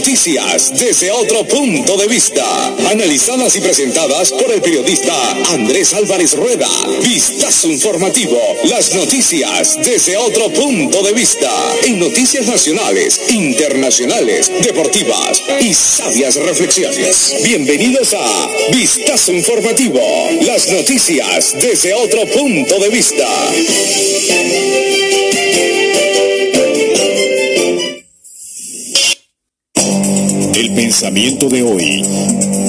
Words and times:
noticias 0.00 0.72
desde 0.78 1.10
otro 1.10 1.44
punto 1.44 1.94
de 1.98 2.06
vista. 2.06 2.68
Analizadas 2.90 3.54
y 3.56 3.60
presentadas 3.60 4.32
por 4.32 4.50
el 4.50 4.62
periodista 4.62 5.12
Andrés 5.52 5.92
Álvarez 5.92 6.32
Rueda. 6.32 6.68
Vistazo 7.02 7.68
Informativo. 7.68 8.40
Las 8.64 8.94
noticias 8.94 9.76
desde 9.84 10.16
otro 10.16 10.48
punto 10.52 11.02
de 11.02 11.12
vista. 11.12 11.50
En 11.84 11.98
noticias 11.98 12.46
nacionales, 12.46 13.20
internacionales, 13.28 14.50
deportivas 14.62 15.42
y 15.60 15.74
sabias 15.74 16.36
reflexiones. 16.36 17.34
Bienvenidos 17.44 18.14
a 18.14 18.48
Vistazo 18.72 19.34
Informativo. 19.34 20.00
Las 20.46 20.66
noticias 20.68 21.56
desde 21.60 21.92
otro 21.92 22.24
punto 22.24 22.78
de 22.78 22.88
vista. 22.88 23.28
Pensamiento 31.00 31.48
de 31.48 31.62
hoy. 31.62 32.59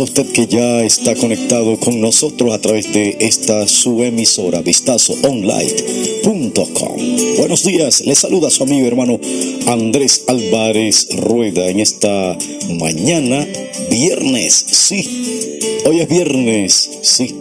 A 0.00 0.02
usted 0.02 0.26
que 0.32 0.46
ya 0.46 0.82
está 0.82 1.14
conectado 1.14 1.78
con 1.78 2.00
nosotros 2.00 2.52
a 2.52 2.60
través 2.60 2.92
de 2.92 3.16
esta 3.20 3.66
su 3.66 4.02
emisora 4.02 4.60
vistazoonline.com. 4.60 6.96
Buenos 7.38 7.64
días, 7.64 8.02
les 8.02 8.18
saluda 8.18 8.50
su 8.50 8.64
amigo 8.64 8.86
hermano 8.86 9.18
Andrés 9.66 10.24
Álvarez 10.26 11.08
Rueda 11.16 11.68
en 11.68 11.80
esta 11.80 12.36
mañana, 12.78 13.46
viernes, 13.90 14.64
sí, 14.66 15.58
hoy 15.86 16.00
es 16.00 16.08
viernes, 16.08 16.90
sí, 17.02 17.34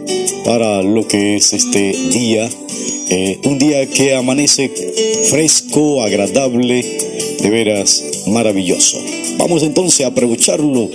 para 0.45 0.81
lo 0.81 1.05
que 1.07 1.35
es 1.35 1.51
este 1.51 1.93
día 2.11 2.49
eh, 3.09 3.39
un 3.43 3.59
día 3.59 3.85
que 3.87 4.15
amanece 4.15 4.71
fresco, 5.29 6.03
agradable, 6.03 6.83
de 7.39 7.49
veras 7.49 8.03
maravilloso. 8.27 8.97
Vamos 9.37 9.63
entonces 9.63 10.05
a 10.05 10.09
aprovecharlo 10.09 10.89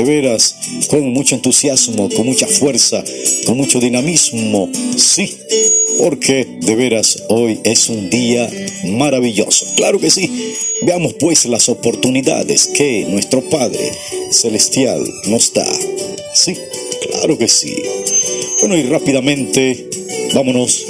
de 0.00 0.06
veras 0.06 0.56
con 0.88 1.12
mucho 1.12 1.34
entusiasmo, 1.34 2.08
con 2.08 2.24
mucha 2.24 2.46
fuerza, 2.46 3.04
con 3.44 3.58
mucho 3.58 3.80
dinamismo, 3.80 4.70
sí, 4.96 5.36
porque 5.98 6.46
de 6.60 6.74
veras 6.74 7.24
hoy 7.28 7.60
es 7.64 7.90
un 7.90 8.08
día 8.08 8.50
maravilloso. 8.84 9.66
Claro 9.76 10.00
que 10.00 10.10
sí. 10.10 10.54
Veamos 10.82 11.14
pues 11.14 11.44
las 11.44 11.68
oportunidades 11.68 12.68
que 12.68 13.04
nuestro 13.10 13.42
Padre 13.42 13.92
Celestial 14.30 15.04
nos 15.26 15.52
da. 15.52 15.66
Sí, 16.34 16.56
claro 17.10 17.36
que 17.36 17.48
sí. 17.48 17.74
Bueno, 18.60 18.78
y 18.78 18.84
rápidamente 18.84 19.86
vámonos 20.34 20.86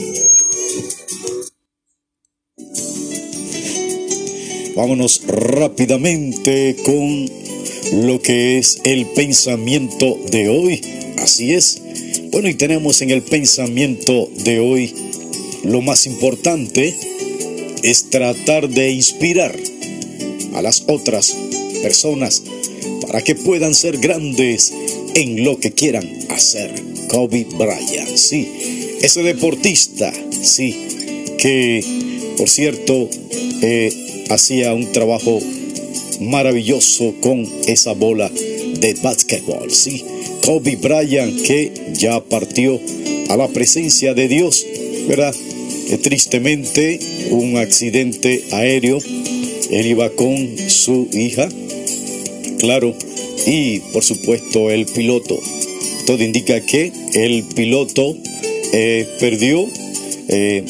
Vámonos 4.76 5.22
rápidamente 5.26 6.76
con 6.84 7.50
lo 7.93 8.21
que 8.23 8.59
es 8.59 8.81
el 8.84 9.06
pensamiento 9.06 10.19
de 10.31 10.49
hoy. 10.49 10.81
Así 11.19 11.55
es. 11.55 11.81
Bueno, 12.31 12.49
y 12.49 12.55
tenemos 12.55 13.03
en 13.03 13.11
el 13.11 13.23
pensamiento 13.23 14.31
de 14.45 14.61
hoy 14.61 14.95
lo 15.65 15.83
más 15.83 16.06
importante 16.06 16.95
es 17.83 18.11
tratar 18.11 18.69
de 18.69 18.93
inspirar 18.93 19.56
a 20.55 20.62
las 20.62 20.84
otras 20.87 21.37
personas 21.83 22.43
para 23.06 23.23
que 23.23 23.34
puedan 23.34 23.75
ser 23.75 23.99
grandes 23.99 24.73
en 25.15 25.45
lo 25.45 25.59
que 25.59 25.73
quieran 25.73 26.09
hacer. 26.29 26.73
Kobe 27.09 27.47
Bryant, 27.59 28.17
sí, 28.17 28.49
ese 29.03 29.23
deportista, 29.23 30.12
sí, 30.43 30.77
que 31.39 31.84
por 32.37 32.49
cierto 32.49 33.09
eh, 33.62 33.93
hacía 34.31 34.73
un 34.73 34.93
trabajo 34.93 35.41
maravilloso 36.20 37.14
con 37.20 37.47
esa 37.66 37.92
bola 37.92 38.31
de 38.31 38.94
básquetbol. 39.03 39.70
Sí, 39.70 40.04
Kobe 40.44 40.76
Bryant 40.76 41.42
que 41.42 41.72
ya 41.92 42.20
partió 42.20 42.81
a 43.28 43.36
la 43.36 43.48
presencia 43.48 44.14
de 44.14 44.28
Dios, 44.28 44.66
¿verdad? 45.08 45.34
tristemente, 45.98 46.98
un 47.31 47.56
accidente 47.56 48.44
aéreo. 48.53 48.98
Él 49.70 49.86
iba 49.86 50.10
con 50.10 50.56
su 50.69 51.08
hija, 51.12 51.48
claro, 52.58 52.94
y 53.47 53.78
por 53.92 54.02
supuesto 54.02 54.70
el 54.70 54.87
piloto. 54.87 55.38
Todo 56.06 56.22
indica 56.25 56.60
que 56.60 56.92
el 57.14 57.44
piloto 57.44 58.16
eh, 58.72 59.06
perdió 59.20 59.66
eh, 60.28 60.64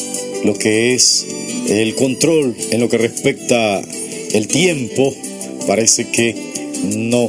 lo 0.45 0.55
que 0.55 0.95
es 0.95 1.27
el 1.69 1.95
control 1.95 2.55
en 2.71 2.81
lo 2.81 2.89
que 2.89 2.99
respecta 2.99 3.81
el 4.33 4.49
tiempo 4.49 5.15
parece 5.67 6.09
que 6.09 6.35
no 6.97 7.29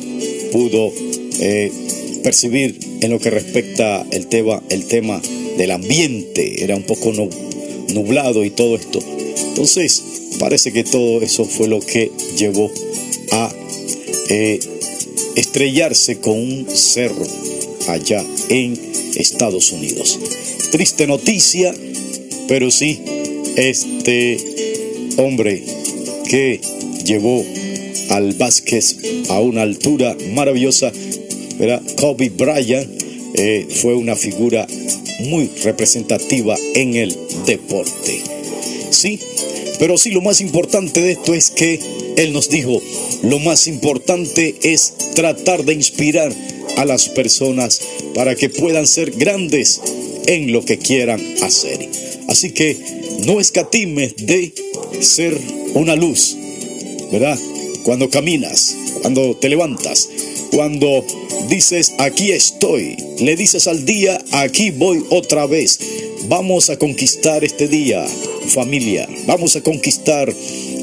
pudo 0.51 0.91
eh, 1.39 1.71
percibir 2.23 2.77
en 3.01 3.11
lo 3.11 3.19
que 3.19 3.29
respecta 3.29 4.05
el 4.11 4.27
tema, 4.27 4.61
el 4.69 4.85
tema 4.85 5.21
del 5.57 5.71
ambiente, 5.71 6.63
era 6.63 6.75
un 6.75 6.83
poco 6.83 7.11
nublado 7.93 8.45
y 8.45 8.51
todo 8.51 8.75
esto. 8.75 8.99
Entonces, 9.49 10.03
parece 10.39 10.71
que 10.71 10.83
todo 10.83 11.21
eso 11.21 11.45
fue 11.45 11.67
lo 11.67 11.79
que 11.79 12.11
llevó 12.37 12.71
a 13.31 13.53
eh, 14.29 14.59
estrellarse 15.35 16.19
con 16.19 16.37
un 16.37 16.67
cerro 16.73 17.25
allá 17.87 18.23
en 18.49 18.79
Estados 19.15 19.71
Unidos. 19.71 20.19
Triste 20.71 21.07
noticia, 21.07 21.75
pero 22.47 22.71
sí 22.71 22.99
este 23.55 24.37
hombre 25.17 25.63
que 26.27 26.61
llevó 27.05 27.45
al 28.11 28.33
básquet 28.33 28.83
a 29.29 29.39
una 29.39 29.63
altura 29.63 30.15
maravillosa, 30.33 30.91
era 31.59 31.81
Kobe 31.97 32.29
Bryant, 32.29 32.89
eh, 33.33 33.65
fue 33.69 33.95
una 33.95 34.15
figura 34.15 34.67
muy 35.21 35.49
representativa 35.63 36.55
en 36.75 36.95
el 36.95 37.15
deporte. 37.45 38.21
Sí, 38.89 39.19
pero 39.79 39.97
sí 39.97 40.11
lo 40.11 40.21
más 40.21 40.41
importante 40.41 41.01
de 41.01 41.13
esto 41.13 41.33
es 41.33 41.49
que 41.49 41.79
él 42.17 42.33
nos 42.33 42.49
dijo, 42.49 42.81
lo 43.23 43.39
más 43.39 43.67
importante 43.67 44.55
es 44.63 44.93
tratar 45.15 45.63
de 45.63 45.73
inspirar 45.73 46.33
a 46.77 46.85
las 46.85 47.09
personas 47.09 47.81
para 48.13 48.35
que 48.35 48.49
puedan 48.49 48.87
ser 48.87 49.11
grandes 49.11 49.81
en 50.27 50.51
lo 50.51 50.65
que 50.65 50.77
quieran 50.77 51.21
hacer. 51.41 51.87
Así 52.27 52.51
que 52.51 52.77
no 53.25 53.39
escatimes 53.39 54.15
de 54.17 54.53
ser 54.99 55.37
una 55.73 55.95
luz, 55.95 56.35
¿verdad? 57.11 57.39
Cuando 57.83 58.09
caminas, 58.09 58.75
cuando 59.01 59.35
te 59.35 59.49
levantas, 59.49 60.09
cuando 60.51 61.05
dices, 61.49 61.93
aquí 61.97 62.31
estoy, 62.31 62.97
le 63.19 63.35
dices 63.35 63.67
al 63.67 63.85
día, 63.85 64.23
aquí 64.31 64.71
voy 64.71 65.03
otra 65.09 65.45
vez. 65.47 65.79
Vamos 66.27 66.69
a 66.69 66.77
conquistar 66.77 67.43
este 67.43 67.67
día, 67.67 68.05
familia, 68.47 69.07
vamos 69.25 69.55
a 69.55 69.61
conquistar 69.61 70.33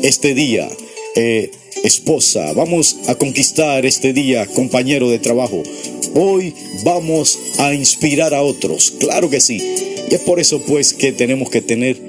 este 0.02 0.34
día, 0.34 0.68
eh, 1.14 1.50
esposa, 1.84 2.52
vamos 2.54 2.96
a 3.06 3.14
conquistar 3.14 3.86
este 3.86 4.12
día, 4.12 4.46
compañero 4.46 5.08
de 5.08 5.18
trabajo. 5.18 5.62
Hoy 6.14 6.54
vamos 6.84 7.38
a 7.58 7.74
inspirar 7.74 8.34
a 8.34 8.42
otros, 8.42 8.92
claro 8.98 9.30
que 9.30 9.40
sí. 9.40 9.62
Y 10.10 10.14
es 10.14 10.20
por 10.20 10.40
eso 10.40 10.60
pues 10.62 10.94
que 10.94 11.12
tenemos 11.12 11.50
que 11.50 11.60
tener 11.60 12.00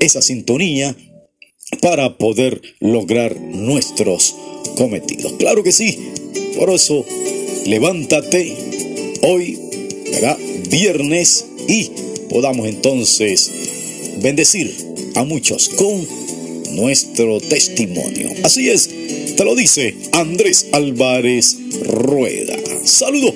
esa 0.00 0.22
sintonía 0.22 0.96
para 1.76 2.16
poder 2.16 2.60
lograr 2.80 3.36
nuestros 3.40 4.34
cometidos. 4.76 5.32
Claro 5.34 5.62
que 5.62 5.72
sí. 5.72 5.98
Por 6.56 6.70
eso, 6.70 7.04
levántate 7.66 8.54
hoy, 9.22 9.58
¿verdad? 10.12 10.38
Viernes 10.70 11.46
y 11.68 11.90
podamos 12.30 12.66
entonces 12.68 13.50
bendecir 14.20 14.72
a 15.14 15.24
muchos 15.24 15.68
con 15.68 16.06
nuestro 16.72 17.40
testimonio. 17.40 18.30
Así 18.42 18.68
es, 18.68 18.88
te 19.36 19.44
lo 19.44 19.54
dice 19.54 19.94
Andrés 20.12 20.66
Álvarez 20.72 21.56
Rueda. 21.82 22.56
Saludos. 22.84 23.34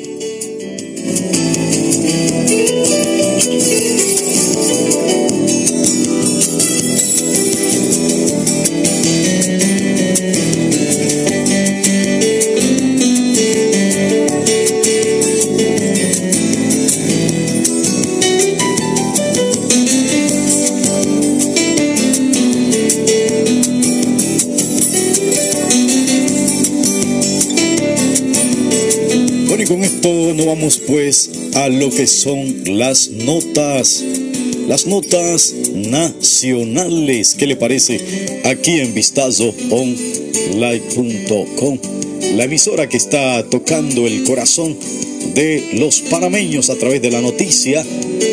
Vamos 30.48 30.80
pues 30.86 31.30
a 31.56 31.68
lo 31.68 31.90
que 31.90 32.06
son 32.06 32.78
las 32.78 33.10
notas. 33.10 34.02
Las 34.66 34.86
notas 34.86 35.52
nacionales. 35.74 37.34
¿Qué 37.34 37.46
le 37.46 37.56
parece? 37.56 38.00
Aquí 38.44 38.80
en 38.80 38.94
vistazoonline.com. 38.94 41.78
La 42.36 42.44
emisora 42.44 42.88
que 42.88 42.96
está 42.96 43.44
tocando 43.50 44.06
el 44.06 44.24
corazón 44.24 44.74
de 45.34 45.72
los 45.74 46.00
panameños 46.00 46.70
a 46.70 46.76
través 46.76 47.02
de 47.02 47.10
la 47.10 47.20
noticia. 47.20 47.84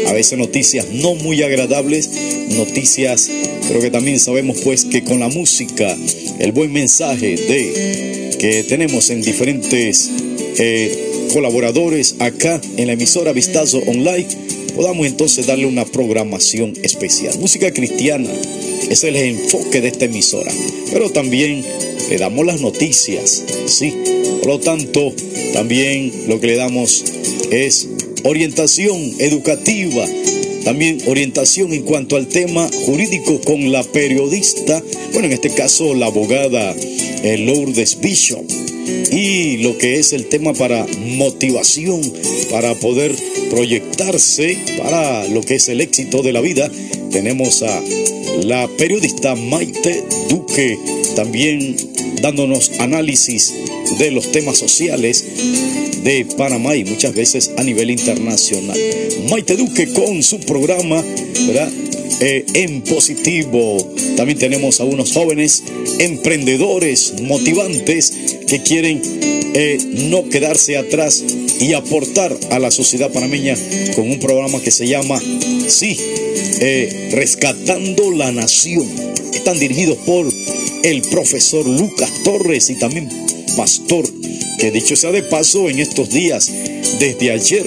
A 0.08 0.14
veces 0.14 0.38
noticias 0.38 0.86
no 0.94 1.16
muy 1.16 1.44
agradables, 1.44 2.10
noticias, 2.52 3.30
pero 3.68 3.82
que 3.82 3.92
también 3.92 4.22
sabemos 4.22 4.60
pues 4.64 4.86
que 4.86 5.04
con 5.04 5.20
la 5.20 5.28
música, 5.28 5.98
el 6.40 6.54
buen 6.54 6.72
mensaje 6.72 7.36
de 7.36 8.38
que 8.40 8.64
tenemos 8.64 9.10
en 9.10 9.22
diferentes 9.22 10.10
eh, 10.58 11.05
colaboradores 11.33 12.16
acá 12.19 12.62
en 12.77 12.88
la 12.88 12.94
emisora 12.94 13.33
Vistazo 13.33 13.80
Online, 13.88 14.27
podamos 14.75 15.07
entonces 15.07 15.48
darle 15.48 15.66
una 15.66 15.86
programación 15.86 16.74
especial. 16.83 17.38
Música 17.39 17.72
cristiana, 17.72 18.30
es 18.89 19.04
el 19.04 19.16
enfoque 19.16 19.81
de 19.81 19.88
esta 19.88 20.06
emisora. 20.06 20.51
Pero 20.92 21.10
también 21.10 21.63
le 22.10 22.18
damos 22.18 22.45
las 22.45 22.62
noticias, 22.62 23.44
¿sí? 23.66 23.94
Por 24.42 24.48
lo 24.48 24.60
tanto, 24.60 25.13
también 25.54 26.12
lo 26.27 26.39
que 26.39 26.48
le 26.48 26.56
damos 26.56 27.04
es 27.51 27.88
orientación 28.24 29.00
educativa, 29.19 30.06
también 30.63 31.00
orientación 31.07 31.74
en 31.74 31.83
cuanto 31.83 32.16
al 32.16 32.27
tema 32.27 32.69
jurídico 32.86 33.39
con 33.42 33.72
la 33.72 33.83
periodista, 33.83 34.81
bueno, 35.13 35.27
en 35.27 35.33
este 35.33 35.51
caso 35.51 35.94
la 35.94 36.07
abogada 36.07 36.75
eh, 37.24 37.38
Lourdes 37.38 38.00
Bishop 38.01 38.44
y 39.12 39.58
lo 39.58 39.78
que 39.78 40.00
es 40.00 40.14
el 40.14 40.28
tema 40.28 40.54
para 40.54 40.86
motivación, 41.18 42.02
para 42.52 42.74
poder 42.76 43.16
proyectarse 43.50 44.58
para 44.78 45.28
lo 45.28 45.42
que 45.42 45.56
es 45.56 45.70
el 45.70 45.82
éxito 45.82 46.22
de 46.22 46.34
la 46.34 46.42
vida. 46.42 46.70
Tenemos 47.12 47.64
a 47.64 47.82
la 48.44 48.68
periodista 48.78 49.36
Maite 49.36 50.04
Duque 50.30 50.78
también 51.16 51.76
dándonos 52.22 52.72
análisis 52.80 53.54
de 54.00 54.12
los 54.12 54.32
temas 54.32 54.58
sociales 54.58 55.24
de 56.04 56.26
Panamá 56.38 56.76
y 56.76 56.84
muchas 56.84 57.14
veces 57.14 57.52
a 57.58 57.64
nivel 57.64 57.90
internacional. 57.90 58.78
Maite 59.30 59.56
Duque 59.56 59.92
con 59.94 60.22
su 60.22 60.40
programa, 60.40 61.04
¿verdad? 61.48 61.72
Eh, 62.22 62.46
en 62.54 62.81
positivo. 62.81 63.78
También 64.16 64.40
tenemos 64.40 64.80
a 64.80 64.86
unos 64.86 65.12
jóvenes 65.12 65.63
emprendedores, 66.00 67.16
motivantes, 67.22 68.13
que 68.48 68.62
quieren 68.62 69.02
eh, 69.54 69.78
no 70.10 70.28
quedarse 70.30 70.78
atrás 70.78 71.24
y 71.60 71.74
aportar 71.74 72.36
a 72.52 72.60
la 72.60 72.72
sociedad 72.72 73.12
panameña 73.12 73.56
con 73.96 74.10
un 74.10 74.19
programa 74.19 74.62
que 74.62 74.72
se 74.72 74.88
llama, 74.88 75.22
sí, 75.68 75.98
eh, 76.62 77.10
Rescatando 77.12 78.12
la 78.12 78.31
Nación. 78.31 78.88
Están 79.34 79.60
dirigidos 79.60 79.98
por 80.00 80.25
el 80.84 81.01
profesor 81.04 81.68
Lucas 81.68 82.12
Torres 82.24 82.69
y 82.69 82.75
también 82.75 83.10
pastor, 83.58 84.06
que 84.60 84.72
dicho 84.72 84.96
sea 84.96 85.12
de 85.12 85.24
paso, 85.24 85.69
en 85.69 85.80
estos 85.80 86.10
días, 86.10 86.51
desde 87.00 87.31
ayer 87.31 87.66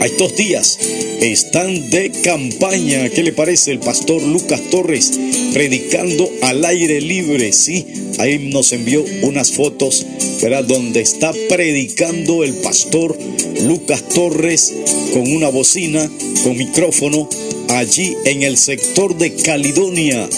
a 0.00 0.06
estos 0.06 0.36
días, 0.36 0.78
están 1.20 1.90
de 1.90 2.10
campaña. 2.24 3.08
¿Qué 3.10 3.22
le 3.22 3.32
parece 3.32 3.72
el 3.72 3.78
pastor 3.78 4.22
Lucas 4.22 4.60
Torres 4.70 5.18
predicando 5.52 6.30
al 6.42 6.64
aire 6.64 7.00
libre? 7.00 7.52
Sí, 7.52 7.86
ahí 8.18 8.50
nos 8.50 8.72
envió 8.72 9.04
unas 9.22 9.52
fotos, 9.52 10.06
¿verdad? 10.42 10.64
Donde 10.64 11.00
está 11.00 11.32
predicando 11.48 12.42
el 12.42 12.54
pastor 12.54 13.18
Lucas 13.62 14.02
Torres 14.08 14.74
con 15.12 15.30
una 15.32 15.48
bocina, 15.50 16.10
con 16.42 16.56
micrófono, 16.56 17.28
allí 17.70 18.16
en 18.24 18.42
el 18.42 18.56
sector 18.56 19.16
de 19.16 19.34
Caledonia. 19.34 20.28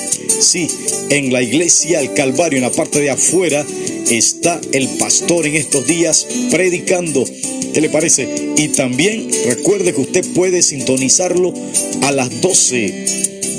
Sí, 0.41 0.69
en 1.11 1.33
la 1.33 1.43
iglesia 1.43 2.01
El 2.01 2.15
Calvario, 2.15 2.59
en 2.59 2.65
la 2.65 2.71
parte 2.71 3.01
de 3.01 3.11
afuera, 3.11 3.65
está 4.11 4.61
el 4.73 4.89
pastor 4.99 5.47
en 5.47 5.57
estos 5.57 5.87
días 5.87 6.27
predicando 6.51 7.25
¿Qué 7.73 7.81
le 7.81 7.89
parece? 7.89 8.29
Y 8.59 8.69
también 8.69 9.31
recuerde 9.47 9.95
que 9.95 10.01
usted 10.03 10.27
puede 10.35 10.61
sintonizarlo 10.61 11.55
a 12.03 12.13
las 12.13 12.43
12 12.43 13.07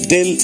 del, 0.07 0.37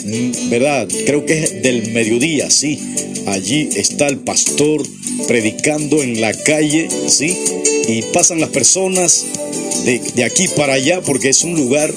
¿verdad? 0.50 0.88
Creo 1.06 1.24
que 1.26 1.44
es 1.44 1.62
del 1.62 1.92
mediodía, 1.92 2.50
sí. 2.50 2.80
Allí 3.28 3.70
está 3.76 4.08
el 4.08 4.18
pastor 4.18 4.82
predicando 5.28 6.02
en 6.02 6.20
la 6.20 6.34
calle, 6.34 6.90
sí. 7.08 7.38
Y 7.88 8.02
pasan 8.12 8.40
las 8.40 8.50
personas 8.50 9.26
de 9.86 10.24
aquí 10.24 10.48
para 10.56 10.74
allá 10.74 11.02
porque 11.02 11.30
es 11.30 11.44
un 11.44 11.54
lugar 11.54 11.94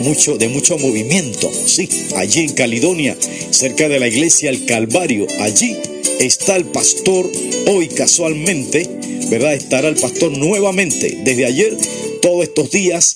mucho, 0.00 0.36
de 0.36 0.48
mucho 0.48 0.78
movimiento, 0.78 1.50
sí. 1.66 1.88
Allí 2.16 2.40
en 2.40 2.52
Caledonia, 2.52 3.16
cerca 3.50 3.88
de 3.88 4.00
la 4.00 4.08
iglesia 4.08 4.50
El 4.50 4.64
Calvario, 4.64 5.26
allí 5.40 5.76
está 6.18 6.56
el 6.56 6.66
pastor 6.66 7.30
hoy 7.66 7.88
casualmente 7.88 9.00
¿verdad? 9.30 9.54
Estará 9.54 9.88
el 9.88 9.94
pastor 9.94 10.36
nuevamente 10.36 11.18
desde 11.22 11.46
ayer, 11.46 11.76
todos 12.20 12.44
estos 12.44 12.70
días, 12.70 13.14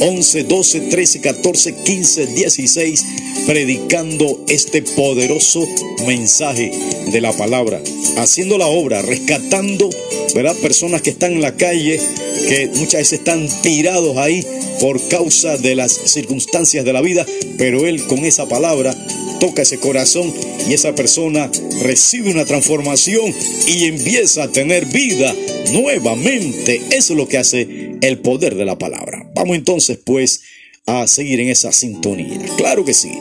11, 0.00 0.44
12, 0.44 0.80
13, 0.80 1.20
14, 1.20 1.74
15, 1.84 2.26
16, 2.26 3.04
predicando 3.46 4.44
este 4.48 4.82
poderoso 4.82 5.66
mensaje 6.06 6.70
de 7.10 7.20
la 7.20 7.32
palabra, 7.32 7.80
haciendo 8.16 8.58
la 8.58 8.66
obra, 8.66 9.02
rescatando, 9.02 9.90
¿verdad? 10.34 10.54
Personas 10.56 11.02
que 11.02 11.10
están 11.10 11.32
en 11.32 11.40
la 11.40 11.56
calle, 11.56 12.00
que 12.48 12.66
muchas 12.74 13.00
veces 13.00 13.12
están 13.14 13.48
tirados 13.62 14.16
ahí 14.16 14.44
por 14.80 15.00
causa 15.08 15.56
de 15.56 15.74
las 15.74 15.92
circunstancias 15.92 16.84
de 16.84 16.92
la 16.92 17.00
vida, 17.00 17.26
pero 17.56 17.86
Él 17.86 18.04
con 18.06 18.24
esa 18.24 18.46
palabra 18.46 18.94
toca 19.40 19.62
ese 19.62 19.78
corazón 19.78 20.32
y 20.68 20.74
esa 20.74 20.94
persona 20.94 21.50
recibe 21.82 22.30
una 22.30 22.44
transformación 22.44 23.32
y 23.66 23.84
empieza 23.84 24.44
a 24.44 24.48
tener 24.48 24.86
vida 24.86 25.34
nuevamente. 25.72 26.80
Eso 26.90 27.12
es 27.12 27.16
lo 27.16 27.28
que 27.28 27.38
hace 27.38 27.87
el 28.00 28.18
poder 28.18 28.54
de 28.54 28.64
la 28.64 28.78
palabra. 28.78 29.28
Vamos 29.34 29.56
entonces 29.56 29.98
pues 30.04 30.42
a 30.86 31.06
seguir 31.06 31.40
en 31.40 31.48
esa 31.48 31.70
sintonía. 31.70 32.38
Claro 32.56 32.84
que 32.84 32.94
sí. 32.94 33.12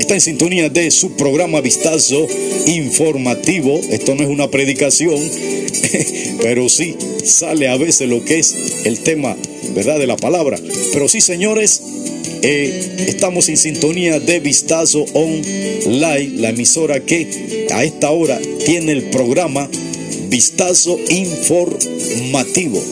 Está 0.00 0.14
en 0.14 0.20
sintonía 0.20 0.68
de 0.68 0.90
su 0.90 1.12
programa 1.12 1.60
Vistazo 1.60 2.26
Informativo. 2.66 3.80
Esto 3.90 4.14
no 4.14 4.22
es 4.22 4.28
una 4.28 4.50
predicación, 4.50 5.18
pero 6.42 6.68
sí 6.68 6.96
sale 7.24 7.68
a 7.68 7.76
veces 7.76 8.08
lo 8.08 8.24
que 8.24 8.40
es 8.40 8.54
el 8.84 8.98
tema, 8.98 9.36
¿verdad? 9.74 9.98
De 9.98 10.06
la 10.06 10.16
palabra. 10.16 10.58
Pero 10.92 11.08
sí, 11.08 11.20
señores, 11.20 11.80
eh, 12.42 13.06
estamos 13.06 13.48
en 13.48 13.56
sintonía 13.56 14.18
de 14.18 14.40
Vistazo 14.40 15.04
Online, 15.14 16.40
la 16.40 16.50
emisora 16.50 17.00
que 17.00 17.68
a 17.72 17.84
esta 17.84 18.10
hora 18.10 18.40
tiene 18.66 18.92
el 18.92 19.04
programa 19.04 19.70
Vistazo 20.28 20.98
Informativo 21.08 22.82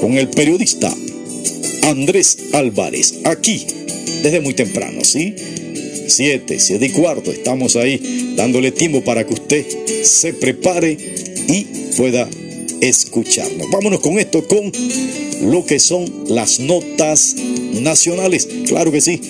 con 0.00 0.16
el 0.18 0.28
periodista 0.28 0.94
Andrés 1.82 2.38
Álvarez, 2.52 3.14
aquí 3.24 3.66
desde 4.22 4.40
muy 4.40 4.54
temprano, 4.54 5.04
¿sí? 5.04 5.34
Siete, 6.08 6.58
siete 6.58 6.86
y 6.86 6.90
cuarto, 6.90 7.30
estamos 7.30 7.76
ahí 7.76 8.34
dándole 8.36 8.72
tiempo 8.72 9.02
para 9.02 9.26
que 9.26 9.34
usted 9.34 9.66
se 10.02 10.32
prepare 10.32 10.96
y 11.48 11.64
pueda 11.96 12.28
escucharnos. 12.80 13.70
Vámonos 13.70 14.00
con 14.00 14.18
esto, 14.18 14.46
con 14.46 14.72
lo 15.42 15.64
que 15.64 15.78
son 15.78 16.24
las 16.28 16.60
notas 16.60 17.36
nacionales. 17.72 18.48
Claro 18.66 18.90
que 18.92 19.00
sí. 19.00 19.20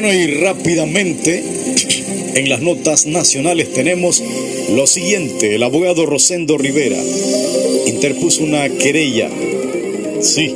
Bueno, 0.00 0.18
y 0.18 0.28
rápidamente 0.28 1.44
en 2.34 2.48
las 2.48 2.62
notas 2.62 3.04
nacionales 3.04 3.70
tenemos 3.74 4.22
lo 4.70 4.86
siguiente. 4.86 5.54
El 5.54 5.62
abogado 5.62 6.06
Rosendo 6.06 6.56
Rivera 6.56 6.96
interpuso 7.84 8.42
una 8.42 8.66
querella, 8.70 9.28
sí, 10.22 10.54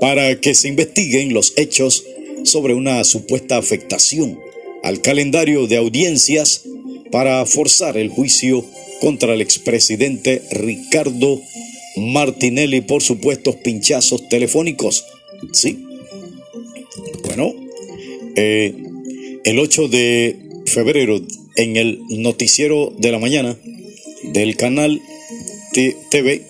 para 0.00 0.40
que 0.40 0.56
se 0.56 0.66
investiguen 0.66 1.34
los 1.34 1.52
hechos 1.56 2.02
sobre 2.42 2.74
una 2.74 3.04
supuesta 3.04 3.58
afectación 3.58 4.40
al 4.82 5.00
calendario 5.02 5.68
de 5.68 5.76
audiencias 5.76 6.62
para 7.12 7.46
forzar 7.46 7.96
el 7.96 8.08
juicio 8.08 8.64
contra 9.00 9.34
el 9.34 9.40
expresidente 9.40 10.42
Ricardo 10.50 11.40
Martinelli 11.96 12.80
por 12.80 13.04
supuestos 13.04 13.54
pinchazos 13.54 14.28
telefónicos. 14.28 15.04
Sí. 15.52 15.84
Bueno, 17.22 17.65
eh, 18.36 18.74
el 19.44 19.58
8 19.58 19.88
de 19.88 20.36
febrero 20.66 21.20
en 21.56 21.76
el 21.76 22.00
noticiero 22.08 22.92
de 22.98 23.10
la 23.10 23.18
mañana 23.18 23.58
del 24.32 24.56
canal 24.56 25.00
TV, 25.72 26.46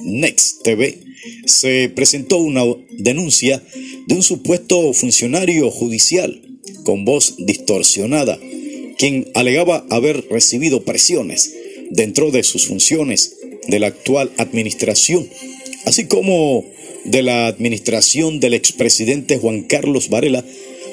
Next 0.00 0.62
TV, 0.62 0.98
se 1.46 1.88
presentó 1.88 2.38
una 2.38 2.62
denuncia 2.90 3.62
de 4.06 4.14
un 4.14 4.22
supuesto 4.22 4.92
funcionario 4.92 5.70
judicial 5.70 6.42
con 6.84 7.04
voz 7.04 7.34
distorsionada, 7.38 8.38
quien 8.98 9.28
alegaba 9.34 9.84
haber 9.90 10.26
recibido 10.30 10.82
presiones 10.82 11.54
dentro 11.90 12.30
de 12.30 12.42
sus 12.42 12.66
funciones 12.66 13.36
de 13.66 13.78
la 13.78 13.88
actual 13.88 14.30
administración, 14.38 15.28
así 15.84 16.06
como 16.06 16.64
de 17.04 17.22
la 17.22 17.46
administración 17.46 18.40
del 18.40 18.54
expresidente 18.54 19.38
Juan 19.38 19.62
Carlos 19.62 20.08
Varela, 20.08 20.44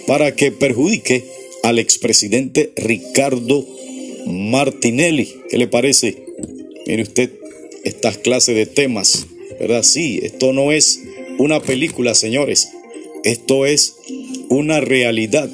para 0.08 0.36
que 0.36 0.52
perjudique 0.52 1.24
al 1.64 1.80
expresidente 1.80 2.72
Ricardo 2.76 3.66
Martinelli. 4.26 5.34
¿Qué 5.50 5.58
le 5.58 5.68
parece? 5.68 6.18
Mire 6.86 7.04
usted 7.04 7.32
estas 7.84 8.18
clases 8.18 8.56
de 8.56 8.66
temas, 8.66 9.28
¿verdad? 9.60 9.84
Sí, 9.84 10.20
esto 10.24 10.54
no 10.54 10.72
es 10.72 11.00
una 11.38 11.62
película, 11.62 12.16
señores. 12.16 12.70
Esto 13.24 13.66
es 13.66 13.96
una 14.50 14.82
realidad 14.82 15.50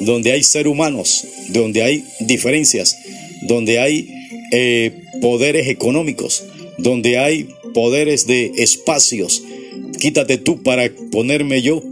donde 0.00 0.32
hay 0.32 0.42
seres 0.42 0.72
humanos, 0.72 1.24
donde 1.48 1.82
hay 1.82 2.04
diferencias, 2.20 2.96
donde 3.42 3.78
hay 3.78 4.08
eh, 4.52 4.92
poderes 5.20 5.68
económicos, 5.68 6.44
donde 6.78 7.18
hay 7.18 7.48
poderes 7.74 8.26
de 8.26 8.52
espacios. 8.56 9.42
Quítate 9.98 10.38
tú 10.38 10.62
para 10.62 10.90
ponerme 11.12 11.62
yo. 11.62 11.82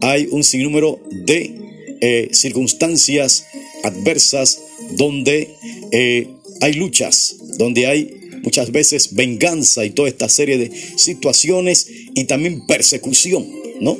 Hay 0.00 0.28
un 0.30 0.44
sinnúmero 0.44 1.00
de 1.10 1.54
eh, 2.00 2.28
circunstancias 2.32 3.46
adversas 3.82 4.60
donde 4.96 5.50
eh, 5.92 6.28
hay 6.60 6.74
luchas, 6.74 7.36
donde 7.58 7.86
hay 7.86 8.16
muchas 8.42 8.70
veces 8.70 9.14
venganza 9.14 9.84
y 9.84 9.90
toda 9.90 10.08
esta 10.08 10.28
serie 10.28 10.58
de 10.58 10.70
situaciones 10.96 11.88
y 12.14 12.24
también 12.24 12.66
persecución, 12.66 13.46
¿no? 13.80 13.98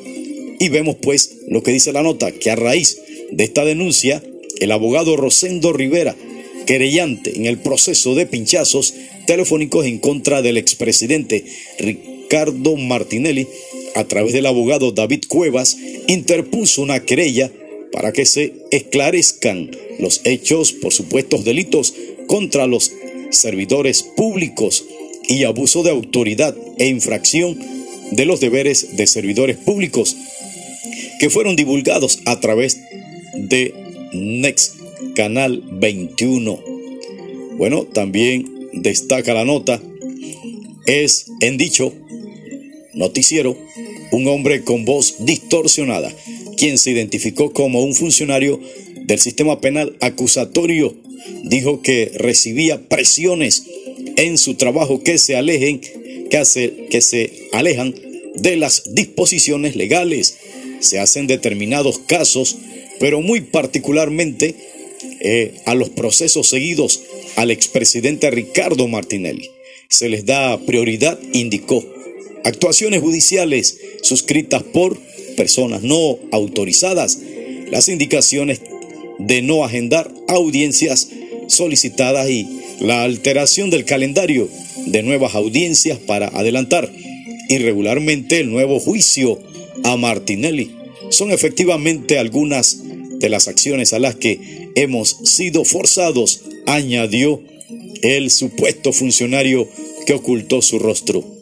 Y 0.58 0.68
vemos 0.68 0.96
pues 1.02 1.38
lo 1.48 1.62
que 1.62 1.72
dice 1.72 1.92
la 1.92 2.02
nota, 2.02 2.32
que 2.32 2.50
a 2.50 2.56
raíz 2.56 2.98
de 3.30 3.44
esta 3.44 3.64
denuncia, 3.64 4.22
el 4.60 4.72
abogado 4.72 5.16
Rosendo 5.16 5.72
Rivera, 5.72 6.16
querellante 6.66 7.36
en 7.36 7.46
el 7.46 7.58
proceso 7.58 8.14
de 8.14 8.26
pinchazos 8.26 8.94
telefónicos 9.26 9.86
en 9.86 9.98
contra 9.98 10.42
del 10.42 10.56
expresidente 10.56 11.44
Ricardo 11.78 12.76
Martinelli, 12.76 13.46
a 13.96 14.04
través 14.04 14.34
del 14.34 14.46
abogado 14.46 14.92
David 14.92 15.24
Cuevas, 15.26 15.76
interpuso 16.06 16.82
una 16.82 17.00
querella 17.00 17.50
para 17.92 18.12
que 18.12 18.26
se 18.26 18.52
esclarezcan 18.70 19.70
los 19.98 20.20
hechos 20.24 20.72
por 20.72 20.92
supuestos 20.92 21.44
delitos 21.44 21.94
contra 22.26 22.66
los 22.66 22.92
servidores 23.30 24.02
públicos 24.02 24.84
y 25.28 25.44
abuso 25.44 25.82
de 25.82 25.90
autoridad 25.90 26.54
e 26.78 26.88
infracción 26.88 27.58
de 28.10 28.26
los 28.26 28.38
deberes 28.38 28.96
de 28.96 29.06
servidores 29.06 29.56
públicos 29.56 30.14
que 31.18 31.30
fueron 31.30 31.56
divulgados 31.56 32.20
a 32.26 32.38
través 32.38 32.78
de 33.34 33.74
Next 34.12 34.76
Canal 35.14 35.62
21. 35.72 36.60
Bueno, 37.56 37.84
también 37.84 38.68
destaca 38.74 39.32
la 39.32 39.46
nota, 39.46 39.80
es 40.84 41.30
en 41.40 41.56
dicho 41.56 41.94
noticiero 42.96 43.56
un 44.10 44.26
hombre 44.26 44.64
con 44.64 44.84
voz 44.84 45.16
distorsionada, 45.20 46.12
quien 46.56 46.78
se 46.78 46.90
identificó 46.90 47.52
como 47.52 47.82
un 47.82 47.94
funcionario 47.94 48.60
del 49.04 49.20
sistema 49.20 49.60
penal 49.60 49.96
acusatorio, 50.00 50.96
dijo 51.44 51.82
que 51.82 52.10
recibía 52.14 52.88
presiones 52.88 53.64
en 54.16 54.38
su 54.38 54.54
trabajo 54.54 55.02
que 55.02 55.18
se 55.18 55.36
alejen, 55.36 55.80
que, 56.30 56.36
hace, 56.36 56.86
que 56.90 57.00
se 57.00 57.48
alejan 57.52 57.94
de 58.34 58.56
las 58.56 58.94
disposiciones 58.94 59.76
legales. 59.76 60.36
Se 60.80 60.98
hacen 60.98 61.26
determinados 61.26 61.98
casos, 61.98 62.56
pero 62.98 63.20
muy 63.20 63.40
particularmente 63.40 64.54
eh, 65.20 65.54
a 65.64 65.74
los 65.74 65.90
procesos 65.90 66.48
seguidos 66.48 67.02
al 67.36 67.50
expresidente 67.50 68.30
Ricardo 68.30 68.88
Martinelli. 68.88 69.50
Se 69.88 70.08
les 70.08 70.26
da 70.26 70.58
prioridad, 70.58 71.18
indicó. 71.32 71.95
Actuaciones 72.46 73.00
judiciales 73.00 73.76
suscritas 74.02 74.62
por 74.62 74.96
personas 75.36 75.82
no 75.82 76.16
autorizadas. 76.30 77.18
Las 77.72 77.88
indicaciones 77.88 78.60
de 79.18 79.42
no 79.42 79.64
agendar 79.64 80.14
audiencias 80.28 81.08
solicitadas 81.48 82.30
y 82.30 82.46
la 82.78 83.02
alteración 83.02 83.68
del 83.70 83.84
calendario 83.84 84.48
de 84.86 85.02
nuevas 85.02 85.34
audiencias 85.34 85.98
para 85.98 86.28
adelantar 86.28 86.88
irregularmente 87.48 88.38
el 88.38 88.52
nuevo 88.52 88.78
juicio 88.78 89.40
a 89.82 89.96
Martinelli 89.96 90.70
son 91.10 91.32
efectivamente 91.32 92.16
algunas 92.16 92.78
de 93.18 93.28
las 93.28 93.48
acciones 93.48 93.92
a 93.92 93.98
las 93.98 94.14
que 94.14 94.70
hemos 94.76 95.16
sido 95.24 95.64
forzados, 95.64 96.42
añadió 96.66 97.42
el 98.02 98.30
supuesto 98.30 98.92
funcionario 98.92 99.68
que 100.06 100.14
ocultó 100.14 100.62
su 100.62 100.78
rostro. 100.78 101.35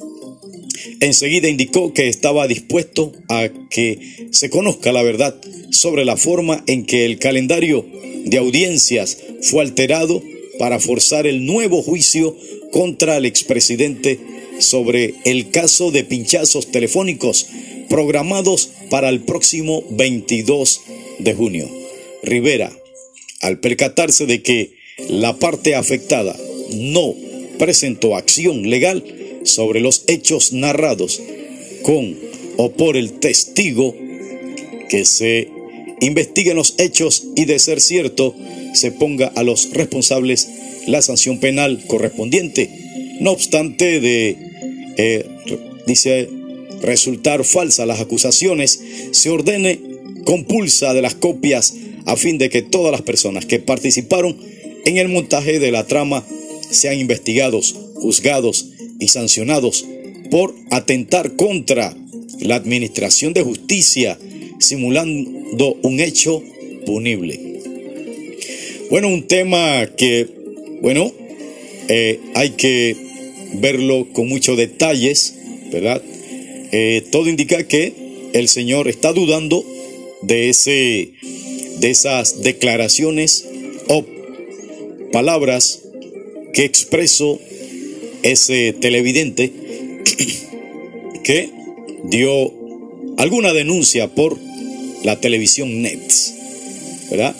Enseguida 1.04 1.50
indicó 1.50 1.92
que 1.92 2.08
estaba 2.08 2.48
dispuesto 2.48 3.12
a 3.28 3.50
que 3.68 4.28
se 4.30 4.48
conozca 4.48 4.90
la 4.90 5.02
verdad 5.02 5.38
sobre 5.70 6.06
la 6.06 6.16
forma 6.16 6.64
en 6.66 6.86
que 6.86 7.04
el 7.04 7.18
calendario 7.18 7.84
de 8.24 8.38
audiencias 8.38 9.18
fue 9.42 9.60
alterado 9.60 10.22
para 10.58 10.80
forzar 10.80 11.26
el 11.26 11.44
nuevo 11.44 11.82
juicio 11.82 12.34
contra 12.72 13.18
el 13.18 13.26
expresidente 13.26 14.18
sobre 14.60 15.16
el 15.26 15.50
caso 15.50 15.90
de 15.90 16.04
pinchazos 16.04 16.70
telefónicos 16.70 17.48
programados 17.90 18.70
para 18.88 19.10
el 19.10 19.20
próximo 19.20 19.84
22 19.90 20.80
de 21.18 21.34
junio. 21.34 21.68
Rivera, 22.22 22.72
al 23.42 23.60
percatarse 23.60 24.24
de 24.24 24.40
que 24.40 24.72
la 25.10 25.36
parte 25.36 25.74
afectada 25.74 26.34
no 26.72 27.14
presentó 27.58 28.16
acción 28.16 28.70
legal 28.70 29.04
sobre 29.44 29.80
los 29.80 30.04
hechos 30.06 30.52
narrados 30.52 31.20
con 31.82 32.16
o 32.56 32.72
por 32.72 32.96
el 32.96 33.12
testigo, 33.12 33.94
que 34.88 35.04
se 35.04 35.48
investiguen 36.00 36.56
los 36.56 36.74
hechos 36.78 37.24
y 37.36 37.44
de 37.44 37.58
ser 37.58 37.80
cierto, 37.80 38.34
se 38.74 38.90
ponga 38.90 39.28
a 39.28 39.42
los 39.42 39.70
responsables 39.72 40.48
la 40.86 41.02
sanción 41.02 41.38
penal 41.38 41.82
correspondiente. 41.86 42.70
No 43.20 43.32
obstante 43.32 44.00
de, 44.00 44.36
eh, 44.96 45.26
dice, 45.86 46.28
resultar 46.82 47.44
falsas 47.44 47.86
las 47.86 48.00
acusaciones, 48.00 48.80
se 49.12 49.30
ordene 49.30 49.80
compulsa 50.24 50.94
de 50.94 51.02
las 51.02 51.14
copias 51.14 51.74
a 52.06 52.16
fin 52.16 52.38
de 52.38 52.50
que 52.50 52.62
todas 52.62 52.92
las 52.92 53.02
personas 53.02 53.46
que 53.46 53.58
participaron 53.58 54.36
en 54.84 54.98
el 54.98 55.08
montaje 55.08 55.58
de 55.58 55.70
la 55.70 55.86
trama 55.86 56.24
sean 56.70 56.98
investigados, 56.98 57.74
juzgados 57.94 58.73
y 58.98 59.08
sancionados 59.08 59.84
por 60.30 60.54
atentar 60.70 61.36
contra 61.36 61.96
la 62.40 62.56
administración 62.56 63.32
de 63.32 63.42
justicia, 63.42 64.18
simulando 64.58 65.76
un 65.82 66.00
hecho 66.00 66.42
punible. 66.86 67.40
Bueno, 68.90 69.08
un 69.08 69.26
tema 69.26 69.88
que, 69.96 70.28
bueno, 70.82 71.12
eh, 71.88 72.20
hay 72.34 72.50
que 72.50 72.96
verlo 73.54 74.08
con 74.12 74.28
muchos 74.28 74.56
detalles, 74.56 75.34
¿verdad? 75.70 76.02
Eh, 76.72 77.02
todo 77.10 77.28
indica 77.28 77.66
que 77.66 77.92
el 78.32 78.48
Señor 78.48 78.88
está 78.88 79.12
dudando 79.12 79.64
de, 80.22 80.48
ese, 80.48 81.12
de 81.78 81.90
esas 81.90 82.42
declaraciones 82.42 83.46
o 83.88 84.04
palabras 85.12 85.82
que 86.52 86.64
expresó 86.64 87.40
ese 88.24 88.72
televidente 88.72 89.52
que 91.22 91.50
dio 92.04 92.52
alguna 93.18 93.52
denuncia 93.52 94.08
por 94.08 94.38
la 95.04 95.20
televisión 95.20 95.82
Nets, 95.82 96.34
¿verdad? 97.10 97.36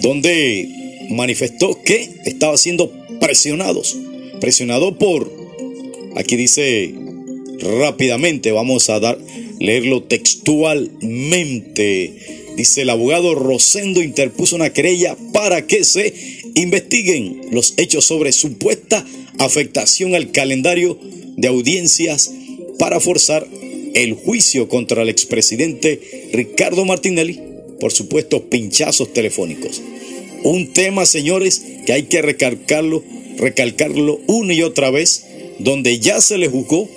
Donde 0.00 1.06
manifestó 1.10 1.80
que 1.82 2.08
estaba 2.24 2.56
siendo 2.56 2.90
presionados, 3.20 3.98
presionado 4.40 4.98
por, 4.98 5.30
aquí 6.16 6.36
dice 6.36 6.94
rápidamente, 7.60 8.50
vamos 8.52 8.88
a 8.90 9.00
dar, 9.00 9.18
leerlo 9.60 10.04
textualmente. 10.04 12.14
Dice 12.56 12.82
el 12.82 12.90
abogado 12.90 13.34
Rosendo 13.34 14.02
interpuso 14.02 14.54
una 14.56 14.72
querella 14.72 15.16
para 15.32 15.66
que 15.66 15.84
se 15.84 16.14
investiguen 16.54 17.42
los 17.52 17.74
hechos 17.76 18.04
sobre 18.04 18.32
supuesta 18.32 19.04
afectación 19.38 20.14
al 20.14 20.30
calendario 20.30 20.98
de 21.36 21.48
audiencias 21.48 22.32
para 22.78 23.00
forzar 23.00 23.46
el 23.94 24.14
juicio 24.14 24.68
contra 24.68 25.02
el 25.02 25.08
expresidente 25.08 26.28
Ricardo 26.32 26.84
Martinelli 26.84 27.40
por 27.80 27.92
supuestos 27.92 28.42
pinchazos 28.42 29.12
telefónicos. 29.12 29.80
Un 30.42 30.72
tema, 30.72 31.06
señores, 31.06 31.62
que 31.86 31.92
hay 31.92 32.04
que 32.04 32.22
recalcarlo, 32.22 33.02
recalcarlo 33.38 34.20
una 34.26 34.54
y 34.54 34.62
otra 34.62 34.90
vez, 34.90 35.24
donde 35.58 35.98
ya 35.98 36.20
se 36.20 36.38
le 36.38 36.48
juzgó 36.48 36.88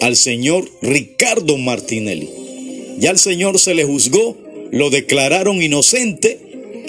al 0.00 0.16
señor 0.16 0.70
Ricardo 0.82 1.58
Martinelli. 1.58 2.28
Ya 2.98 3.10
al 3.10 3.18
señor 3.18 3.58
se 3.58 3.74
le 3.74 3.84
juzgó, 3.84 4.36
lo 4.70 4.90
declararon 4.90 5.62
inocente 5.62 6.38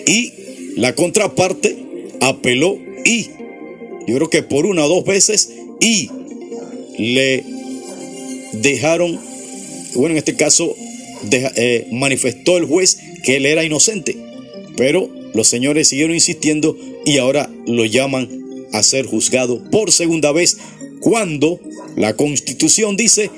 y 0.05 0.31
la 0.75 0.93
contraparte 0.93 1.75
apeló 2.21 2.77
y, 3.05 3.29
yo 4.07 4.15
creo 4.15 4.29
que 4.29 4.43
por 4.43 4.65
una 4.65 4.85
o 4.85 4.89
dos 4.89 5.05
veces, 5.05 5.51
y 5.79 6.09
le 6.97 7.43
dejaron, 8.53 9.19
bueno, 9.95 10.11
en 10.11 10.17
este 10.17 10.35
caso 10.35 10.75
eh, 11.31 11.87
manifestó 11.91 12.57
el 12.57 12.65
juez 12.65 12.97
que 13.23 13.37
él 13.37 13.45
era 13.45 13.63
inocente, 13.63 14.17
pero 14.77 15.09
los 15.33 15.47
señores 15.47 15.89
siguieron 15.89 16.15
insistiendo 16.15 16.77
y 17.05 17.17
ahora 17.17 17.49
lo 17.65 17.85
llaman 17.85 18.29
a 18.71 18.83
ser 18.83 19.05
juzgado 19.05 19.61
por 19.69 19.91
segunda 19.91 20.31
vez 20.31 20.57
cuando 21.01 21.59
la 21.95 22.15
constitución 22.15 22.97
dice 22.97 23.29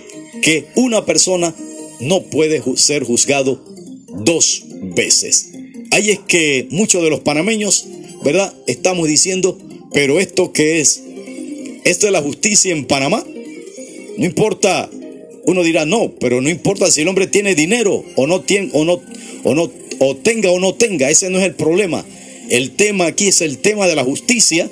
que 0.42 0.66
una 0.76 1.06
persona 1.06 1.54
no 2.00 2.24
puede 2.24 2.62
ser 2.76 3.04
juzgado 3.04 3.64
dos 4.10 4.64
veces. 4.96 5.50
Ahí 5.92 6.12
es 6.12 6.20
que 6.20 6.68
muchos 6.70 7.04
de 7.04 7.10
los 7.10 7.22
panameños, 7.22 7.86
¿verdad? 8.24 8.54
Estamos 8.68 9.08
diciendo, 9.08 9.58
pero 9.94 10.20
esto 10.20 10.52
qué 10.52 10.80
es? 10.80 11.02
¿Esto 11.84 12.08
es 12.08 12.12
la 12.12 12.22
justicia 12.22 12.72
en 12.72 12.86
Panamá? 12.86 13.26
No 14.18 14.26
importa, 14.26 14.90
uno 15.46 15.64
dirá, 15.64 15.86
no, 15.86 16.12
pero 16.20 16.42
no 16.42 16.50
importa 16.50 16.92
si 16.92 17.02
el 17.02 17.08
hombre 17.08 17.28
tiene 17.28 17.56
dinero 17.56 18.04
o 18.16 18.28
no 18.28 18.42
tiene, 18.42 18.70
o 18.74 18.84
no, 18.84 19.02
o 19.44 19.56
no, 19.56 19.72
o 20.00 20.16
tenga 20.16 20.52
o 20.52 20.60
no 20.60 20.74
tenga, 20.74 21.10
ese 21.10 21.30
no 21.30 21.40
es 21.40 21.46
el 21.46 21.56
problema. 21.56 22.06
El 22.50 22.72
tema 22.72 23.08
aquí 23.08 23.28
es 23.28 23.42
el 23.42 23.58
tema 23.60 23.88
de 23.88 23.96
la 23.96 24.04
justicia 24.04 24.70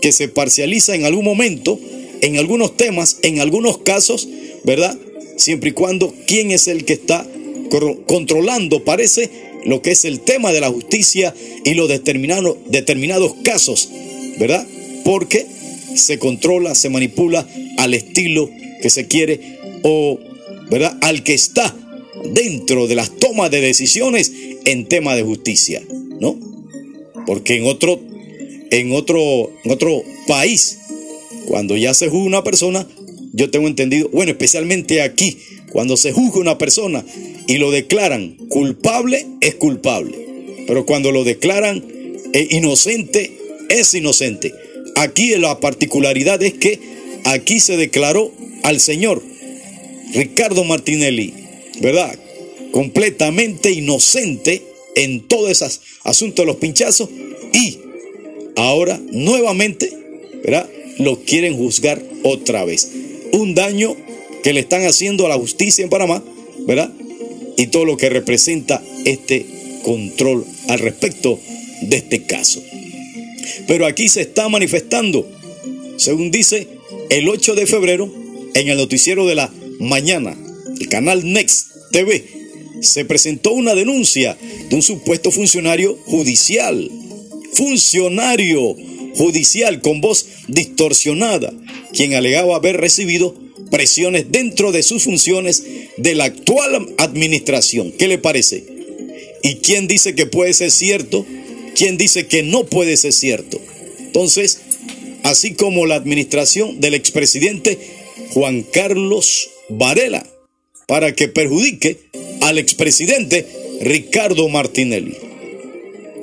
que 0.00 0.12
se 0.12 0.28
parcializa 0.28 0.94
en 0.94 1.04
algún 1.04 1.24
momento, 1.24 1.80
en 2.20 2.36
algunos 2.36 2.76
temas, 2.76 3.18
en 3.22 3.40
algunos 3.40 3.78
casos, 3.78 4.28
¿verdad? 4.64 4.96
Siempre 5.36 5.70
y 5.70 5.72
cuando 5.72 6.14
quién 6.26 6.50
es 6.50 6.68
el 6.68 6.84
que 6.84 6.92
está 6.92 7.26
controlando, 8.06 8.84
parece, 8.84 9.30
lo 9.64 9.82
que 9.82 9.92
es 9.92 10.04
el 10.04 10.20
tema 10.20 10.52
de 10.52 10.60
la 10.60 10.68
justicia 10.68 11.34
y 11.64 11.74
los 11.74 11.88
determinados, 11.88 12.56
determinados 12.66 13.34
casos, 13.42 13.88
¿verdad? 14.38 14.66
Porque 15.04 15.46
se 15.94 16.18
controla, 16.18 16.74
se 16.74 16.90
manipula 16.90 17.46
al 17.78 17.94
estilo 17.94 18.50
que 18.82 18.90
se 18.90 19.06
quiere 19.06 19.58
o, 19.82 20.18
¿verdad? 20.70 20.96
Al 21.00 21.22
que 21.22 21.34
está 21.34 21.74
dentro 22.32 22.86
de 22.86 22.94
las 22.94 23.10
tomas 23.16 23.50
de 23.50 23.60
decisiones 23.60 24.32
en 24.64 24.86
tema 24.86 25.14
de 25.14 25.22
justicia, 25.22 25.82
¿no? 26.20 26.38
Porque 27.26 27.56
en 27.56 27.64
otro, 27.64 28.00
en 28.70 28.92
otro, 28.92 29.50
en 29.64 29.70
otro 29.70 30.02
país, 30.26 30.78
cuando 31.46 31.76
ya 31.76 31.94
se 31.94 32.08
juzga 32.08 32.26
una 32.26 32.44
persona, 32.44 32.86
yo 33.32 33.50
tengo 33.50 33.66
entendido, 33.66 34.08
bueno, 34.10 34.32
especialmente 34.32 35.02
aquí, 35.02 35.38
cuando 35.70 35.96
se 35.96 36.12
juzga 36.12 36.40
una 36.40 36.58
persona 36.58 37.04
y 37.46 37.58
lo 37.58 37.70
declaran 37.70 38.36
culpable, 38.48 39.26
es 39.40 39.56
culpable. 39.56 40.64
Pero 40.66 40.86
cuando 40.86 41.12
lo 41.12 41.24
declaran 41.24 41.84
inocente, 42.50 43.43
es 43.68 43.94
inocente. 43.94 44.54
Aquí 44.96 45.34
la 45.36 45.60
particularidad 45.60 46.42
es 46.42 46.54
que 46.54 46.78
aquí 47.24 47.60
se 47.60 47.76
declaró 47.76 48.32
al 48.62 48.80
señor 48.80 49.22
Ricardo 50.12 50.64
Martinelli, 50.64 51.34
¿verdad? 51.80 52.16
Completamente 52.70 53.72
inocente 53.72 54.62
en 54.94 55.22
todos 55.26 55.50
esos 55.50 55.80
asuntos 56.04 56.44
de 56.44 56.46
los 56.46 56.56
pinchazos 56.56 57.08
y 57.52 57.78
ahora 58.56 59.00
nuevamente, 59.10 59.92
¿verdad? 60.44 60.68
Lo 60.98 61.20
quieren 61.24 61.56
juzgar 61.56 62.02
otra 62.22 62.64
vez. 62.64 62.90
Un 63.32 63.54
daño 63.54 63.96
que 64.42 64.52
le 64.52 64.60
están 64.60 64.86
haciendo 64.86 65.26
a 65.26 65.28
la 65.28 65.36
justicia 65.36 65.82
en 65.82 65.90
Panamá, 65.90 66.22
¿verdad? 66.66 66.92
Y 67.56 67.68
todo 67.68 67.84
lo 67.84 67.96
que 67.96 68.10
representa 68.10 68.82
este 69.04 69.46
control 69.82 70.44
al 70.68 70.78
respecto 70.78 71.40
de 71.82 71.96
este 71.96 72.22
caso. 72.24 72.62
Pero 73.66 73.86
aquí 73.86 74.08
se 74.08 74.22
está 74.22 74.48
manifestando, 74.48 75.28
según 75.96 76.30
dice, 76.30 76.68
el 77.10 77.28
8 77.28 77.54
de 77.54 77.66
febrero, 77.66 78.12
en 78.54 78.68
el 78.68 78.76
noticiero 78.76 79.26
de 79.26 79.34
la 79.34 79.52
mañana, 79.78 80.36
el 80.80 80.88
canal 80.88 81.24
Next 81.32 81.68
TV, 81.90 82.24
se 82.80 83.04
presentó 83.04 83.52
una 83.52 83.74
denuncia 83.74 84.36
de 84.68 84.76
un 84.76 84.82
supuesto 84.82 85.30
funcionario 85.30 85.96
judicial. 86.04 86.90
Funcionario 87.52 88.76
judicial 89.14 89.80
con 89.80 90.00
voz 90.00 90.26
distorsionada, 90.48 91.52
quien 91.92 92.14
alegaba 92.14 92.56
haber 92.56 92.80
recibido 92.80 93.34
presiones 93.70 94.30
dentro 94.30 94.72
de 94.72 94.82
sus 94.82 95.04
funciones 95.04 95.64
de 95.96 96.14
la 96.14 96.24
actual 96.24 96.94
administración. 96.98 97.92
¿Qué 97.92 98.08
le 98.08 98.18
parece? 98.18 98.64
¿Y 99.42 99.56
quién 99.56 99.86
dice 99.86 100.14
que 100.14 100.26
puede 100.26 100.52
ser 100.54 100.70
cierto? 100.70 101.24
¿Quién 101.74 101.96
dice 101.96 102.26
que 102.26 102.42
no 102.42 102.64
puede 102.64 102.96
ser 102.96 103.12
cierto? 103.12 103.60
Entonces, 103.98 104.60
así 105.22 105.54
como 105.54 105.86
la 105.86 105.96
administración 105.96 106.80
del 106.80 106.94
expresidente 106.94 107.78
Juan 108.30 108.62
Carlos 108.62 109.50
Varela, 109.68 110.26
para 110.86 111.14
que 111.14 111.28
perjudique 111.28 111.98
al 112.42 112.58
expresidente 112.58 113.46
Ricardo 113.80 114.48
Martinelli. 114.48 115.16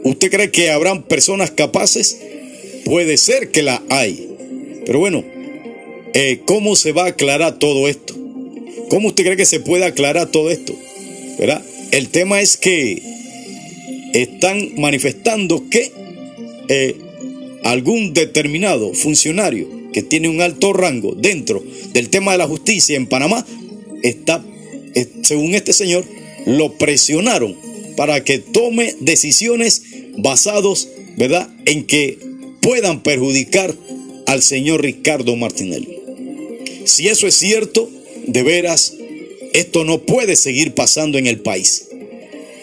¿Usted 0.04 0.32
cree 0.32 0.52
que 0.52 0.72
habrán 0.72 1.04
personas 1.04 1.52
capaces? 1.52 2.18
Puede 2.86 3.18
ser 3.18 3.52
que 3.52 3.64
la 3.64 3.84
hay. 3.90 4.30
Pero 4.86 5.00
bueno, 5.00 5.24
eh, 6.14 6.42
¿cómo 6.46 6.76
se 6.76 6.92
va 6.92 7.06
a 7.06 7.10
aclarar 7.10 7.60
todo 7.60 7.88
esto? 7.88 8.16
¿Cómo 8.90 9.10
usted 9.10 9.24
cree 9.24 9.38
que 9.38 9.46
se 9.46 9.60
puede 9.60 9.86
aclarar 9.86 10.32
todo 10.32 10.50
esto? 10.50 10.76
¿Verdad? 11.38 11.64
El 11.92 12.10
tema 12.10 12.42
es 12.42 12.58
que 12.58 13.02
están 14.14 14.74
manifestando 14.78 15.70
que 15.70 15.92
eh, 16.68 16.96
algún 17.64 18.14
determinado 18.14 18.94
funcionario 18.94 19.68
que 19.94 20.02
tiene 20.02 20.30
un 20.30 20.42
alto 20.42 20.74
rango 20.74 21.14
dentro 21.16 21.64
del 21.94 22.10
tema 22.10 22.32
de 22.32 22.38
la 22.38 22.48
justicia 22.48 22.96
en 22.96 23.08
Panamá 23.08 23.46
está, 24.04 24.44
eh, 24.96 25.08
según 25.24 25.54
este 25.54 25.74
señor, 25.74 26.06
lo 26.46 26.74
presionaron 26.78 27.56
para 27.96 28.24
que 28.24 28.40
tome 28.40 28.96
decisiones 29.00 29.84
basados, 30.18 30.88
¿verdad?, 31.18 31.50
en 31.66 31.86
que 31.86 32.18
puedan 32.62 33.04
perjudicar 33.04 33.76
al 34.28 34.42
señor 34.42 34.82
Ricardo 34.82 35.36
Martinelli. 35.36 36.00
Si 36.86 37.08
eso 37.08 37.28
es 37.28 37.36
cierto, 37.36 37.90
de 38.28 38.44
veras, 38.44 38.94
esto 39.54 39.84
no 39.84 40.02
puede 40.02 40.36
seguir 40.36 40.74
pasando 40.74 41.18
en 41.18 41.28
el 41.28 41.40
país. 41.40 41.88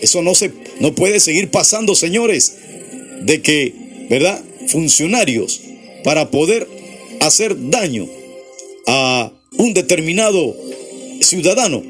Eso 0.00 0.22
no 0.22 0.34
se 0.34 0.50
no 0.80 0.94
puede 0.94 1.20
seguir 1.20 1.50
pasando, 1.50 1.94
señores, 1.94 2.56
de 3.22 3.42
que, 3.42 3.74
¿verdad? 4.08 4.42
Funcionarios 4.68 5.60
para 6.04 6.30
poder 6.30 6.68
hacer 7.20 7.70
daño 7.70 8.06
a 8.86 9.32
un 9.56 9.74
determinado 9.74 10.56
ciudadano 11.20 11.82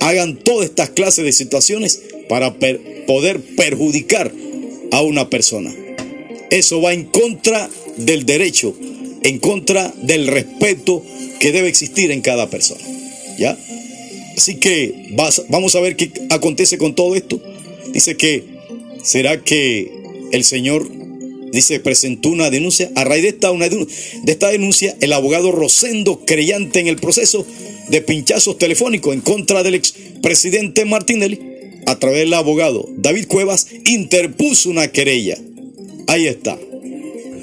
hagan 0.00 0.36
todas 0.36 0.66
estas 0.66 0.90
clases 0.90 1.24
de 1.24 1.32
situaciones 1.32 2.02
para 2.28 2.56
poder 3.06 3.40
perjudicar 3.56 4.32
a 4.92 5.02
una 5.02 5.30
persona. 5.30 5.74
Eso 6.50 6.80
va 6.80 6.92
en 6.92 7.04
contra 7.04 7.68
del 7.96 8.26
derecho, 8.26 8.74
en 9.22 9.38
contra 9.38 9.92
del 10.02 10.26
respeto 10.26 11.02
que 11.40 11.52
debe 11.52 11.68
existir 11.68 12.10
en 12.10 12.20
cada 12.20 12.50
persona. 12.50 12.82
¿Ya? 13.38 13.58
Así 14.36 14.56
que 14.56 15.14
vamos 15.48 15.74
a 15.74 15.80
ver 15.80 15.96
qué 15.96 16.10
acontece 16.30 16.78
con 16.78 16.94
todo 16.94 17.16
esto. 17.16 17.40
Dice 17.92 18.16
que, 18.16 18.44
¿será 19.02 19.42
que 19.42 19.90
el 20.32 20.44
Señor, 20.44 20.90
dice, 21.52 21.80
presentó 21.80 22.28
una 22.28 22.50
denuncia? 22.50 22.90
A 22.94 23.04
raíz 23.04 23.22
de 23.22 23.28
esta, 23.30 23.50
una, 23.50 23.68
de 23.68 23.86
esta 24.26 24.48
denuncia, 24.48 24.96
el 25.00 25.12
abogado 25.12 25.52
Rosendo, 25.52 26.24
creyente 26.24 26.80
en 26.80 26.88
el 26.88 26.96
proceso 26.96 27.46
de 27.88 28.00
pinchazos 28.00 28.58
telefónicos 28.58 29.14
en 29.14 29.20
contra 29.20 29.62
del 29.62 29.74
expresidente 29.74 30.84
Martinelli, 30.84 31.40
a 31.86 31.98
través 31.98 32.20
del 32.20 32.34
abogado 32.34 32.88
David 32.96 33.26
Cuevas, 33.28 33.68
interpuso 33.84 34.70
una 34.70 34.88
querella. 34.88 35.38
Ahí 36.08 36.26
está. 36.26 36.58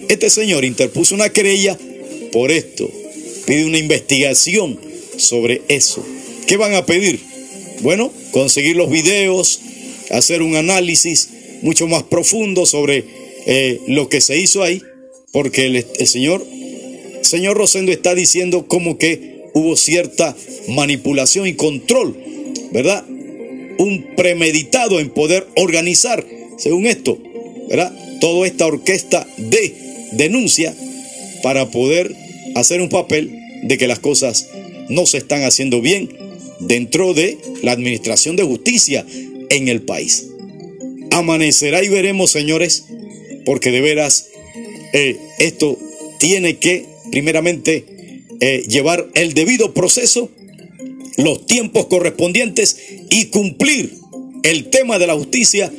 Este 0.09 0.29
señor 0.29 0.65
interpuso 0.65 1.15
una 1.15 1.29
querella 1.29 1.77
por 2.31 2.51
esto. 2.51 2.89
Pide 3.45 3.65
una 3.65 3.77
investigación 3.77 4.79
sobre 5.17 5.61
eso. 5.69 6.05
¿Qué 6.45 6.57
van 6.57 6.75
a 6.75 6.85
pedir? 6.85 7.19
Bueno, 7.81 8.11
conseguir 8.31 8.75
los 8.75 8.89
videos, 8.89 9.59
hacer 10.13 10.41
un 10.41 10.55
análisis 10.55 11.29
mucho 11.61 11.87
más 11.87 12.03
profundo 12.03 12.65
sobre 12.65 13.03
eh, 13.45 13.79
lo 13.87 14.09
que 14.09 14.21
se 14.21 14.37
hizo 14.37 14.63
ahí, 14.63 14.81
porque 15.31 15.65
el, 15.65 16.07
señor, 16.07 16.45
señor 17.21 17.57
Rosendo 17.57 17.91
está 17.91 18.15
diciendo 18.15 18.67
como 18.67 18.97
que 18.97 19.41
hubo 19.53 19.75
cierta 19.75 20.35
manipulación 20.69 21.47
y 21.47 21.53
control, 21.53 22.15
¿verdad? 22.71 23.03
Un 23.77 24.15
premeditado 24.15 24.99
en 24.99 25.09
poder 25.09 25.47
organizar, 25.55 26.25
según 26.57 26.85
esto, 26.85 27.17
¿verdad? 27.69 27.91
Toda 28.19 28.47
esta 28.47 28.65
orquesta 28.65 29.27
de 29.37 29.73
denuncia 30.11 30.75
para 31.41 31.71
poder 31.71 32.15
hacer 32.55 32.81
un 32.81 32.89
papel 32.89 33.39
de 33.63 33.77
que 33.77 33.87
las 33.87 33.99
cosas 33.99 34.47
no 34.89 35.05
se 35.05 35.17
están 35.17 35.43
haciendo 35.43 35.81
bien 35.81 36.09
dentro 36.59 37.13
de 37.13 37.37
la 37.61 37.71
administración 37.71 38.35
de 38.35 38.43
justicia 38.43 39.05
en 39.53 39.67
el 39.67 39.81
país. 39.81 40.27
Amanecerá 41.11 41.83
y 41.83 41.89
veremos, 41.89 42.31
señores, 42.31 42.85
porque 43.45 43.71
de 43.71 43.81
veras 43.81 44.27
eh, 44.93 45.17
esto 45.39 45.77
tiene 46.19 46.57
que, 46.57 46.85
primeramente, 47.11 47.85
eh, 48.39 48.63
llevar 48.67 49.07
el 49.13 49.33
debido 49.33 49.73
proceso, 49.73 50.29
los 51.17 51.45
tiempos 51.45 51.85
correspondientes 51.85 52.77
y 53.09 53.25
cumplir 53.25 53.93
el 54.43 54.69
tema 54.69 54.99
de 54.99 55.07
la 55.07 55.15
justicia, 55.15 55.71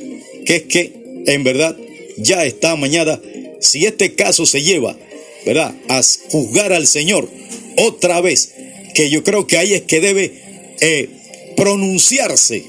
que 0.46 0.56
es 0.56 0.62
que, 0.62 0.92
en 1.26 1.44
verdad, 1.44 1.76
ya 2.16 2.44
está 2.44 2.76
mañana, 2.76 3.20
si 3.60 3.86
este 3.86 4.14
caso 4.14 4.46
se 4.46 4.62
lleva, 4.62 4.96
¿verdad?, 5.44 5.74
a 5.88 6.00
juzgar 6.30 6.72
al 6.72 6.86
Señor 6.86 7.28
otra 7.76 8.20
vez, 8.20 8.52
que 8.94 9.10
yo 9.10 9.24
creo 9.24 9.46
que 9.46 9.58
ahí 9.58 9.74
es 9.74 9.82
que 9.82 10.00
debe 10.00 10.32
eh, 10.80 11.08
pronunciarse, 11.56 12.64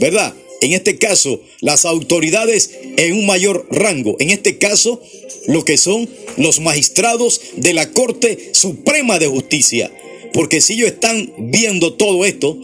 ¿verdad? 0.00 0.34
En 0.60 0.72
este 0.72 0.98
caso, 0.98 1.40
las 1.60 1.84
autoridades 1.84 2.70
en 2.96 3.12
un 3.14 3.26
mayor 3.26 3.66
rango. 3.70 4.16
En 4.18 4.30
este 4.30 4.58
caso, 4.58 5.00
lo 5.46 5.64
que 5.64 5.78
son 5.78 6.08
los 6.36 6.60
magistrados 6.60 7.40
de 7.56 7.74
la 7.74 7.90
Corte 7.90 8.50
Suprema 8.52 9.18
de 9.18 9.28
Justicia. 9.28 9.92
Porque 10.32 10.60
si 10.60 10.74
ellos 10.74 10.88
están 10.88 11.32
viendo 11.38 11.94
todo 11.94 12.24
esto, 12.24 12.58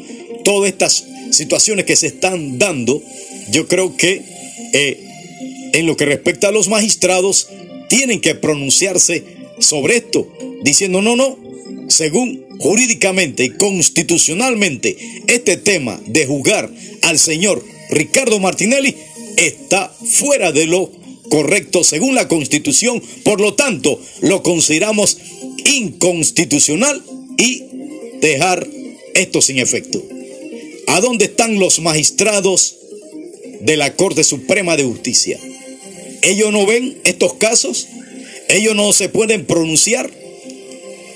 todas 0.45 0.71
estas 0.71 1.07
situaciones 1.31 1.85
que 1.85 1.97
se 1.97 2.09
están 2.09 2.59
dando, 2.59 3.03
yo 3.51 3.69
creo 3.69 3.97
que 3.97 4.23
eh, 4.73 5.01
en 5.73 5.87
lo 5.87 5.97
que 5.97 6.05
respecta 6.05 6.49
a 6.49 6.53
los 6.53 6.69
magistrados, 6.69 7.49
tienen 7.89 8.21
que 8.21 8.35
pronunciarse 8.35 9.25
sobre 9.59 9.97
esto, 9.97 10.29
diciendo, 10.63 11.03
no, 11.03 11.17
no, 11.17 11.39
según 11.89 12.44
jurídicamente 12.59 13.45
y 13.45 13.51
constitucionalmente 13.51 14.97
este 15.27 15.57
tema 15.57 16.01
de 16.07 16.27
juzgar 16.27 16.71
al 17.03 17.19
señor 17.19 17.65
Ricardo 17.91 18.39
Martinelli 18.41 18.95
está 19.37 19.89
fuera 19.89 20.53
de 20.53 20.67
lo 20.67 20.91
correcto 21.31 21.85
según 21.85 22.15
la 22.15 22.29
constitución, 22.29 23.03
por 23.23 23.41
lo 23.41 23.55
tanto 23.55 24.01
lo 24.21 24.43
consideramos 24.43 25.19
inconstitucional 25.65 27.03
y 27.37 27.65
dejar 28.21 28.67
esto 29.15 29.41
sin 29.43 29.59
efecto. 29.59 30.03
¿A 30.87 31.01
dónde 31.01 31.27
están 31.27 31.59
los 31.59 31.81
magistrados 31.81 32.77
de 33.61 33.77
la 33.77 33.95
Corte 33.97 34.23
Suprema 34.23 34.77
de 34.77 34.85
Justicia? 34.85 35.41
¿Ellos 36.23 36.53
no 36.53 36.67
ven 36.67 36.99
estos 37.05 37.35
casos? 37.35 37.89
¿Ellos 38.49 38.75
no 38.75 38.93
se 38.93 39.09
pueden 39.09 39.47
pronunciar? 39.47 40.11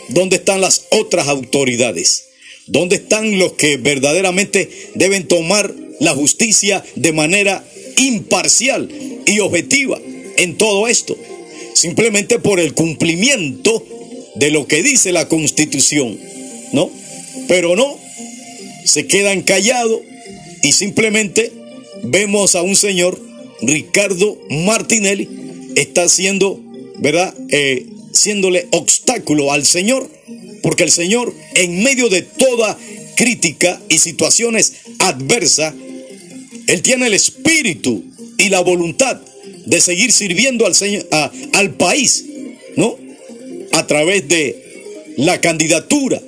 ¿Dónde 0.09 0.37
están 0.37 0.61
las 0.61 0.87
otras 0.91 1.29
autoridades? 1.29 2.25
¿Dónde 2.67 2.97
están 2.97 3.39
los 3.39 3.53
que 3.55 3.77
verdaderamente 3.77 4.69
deben 4.95 5.27
tomar 5.27 5.75
la 6.01 6.15
justicia 6.15 6.85
de 6.97 7.13
manera 7.13 7.65
imparcial 7.97 8.89
y 9.27 9.41
objetiva 9.41 9.99
en 10.37 10.57
todo 10.57 10.89
esto? 10.89 11.17
Simplemente 11.75 12.39
por 12.39 12.61
el 12.61 12.75
cumplimiento 12.75 13.85
de 14.35 14.51
lo 14.51 14.67
que 14.67 14.83
dice 14.83 15.13
la 15.13 15.29
Constitución, 15.29 16.19
¿no? 16.73 16.91
Pero 17.47 17.77
no, 17.77 17.99
se 18.85 19.07
quedan 19.07 19.43
callados 19.43 20.01
y 20.63 20.73
simplemente 20.73 21.53
vemos 22.03 22.55
a 22.55 22.63
un 22.63 22.77
señor, 22.77 23.21
Ricardo 23.61 24.39
Martinelli, 24.51 25.29
está 25.75 26.05
haciendo, 26.05 26.61
¿verdad? 26.99 27.35
Eh, 27.51 27.87
siéndole 28.19 28.67
obstáculo 28.73 29.53
al 29.53 29.65
Señor, 29.65 30.11
porque 30.63 30.85
el 30.85 30.91
Señor, 30.91 31.33
en 31.55 31.83
medio 31.83 32.09
de 32.09 32.23
toda 32.23 32.79
crítica 33.17 33.81
y 33.89 33.99
situaciones 33.99 34.75
adversas, 34.99 35.75
Él 36.67 36.83
tiene 36.83 37.07
el 37.07 37.15
espíritu 37.15 38.05
y 38.37 38.49
la 38.49 38.61
voluntad 38.61 39.21
de 39.67 39.81
seguir 39.81 40.13
sirviendo 40.13 40.67
al, 40.67 40.75
Señor, 40.75 41.07
al 41.53 41.75
país, 41.75 42.25
¿no? 42.77 42.97
A 43.73 43.87
través 43.87 44.27
de 44.29 45.15
la 45.17 45.41
candidatura, 45.41 46.21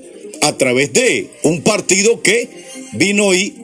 a 0.42 0.56
través 0.56 0.92
de 0.92 1.28
un 1.42 1.62
partido 1.62 2.22
que 2.22 2.48
vino 2.92 3.34
y 3.34 3.54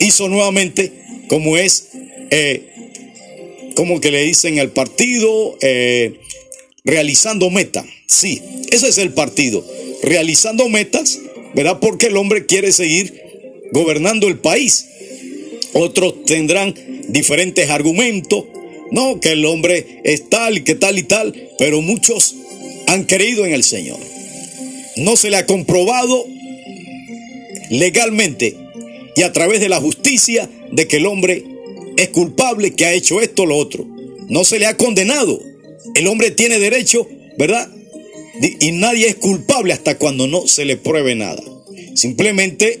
hizo 0.00 0.28
nuevamente, 0.28 0.92
como 1.28 1.56
es, 1.56 1.88
eh, 2.30 2.62
como 3.76 4.00
que 4.00 4.10
le 4.10 4.22
dicen 4.22 4.58
al 4.58 4.70
partido, 4.70 5.56
eh, 5.60 6.20
realizando 6.84 7.48
metas. 7.48 7.86
Sí, 8.06 8.42
ese 8.70 8.88
es 8.88 8.98
el 8.98 9.12
partido, 9.14 9.66
realizando 10.02 10.68
metas, 10.68 11.18
¿verdad? 11.54 11.78
Porque 11.80 12.06
el 12.06 12.16
hombre 12.16 12.44
quiere 12.44 12.72
seguir 12.72 13.22
gobernando 13.72 14.28
el 14.28 14.38
país. 14.38 14.86
Otros 15.72 16.24
tendrán 16.26 16.74
diferentes 17.08 17.70
argumentos, 17.70 18.44
no, 18.90 19.18
que 19.18 19.32
el 19.32 19.44
hombre 19.46 20.02
es 20.04 20.28
tal, 20.28 20.62
que 20.62 20.74
tal 20.74 20.98
y 20.98 21.04
tal, 21.04 21.50
pero 21.58 21.80
muchos 21.80 22.36
han 22.86 23.04
creído 23.04 23.46
en 23.46 23.54
el 23.54 23.64
Señor. 23.64 23.98
No 24.96 25.16
se 25.16 25.30
le 25.30 25.38
ha 25.38 25.46
comprobado 25.46 26.26
legalmente 27.70 28.56
y 29.16 29.22
a 29.22 29.32
través 29.32 29.60
de 29.60 29.70
la 29.70 29.80
justicia 29.80 30.50
de 30.70 30.86
que 30.86 30.98
el 30.98 31.06
hombre 31.06 31.44
es 31.96 32.10
culpable, 32.10 32.74
que 32.74 32.84
ha 32.84 32.92
hecho 32.92 33.22
esto 33.22 33.44
o 33.44 33.46
lo 33.46 33.56
otro. 33.56 33.86
No 34.28 34.44
se 34.44 34.58
le 34.58 34.66
ha 34.66 34.76
condenado 34.76 35.53
el 35.94 36.06
hombre 36.06 36.30
tiene 36.30 36.58
derecho, 36.58 37.08
¿verdad? 37.38 37.70
Y 38.60 38.72
nadie 38.72 39.08
es 39.08 39.14
culpable 39.16 39.72
hasta 39.72 39.96
cuando 39.98 40.26
no 40.26 40.46
se 40.46 40.64
le 40.64 40.76
pruebe 40.76 41.14
nada. 41.14 41.42
Simplemente 41.94 42.80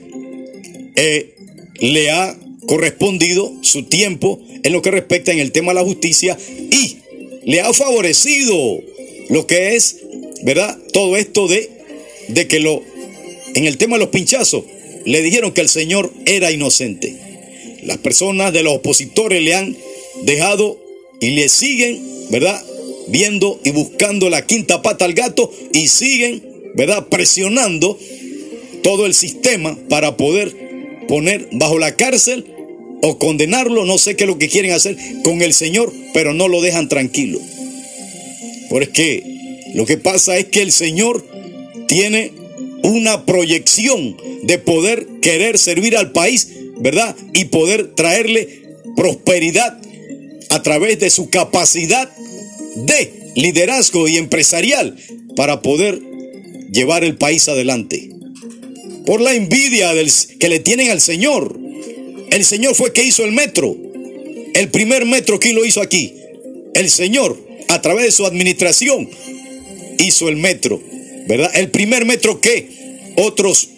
eh, 0.96 1.34
le 1.80 2.10
ha 2.10 2.36
correspondido 2.66 3.52
su 3.62 3.84
tiempo 3.84 4.40
en 4.62 4.72
lo 4.72 4.82
que 4.82 4.90
respecta 4.90 5.32
en 5.32 5.38
el 5.38 5.52
tema 5.52 5.72
de 5.72 5.80
la 5.80 5.84
justicia 5.84 6.36
y 6.70 6.96
le 7.44 7.60
ha 7.60 7.72
favorecido 7.72 8.80
lo 9.28 9.46
que 9.46 9.76
es, 9.76 9.98
¿verdad? 10.42 10.78
Todo 10.92 11.16
esto 11.16 11.46
de, 11.46 11.70
de 12.28 12.48
que 12.48 12.58
lo, 12.58 12.82
en 13.54 13.66
el 13.66 13.76
tema 13.76 13.96
de 13.96 14.00
los 14.00 14.08
pinchazos, 14.08 14.64
le 15.04 15.22
dijeron 15.22 15.52
que 15.52 15.60
el 15.60 15.68
Señor 15.68 16.12
era 16.26 16.50
inocente. 16.50 17.14
Las 17.82 17.98
personas 17.98 18.52
de 18.52 18.62
los 18.62 18.74
opositores 18.74 19.42
le 19.42 19.54
han 19.54 19.76
dejado 20.22 20.80
y 21.20 21.30
le 21.30 21.48
siguen, 21.48 22.02
¿verdad? 22.30 22.64
Viendo 23.08 23.60
y 23.64 23.70
buscando 23.70 24.30
la 24.30 24.46
quinta 24.46 24.82
pata 24.82 25.04
al 25.04 25.14
gato 25.14 25.50
y 25.72 25.88
siguen, 25.88 26.42
¿verdad?, 26.74 27.08
presionando 27.08 27.98
todo 28.82 29.06
el 29.06 29.14
sistema 29.14 29.78
para 29.88 30.16
poder 30.16 30.54
poner 31.08 31.48
bajo 31.52 31.78
la 31.78 31.96
cárcel 31.96 32.46
o 33.02 33.18
condenarlo, 33.18 33.84
no 33.84 33.98
sé 33.98 34.16
qué 34.16 34.24
es 34.24 34.28
lo 34.28 34.38
que 34.38 34.48
quieren 34.48 34.72
hacer 34.72 34.96
con 35.22 35.42
el 35.42 35.52
Señor, 35.52 35.92
pero 36.12 36.32
no 36.32 36.48
lo 36.48 36.62
dejan 36.62 36.88
tranquilo. 36.88 37.38
Porque 38.70 39.22
lo 39.74 39.86
que 39.86 39.98
pasa 39.98 40.38
es 40.38 40.46
que 40.46 40.62
el 40.62 40.72
Señor 40.72 41.26
tiene 41.86 42.32
una 42.82 43.24
proyección 43.24 44.16
de 44.42 44.58
poder 44.58 45.06
querer 45.20 45.58
servir 45.58 45.96
al 45.96 46.12
país, 46.12 46.48
¿verdad? 46.78 47.16
Y 47.32 47.46
poder 47.46 47.94
traerle 47.94 48.62
prosperidad 48.96 49.78
a 50.50 50.62
través 50.62 50.98
de 51.00 51.10
su 51.10 51.30
capacidad 51.30 52.10
de 52.76 53.32
liderazgo 53.34 54.08
y 54.08 54.16
empresarial 54.16 54.96
para 55.36 55.62
poder 55.62 56.00
llevar 56.70 57.04
el 57.04 57.16
país 57.16 57.48
adelante. 57.48 58.10
Por 59.06 59.20
la 59.20 59.34
envidia 59.34 59.92
del, 59.94 60.10
que 60.38 60.48
le 60.48 60.60
tienen 60.60 60.90
al 60.90 61.00
Señor. 61.00 61.58
El 62.30 62.44
Señor 62.44 62.74
fue 62.74 62.92
que 62.92 63.04
hizo 63.04 63.24
el 63.24 63.32
metro. 63.32 63.76
El 64.54 64.68
primer 64.70 65.04
metro, 65.04 65.38
¿quién 65.38 65.54
lo 65.54 65.64
hizo 65.64 65.80
aquí? 65.80 66.14
El 66.74 66.90
Señor, 66.90 67.38
a 67.68 67.82
través 67.82 68.06
de 68.06 68.12
su 68.12 68.26
administración, 68.26 69.08
hizo 69.98 70.28
el 70.28 70.36
metro. 70.36 70.80
¿Verdad? 71.26 71.50
El 71.54 71.70
primer 71.70 72.04
metro 72.04 72.40
que 72.40 72.68
otros 73.16 73.68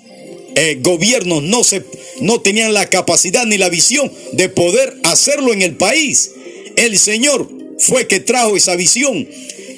eh, 0.54 0.78
gobiernos 0.80 1.42
no, 1.42 1.64
se, 1.64 1.82
no 2.20 2.40
tenían 2.40 2.72
la 2.72 2.88
capacidad 2.88 3.44
ni 3.46 3.58
la 3.58 3.68
visión 3.68 4.10
de 4.32 4.48
poder 4.48 4.94
hacerlo 5.04 5.52
en 5.52 5.62
el 5.62 5.76
país. 5.76 6.30
El 6.76 6.98
Señor 6.98 7.55
fue 7.78 8.06
que 8.06 8.20
trajo 8.20 8.56
esa 8.56 8.76
visión 8.76 9.28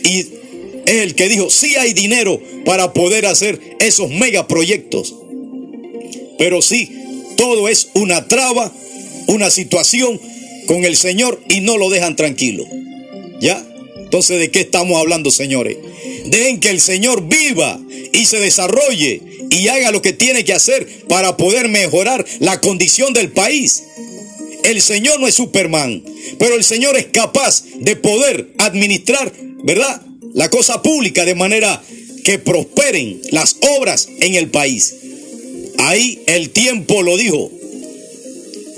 y 0.04 0.26
es 0.86 1.02
el 1.02 1.14
que 1.14 1.28
dijo, 1.28 1.50
sí 1.50 1.76
hay 1.76 1.92
dinero 1.92 2.40
para 2.64 2.92
poder 2.92 3.26
hacer 3.26 3.60
esos 3.78 4.10
megaproyectos. 4.10 5.14
Pero 6.38 6.62
sí, 6.62 6.90
todo 7.36 7.68
es 7.68 7.88
una 7.94 8.26
traba, 8.26 8.72
una 9.26 9.50
situación 9.50 10.20
con 10.66 10.84
el 10.84 10.96
Señor 10.96 11.40
y 11.48 11.60
no 11.60 11.76
lo 11.76 11.90
dejan 11.90 12.16
tranquilo. 12.16 12.64
¿Ya? 13.40 13.64
Entonces, 13.96 14.38
¿de 14.38 14.50
qué 14.50 14.60
estamos 14.60 14.98
hablando, 14.98 15.30
señores? 15.30 15.76
Dejen 16.26 16.60
que 16.60 16.70
el 16.70 16.80
Señor 16.80 17.28
viva 17.28 17.78
y 18.12 18.24
se 18.26 18.40
desarrolle 18.40 19.20
y 19.50 19.68
haga 19.68 19.90
lo 19.90 20.02
que 20.02 20.12
tiene 20.12 20.44
que 20.44 20.52
hacer 20.52 20.86
para 21.08 21.36
poder 21.36 21.68
mejorar 21.68 22.24
la 22.38 22.60
condición 22.60 23.12
del 23.12 23.30
país. 23.30 23.82
El 24.68 24.82
Señor 24.82 25.18
no 25.18 25.26
es 25.26 25.34
Superman, 25.34 26.04
pero 26.38 26.54
el 26.54 26.62
Señor 26.62 26.98
es 26.98 27.06
capaz 27.06 27.64
de 27.76 27.96
poder 27.96 28.50
administrar, 28.58 29.32
¿verdad? 29.64 30.02
La 30.34 30.50
cosa 30.50 30.82
pública 30.82 31.24
de 31.24 31.34
manera 31.34 31.82
que 32.22 32.38
prosperen 32.38 33.18
las 33.30 33.56
obras 33.78 34.10
en 34.20 34.34
el 34.34 34.50
país. 34.50 34.94
Ahí 35.78 36.20
el 36.26 36.50
tiempo 36.50 37.02
lo 37.02 37.16
dijo. 37.16 37.50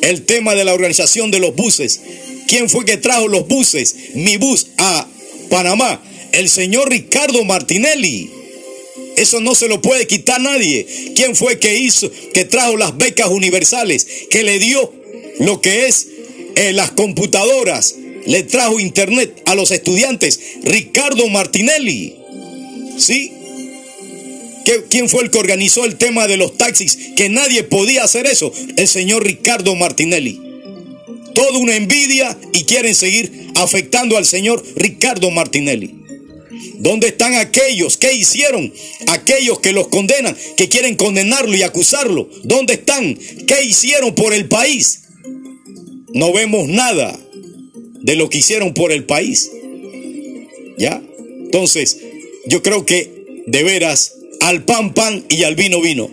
El 0.03 0.23
tema 0.27 0.55
de 0.55 0.65
la 0.65 0.75
organización 0.75 1.33
de 1.33 1.41
los 1.41 1.57
buses. 1.57 2.01
¿Quién 2.47 2.71
fue 2.71 2.85
que 2.85 2.97
trajo 2.97 3.27
los 3.27 3.49
buses? 3.49 3.97
Mi 4.15 4.37
bus 4.37 4.69
a 4.77 5.09
Panamá. 5.49 6.01
El 6.31 6.49
señor 6.49 6.89
Ricardo 6.89 7.45
Martinelli. 7.45 8.31
Eso 9.17 9.41
no 9.41 9.57
se 9.57 9.67
lo 9.67 9.83
puede 9.83 10.07
quitar 10.07 10.41
nadie. 10.41 10.87
¿Quién 11.17 11.35
fue 11.35 11.59
que 11.59 11.81
hizo, 11.81 12.09
que 12.33 12.45
trajo 12.45 12.77
las 12.77 12.97
becas 12.97 13.29
universales, 13.31 14.07
que 14.31 14.45
le 14.45 14.61
dio 14.61 15.00
lo 15.41 15.61
que 15.61 15.87
es 15.87 16.07
eh, 16.57 16.73
las 16.73 16.93
computadoras, 16.93 17.97
le 18.27 18.43
trajo 18.43 18.79
internet 18.79 19.43
a 19.47 19.55
los 19.55 19.71
estudiantes? 19.71 20.39
Ricardo 20.63 21.27
Martinelli. 21.29 22.17
¿Sí? 22.99 23.33
¿Quién 24.89 25.09
fue 25.09 25.25
el 25.25 25.31
que 25.31 25.39
organizó 25.39 25.85
el 25.85 25.97
tema 25.97 26.27
de 26.29 26.37
los 26.37 26.57
taxis? 26.57 26.97
Que 27.17 27.29
nadie 27.29 27.65
podía 27.65 28.05
hacer 28.05 28.27
eso. 28.27 28.53
El 28.77 28.87
señor 28.87 29.25
Ricardo 29.25 29.75
Martinelli. 29.75 30.41
Toda 31.35 31.59
una 31.59 31.75
envidia 31.75 32.39
y 32.53 32.65
quieren 32.65 32.95
seguir 32.95 33.51
afectando 33.55 34.17
al 34.17 34.27
señor 34.27 34.63
Ricardo 34.77 35.31
Martinelli. 35.31 35.95
¿Dónde 36.79 37.09
están 37.09 37.35
aquellos? 37.35 37.97
¿Qué 37.97 38.13
hicieron? 38.13 38.73
Aquellos 39.09 39.61
que 39.61 39.73
los 39.73 39.89
condenan, 39.89 40.37
que 40.57 40.69
quieren 40.69 40.97
condenarlo 40.97 41.57
y 41.57 41.63
acusarlo. 41.63 42.29
¿Dónde 42.45 42.75
están? 42.75 43.19
¿Qué 43.47 43.65
hicieron 43.65 44.15
por 44.15 44.35
el 44.35 44.47
país? 44.47 45.01
No 46.15 46.33
vemos 46.33 46.69
nada 46.69 47.19
de 48.01 48.17
lo 48.17 48.29
que 48.31 48.39
hicieron 48.39 48.75
por 48.75 48.93
el 48.93 49.05
país. 49.05 49.51
¿Ya? 50.79 51.03
Entonces, 51.45 51.99
yo 52.47 52.63
creo 52.63 52.87
que 52.87 53.43
de 53.47 53.63
veras 53.63 54.15
al 54.41 54.65
pan 54.65 54.95
pan 54.95 55.25
y 55.29 55.45
al 55.45 55.55
vino 55.55 55.81
vino, 55.81 56.11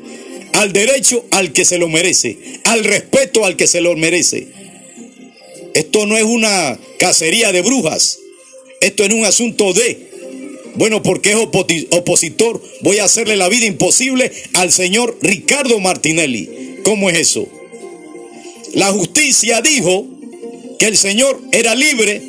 al 0.53 0.73
derecho 0.73 1.25
al 1.31 1.53
que 1.53 1.65
se 1.65 1.77
lo 1.77 1.87
merece, 1.87 2.37
al 2.65 2.83
respeto 2.83 3.45
al 3.45 3.55
que 3.55 3.67
se 3.67 3.81
lo 3.81 3.95
merece. 3.95 4.47
Esto 5.73 6.05
no 6.05 6.17
es 6.17 6.23
una 6.23 6.79
cacería 6.99 7.51
de 7.51 7.61
brujas, 7.61 8.19
esto 8.81 9.03
es 9.03 9.13
un 9.13 9.25
asunto 9.25 9.73
de, 9.73 10.07
bueno, 10.75 11.01
porque 11.03 11.31
es 11.31 11.37
opositor, 11.91 12.61
voy 12.81 12.97
a 12.97 13.05
hacerle 13.05 13.35
la 13.35 13.49
vida 13.49 13.65
imposible 13.65 14.31
al 14.53 14.71
señor 14.71 15.17
Ricardo 15.21 15.79
Martinelli. 15.79 16.49
¿Cómo 16.83 17.09
es 17.09 17.17
eso? 17.17 17.47
La 18.73 18.91
justicia 18.91 19.61
dijo 19.61 20.05
que 20.79 20.87
el 20.87 20.97
señor 20.97 21.41
era 21.51 21.75
libre 21.75 22.21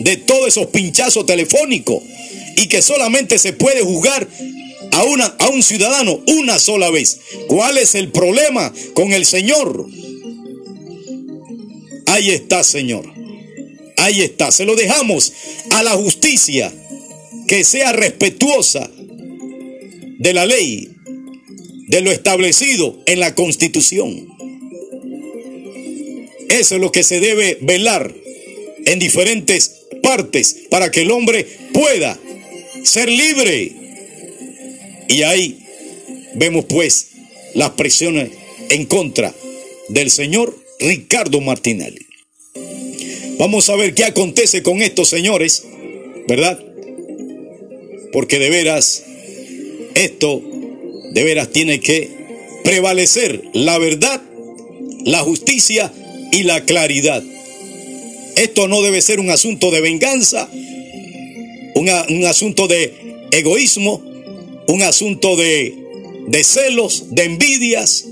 de 0.00 0.16
todos 0.16 0.48
esos 0.48 0.66
pinchazos 0.66 1.26
telefónicos 1.26 2.02
y 2.56 2.68
que 2.68 2.82
solamente 2.82 3.38
se 3.38 3.52
puede 3.52 3.82
juzgar 3.82 4.28
a, 4.92 5.04
una, 5.04 5.26
a 5.26 5.48
un 5.48 5.62
ciudadano 5.62 6.20
una 6.26 6.58
sola 6.58 6.90
vez. 6.90 7.20
¿Cuál 7.48 7.78
es 7.78 7.94
el 7.94 8.10
problema 8.10 8.72
con 8.94 9.12
el 9.12 9.26
Señor? 9.26 9.86
Ahí 12.06 12.30
está, 12.30 12.64
Señor. 12.64 13.12
Ahí 13.96 14.22
está. 14.22 14.50
Se 14.50 14.64
lo 14.64 14.74
dejamos 14.74 15.32
a 15.70 15.82
la 15.82 15.92
justicia 15.92 16.72
que 17.46 17.64
sea 17.64 17.92
respetuosa 17.92 18.90
de 20.18 20.32
la 20.32 20.46
ley, 20.46 20.90
de 21.88 22.00
lo 22.00 22.10
establecido 22.10 22.98
en 23.06 23.20
la 23.20 23.34
Constitución. 23.34 24.35
Eso 26.48 26.76
es 26.76 26.80
lo 26.80 26.92
que 26.92 27.02
se 27.02 27.20
debe 27.20 27.58
velar 27.60 28.14
en 28.84 28.98
diferentes 28.98 29.86
partes 30.02 30.66
para 30.70 30.90
que 30.90 31.02
el 31.02 31.10
hombre 31.10 31.46
pueda 31.72 32.18
ser 32.84 33.08
libre 33.08 33.72
y 35.08 35.22
ahí 35.22 35.58
vemos 36.34 36.64
pues 36.66 37.08
las 37.54 37.70
presiones 37.70 38.30
en 38.70 38.86
contra 38.86 39.34
del 39.88 40.10
señor 40.10 40.56
Ricardo 40.78 41.40
Martinelli. 41.40 42.06
Vamos 43.38 43.68
a 43.68 43.76
ver 43.76 43.94
qué 43.94 44.04
acontece 44.04 44.62
con 44.62 44.82
estos 44.82 45.08
señores, 45.08 45.64
¿verdad? 46.26 46.58
Porque 48.12 48.38
de 48.38 48.50
veras, 48.50 49.04
esto 49.94 50.42
de 51.12 51.24
veras 51.24 51.50
tiene 51.50 51.80
que 51.80 52.10
prevalecer 52.64 53.42
la 53.52 53.78
verdad, 53.78 54.22
la 55.04 55.20
justicia 55.20 55.92
y 56.36 56.42
la 56.42 56.64
claridad. 56.64 57.22
Esto 58.36 58.68
no 58.68 58.82
debe 58.82 59.00
ser 59.00 59.20
un 59.20 59.30
asunto 59.30 59.70
de 59.70 59.80
venganza, 59.80 60.48
un 61.74 62.24
asunto 62.26 62.68
de 62.68 63.26
egoísmo, 63.30 64.02
un 64.68 64.82
asunto 64.82 65.36
de, 65.36 65.74
de 66.26 66.44
celos, 66.44 67.06
de 67.10 67.24
envidias. 67.24 68.04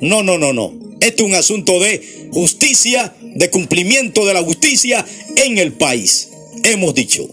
No, 0.00 0.24
no, 0.24 0.38
no, 0.38 0.52
no. 0.52 0.74
Esto 1.00 1.22
es 1.22 1.28
un 1.28 1.34
asunto 1.36 1.78
de 1.78 2.02
justicia, 2.32 3.14
de 3.22 3.50
cumplimiento 3.50 4.26
de 4.26 4.34
la 4.34 4.42
justicia 4.42 5.06
en 5.36 5.58
el 5.58 5.72
país. 5.72 6.30
Hemos 6.64 6.94
dicho. 6.94 7.28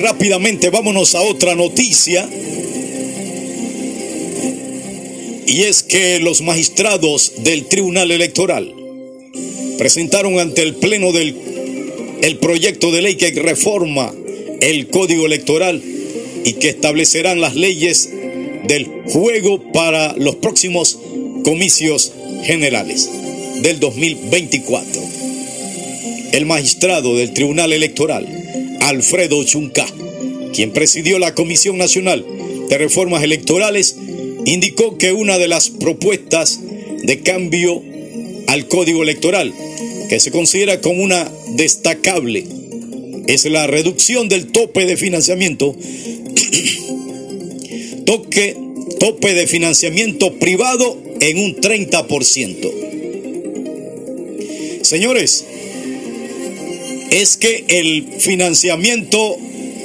Rápidamente 0.00 0.70
vámonos 0.70 1.14
a 1.14 1.22
otra 1.22 1.54
noticia 1.54 2.28
y 5.46 5.62
es 5.62 5.82
que 5.82 6.20
los 6.20 6.42
magistrados 6.42 7.32
del 7.38 7.66
Tribunal 7.66 8.10
Electoral 8.10 8.74
presentaron 9.78 10.38
ante 10.38 10.62
el 10.62 10.74
Pleno 10.74 11.12
del 11.12 11.36
el 12.22 12.38
proyecto 12.38 12.92
de 12.92 13.02
ley 13.02 13.16
que 13.16 13.30
reforma 13.32 14.12
el 14.60 14.88
Código 14.88 15.26
Electoral 15.26 15.82
y 16.44 16.52
que 16.54 16.68
establecerán 16.68 17.40
las 17.40 17.54
leyes 17.54 18.10
del 18.66 18.86
juego 19.06 19.72
para 19.72 20.14
los 20.16 20.36
próximos 20.36 20.98
comicios 21.44 22.12
generales 22.44 23.10
del 23.62 23.80
2024. 23.80 25.02
El 26.32 26.46
magistrado 26.46 27.16
del 27.16 27.32
Tribunal 27.32 27.72
Electoral, 27.72 28.39
Alfredo 28.80 29.42
Chunca, 29.44 29.86
quien 30.52 30.72
presidió 30.72 31.18
la 31.18 31.34
Comisión 31.34 31.78
Nacional 31.78 32.24
de 32.68 32.78
Reformas 32.78 33.22
Electorales, 33.22 33.96
indicó 34.44 34.98
que 34.98 35.12
una 35.12 35.38
de 35.38 35.48
las 35.48 35.70
propuestas 35.70 36.60
de 37.02 37.20
cambio 37.20 37.82
al 38.46 38.66
código 38.66 39.02
electoral, 39.02 39.52
que 40.08 40.20
se 40.20 40.30
considera 40.30 40.80
como 40.80 41.02
una 41.02 41.30
destacable, 41.54 42.46
es 43.26 43.44
la 43.44 43.66
reducción 43.66 44.28
del 44.28 44.46
tope 44.48 44.86
de 44.86 44.96
financiamiento, 44.96 45.76
toque, 48.06 48.56
tope 48.98 49.34
de 49.34 49.46
financiamiento 49.46 50.32
privado 50.34 50.98
en 51.20 51.38
un 51.38 51.56
30%. 51.56 52.72
Señores, 54.82 55.44
es 57.10 57.36
que 57.36 57.64
el 57.68 58.06
financiamiento 58.20 59.36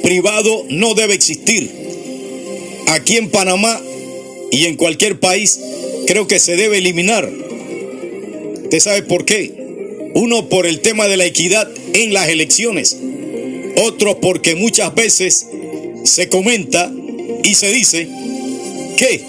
privado 0.02 0.64
no 0.68 0.94
debe 0.94 1.14
existir. 1.14 1.70
Aquí 2.88 3.16
en 3.16 3.30
Panamá 3.30 3.80
y 4.50 4.66
en 4.66 4.76
cualquier 4.76 5.18
país 5.18 5.60
creo 6.06 6.26
que 6.28 6.38
se 6.38 6.56
debe 6.56 6.78
eliminar. 6.78 7.28
¿Usted 8.62 8.80
sabe 8.80 9.02
por 9.02 9.24
qué? 9.24 9.52
Uno 10.14 10.48
por 10.48 10.66
el 10.66 10.80
tema 10.80 11.08
de 11.08 11.16
la 11.16 11.26
equidad 11.26 11.68
en 11.92 12.12
las 12.12 12.28
elecciones. 12.28 12.96
Otro 13.82 14.20
porque 14.20 14.54
muchas 14.54 14.94
veces 14.94 15.46
se 16.04 16.28
comenta 16.28 16.92
y 17.42 17.54
se 17.54 17.70
dice 17.72 18.08
que 18.96 19.20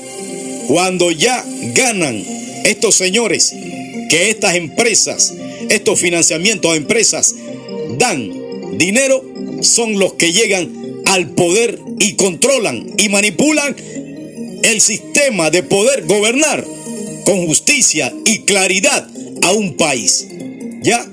cuando 0.68 1.12
ya 1.12 1.44
ganan 1.74 2.24
estos 2.64 2.96
señores 2.96 3.54
que 4.10 4.30
estas 4.30 4.56
empresas, 4.56 5.34
estos 5.70 6.00
financiamientos 6.00 6.72
a 6.72 6.76
empresas 6.76 7.36
dan 7.98 8.78
dinero, 8.78 9.24
son 9.62 10.00
los 10.00 10.14
que 10.14 10.34
llegan 10.34 11.04
al 11.06 11.30
poder 11.32 11.80
y 12.00 12.14
controlan 12.14 12.94
y 12.98 13.10
manipulan 13.10 13.76
el 14.64 14.82
sistema 14.82 15.50
de 15.50 15.64
poder 15.64 16.06
gobernar 16.06 16.66
con 17.26 17.46
justicia 17.48 18.14
y 18.26 18.40
claridad 18.40 19.08
a 19.42 19.52
un 19.52 19.76
país. 19.78 20.28
¿Ya? 20.82 21.06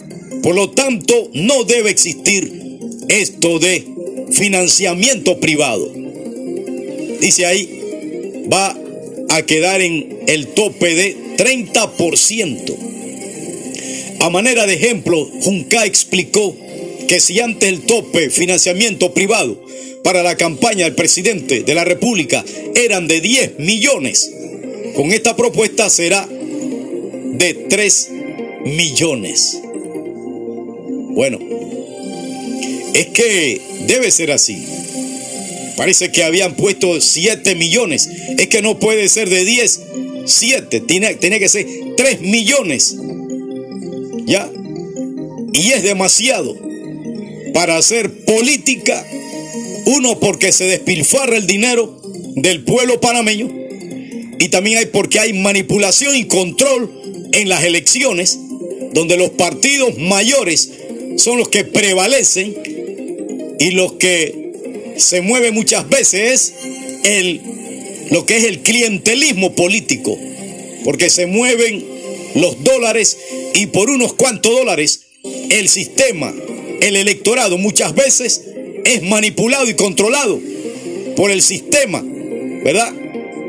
Por 0.42 0.54
lo 0.54 0.70
tanto, 0.70 1.30
no 1.32 1.64
debe 1.64 1.90
existir 1.90 2.78
esto 3.08 3.58
de 3.58 3.86
financiamiento 4.32 5.40
privado. 5.40 5.90
Dice 7.20 7.46
ahí, 7.46 8.44
va 8.52 8.76
a 9.30 9.42
quedar 9.42 9.80
en 9.80 10.18
el 10.26 10.48
tope 10.48 10.94
de 10.94 11.16
30%. 11.36 12.76
A 14.20 14.30
manera 14.30 14.66
de 14.66 14.74
ejemplo, 14.74 15.28
Junca 15.42 15.84
explicó 15.84 16.54
que 17.06 17.20
si 17.20 17.40
antes 17.40 17.68
el 17.68 17.82
tope 17.82 18.30
financiamiento 18.30 19.12
privado 19.12 19.60
para 20.02 20.22
la 20.22 20.36
campaña 20.36 20.84
del 20.84 20.94
presidente 20.94 21.62
de 21.62 21.74
la 21.74 21.84
República 21.84 22.44
eran 22.74 23.08
de 23.08 23.20
10 23.20 23.58
millones, 23.58 24.30
con 24.94 25.12
esta 25.12 25.36
propuesta 25.36 25.88
será 25.90 26.28
de 26.28 27.54
3 27.68 28.10
millones. 28.66 29.58
Bueno, 31.10 31.38
es 32.94 33.06
que 33.06 33.60
debe 33.86 34.10
ser 34.10 34.30
así. 34.30 34.64
Parece 35.76 36.12
que 36.12 36.22
habían 36.22 36.54
puesto 36.54 37.00
7 37.00 37.54
millones. 37.56 38.08
Es 38.38 38.48
que 38.48 38.62
no 38.62 38.78
puede 38.78 39.08
ser 39.08 39.28
de 39.28 39.44
10, 39.44 39.80
7. 40.26 40.80
Tiene, 40.80 41.14
tiene 41.14 41.40
que 41.40 41.48
ser 41.48 41.66
3 41.96 42.20
millones. 42.20 42.96
¿Ya? 44.26 44.50
Y 45.52 45.72
es 45.72 45.82
demasiado 45.82 46.56
para 47.54 47.78
hacer 47.78 48.24
política. 48.24 49.06
Uno, 49.86 50.18
porque 50.20 50.52
se 50.52 50.64
despilfarra 50.64 51.36
el 51.36 51.46
dinero 51.46 52.02
del 52.34 52.64
pueblo 52.64 53.00
panameño. 53.00 53.48
Y 54.38 54.48
también 54.48 54.78
hay 54.78 54.86
porque 54.86 55.20
hay 55.20 55.32
manipulación 55.32 56.14
y 56.16 56.24
control 56.24 56.90
en 57.32 57.48
las 57.48 57.64
elecciones, 57.64 58.38
donde 58.92 59.16
los 59.16 59.30
partidos 59.30 59.96
mayores 59.96 60.70
son 61.16 61.38
los 61.38 61.48
que 61.48 61.64
prevalecen 61.64 62.54
y 63.58 63.70
los 63.70 63.92
que 63.94 64.94
se 64.96 65.20
mueve 65.20 65.52
muchas 65.52 65.88
veces 65.88 66.54
es 67.04 67.40
lo 68.10 68.26
que 68.26 68.36
es 68.36 68.44
el 68.44 68.60
clientelismo 68.60 69.54
político, 69.54 70.18
porque 70.84 71.10
se 71.10 71.26
mueven 71.26 71.84
los 72.34 72.62
dólares 72.64 73.16
y 73.54 73.66
por 73.66 73.90
unos 73.90 74.14
cuantos 74.14 74.52
dólares 74.52 75.02
el 75.50 75.68
sistema, 75.68 76.34
el 76.84 76.96
electorado 76.96 77.56
muchas 77.56 77.94
veces 77.94 78.42
es 78.84 79.02
manipulado 79.02 79.66
y 79.68 79.74
controlado 79.74 80.38
por 81.16 81.30
el 81.30 81.40
sistema, 81.40 82.02
¿verdad? 82.04 82.92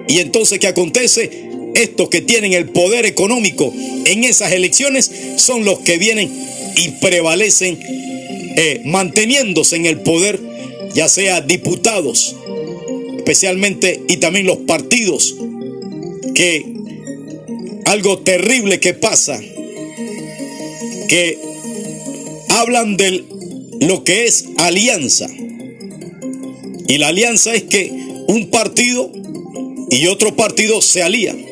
Y 0.08 0.19
entonces, 0.19 0.60
¿qué 0.60 0.67
acontece? 0.67 1.50
Estos 1.76 2.08
que 2.08 2.21
tienen 2.21 2.54
el 2.54 2.69
poder 2.69 3.06
económico 3.06 3.74
en 4.06 4.24
esas 4.24 4.54
elecciones 4.54 5.12
son 5.36 5.65
los 5.65 5.80
que 5.80 5.98
vienen 5.98 6.32
y 6.78 6.89
prevalecen 7.02 7.78
eh, 8.56 8.82
manteniéndose 8.86 9.76
en 9.76 9.86
el 9.86 10.00
poder, 10.00 10.39
ya 10.93 11.10
sea 11.10 11.41
diputados, 11.41 12.38
especialmente, 13.17 14.02
y 14.08 14.17
también 14.17 14.45
los 14.45 14.60
partidos, 14.60 15.36
que 16.34 16.65
algo 17.84 18.19
terrible 18.19 18.80
que 18.80 18.93
pasa, 18.93 19.41
que 21.10 21.55
hablan 22.60 22.96
de 22.98 23.24
lo 23.82 24.04
que 24.04 24.26
es 24.26 24.46
alianza. 24.58 25.28
Y 26.88 26.98
la 26.98 27.10
alianza 27.10 27.54
es 27.54 27.63
que 27.63 27.91
un 28.28 28.50
partido 28.50 29.12
y 29.91 30.08
otro 30.08 30.36
partido 30.36 30.82
se 30.82 31.04
alían. 31.04 31.44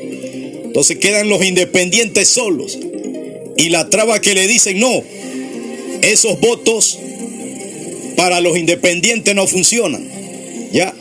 Entonces 0.66 0.98
quedan 0.98 1.30
los 1.30 1.44
independientes 1.44 2.30
solos. 2.30 2.80
Y 3.58 3.70
la 3.70 3.90
traba 3.90 4.22
que 4.22 4.34
le 4.34 4.48
dicen, 4.48 4.80
no, 4.80 5.04
esos 6.02 6.40
votos 6.40 6.98
para 8.16 8.42
los 8.42 8.58
independientes 8.58 9.36
no 9.36 9.48
funcionan. 9.48 10.10
Ya 10.72 10.94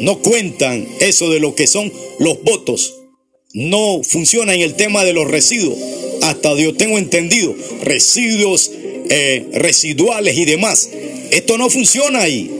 no 0.00 0.20
cuentan 0.20 0.86
eso 1.00 1.30
de 1.30 1.40
lo 1.40 1.54
que 1.54 1.66
son 1.66 1.92
los 2.18 2.42
votos. 2.42 2.94
No 3.52 4.02
funciona 4.04 4.54
en 4.54 4.60
el 4.60 4.74
tema 4.74 5.04
de 5.04 5.12
los 5.12 5.28
residuos. 5.28 5.76
Hasta 6.22 6.54
yo 6.56 6.74
tengo 6.74 6.98
entendido, 6.98 7.54
residuos 7.82 8.70
eh, 9.08 9.46
residuales 9.52 10.36
y 10.36 10.44
demás. 10.44 10.88
Esto 11.30 11.58
no 11.58 11.70
funciona 11.70 12.20
ahí. 12.20 12.50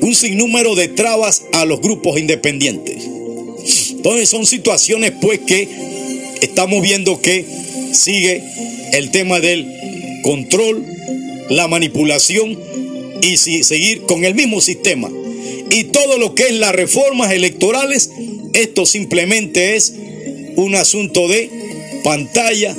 Un 0.00 0.14
sinnúmero 0.14 0.74
de 0.74 0.88
trabas 0.88 1.42
a 1.52 1.64
los 1.64 1.80
grupos 1.80 2.18
independientes. 2.18 3.04
Entonces 3.90 4.28
son 4.28 4.46
situaciones 4.46 5.12
pues 5.20 5.40
que 5.40 5.68
estamos 6.40 6.82
viendo 6.82 7.20
que 7.20 7.44
sigue 7.92 8.42
el 8.92 9.10
tema 9.10 9.40
del 9.40 9.66
control 10.22 10.84
la 11.50 11.68
manipulación 11.68 12.58
y 13.20 13.36
si, 13.36 13.64
seguir 13.64 14.02
con 14.02 14.24
el 14.24 14.34
mismo 14.34 14.60
sistema. 14.60 15.10
Y 15.70 15.84
todo 15.84 16.16
lo 16.16 16.34
que 16.34 16.44
es 16.44 16.52
las 16.54 16.74
reformas 16.74 17.32
electorales, 17.32 18.10
esto 18.54 18.86
simplemente 18.86 19.76
es 19.76 19.94
un 20.56 20.74
asunto 20.74 21.28
de 21.28 21.50
pantalla, 22.02 22.74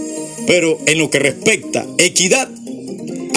pero 0.48 0.80
en 0.88 0.98
lo 0.98 1.10
que 1.10 1.20
respecta 1.20 1.86
equidad, 1.98 2.50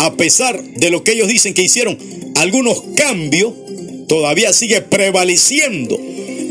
a 0.05 0.17
pesar 0.17 0.63
de 0.63 0.91
lo 0.91 1.03
que 1.03 1.13
ellos 1.13 1.29
dicen 1.29 1.55
que 1.55 1.63
hicieron 1.63 1.99
algunos 2.37 2.83
cambios, 2.95 3.55
todavía 4.07 4.53
sigue 4.53 4.83
prevaleciendo 4.83 5.99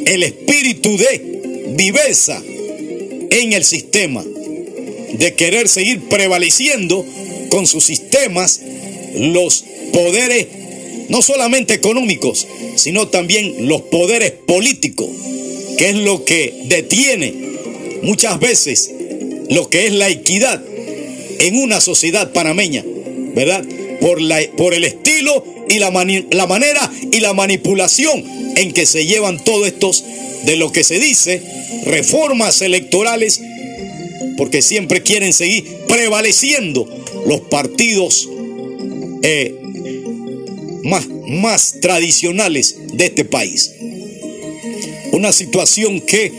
el 0.06 0.24
espíritu 0.24 0.98
de 0.98 1.66
viveza 1.76 2.42
en 3.30 3.54
el 3.54 3.64
sistema, 3.64 4.24
de 4.24 5.36
querer 5.36 5.68
seguir 5.68 6.02
prevaleciendo 6.10 7.06
con 7.50 7.68
sus 7.68 7.86
sistemas 7.86 8.60
los 9.16 9.64
poderes, 9.92 10.48
no 11.10 11.22
solamente 11.22 11.76
económicos, 11.76 12.48
sino 12.76 13.08
también 13.08 13.68
los 13.68 13.82
poderes 13.84 14.32
políticos, 14.32 15.10
que 15.78 15.90
es 15.90 15.96
lo 15.96 16.26
que 16.26 16.64
detiene 16.66 17.34
muchas 18.02 18.40
veces 18.40 18.92
lo 19.50 19.70
que 19.70 19.86
es 19.86 19.94
la 19.94 20.10
equidad 20.10 20.60
en 21.40 21.58
una 21.58 21.80
sociedad 21.82 22.32
panameña, 22.34 22.84
¿verdad? 23.36 23.64
Por, 24.00 24.22
la, 24.22 24.40
por 24.58 24.74
el 24.74 24.84
estilo 24.84 25.44
y 25.70 25.80
la, 25.80 25.92
la 26.32 26.48
manera 26.48 26.92
y 27.12 27.20
la 27.20 27.34
manipulación 27.34 28.24
en 28.56 28.72
que 28.74 28.86
se 28.86 29.06
llevan 29.06 29.44
todos 29.44 29.68
estos 29.68 30.04
de 30.46 30.58
lo 30.58 30.72
que 30.72 30.84
se 30.84 31.00
dice 31.00 31.42
reformas 31.86 32.62
electorales, 32.62 33.42
porque 34.38 34.62
siempre 34.62 35.04
quieren 35.04 35.34
seguir 35.34 35.66
prevaleciendo 35.88 36.88
los 37.28 37.42
partidos 37.42 38.30
eh, 39.22 39.56
más, 40.84 41.08
más 41.28 41.76
tradicionales 41.82 42.76
de 42.94 43.06
este 43.06 43.26
país. 43.26 43.72
Una 45.12 45.32
situación 45.32 46.02
que 46.02 46.32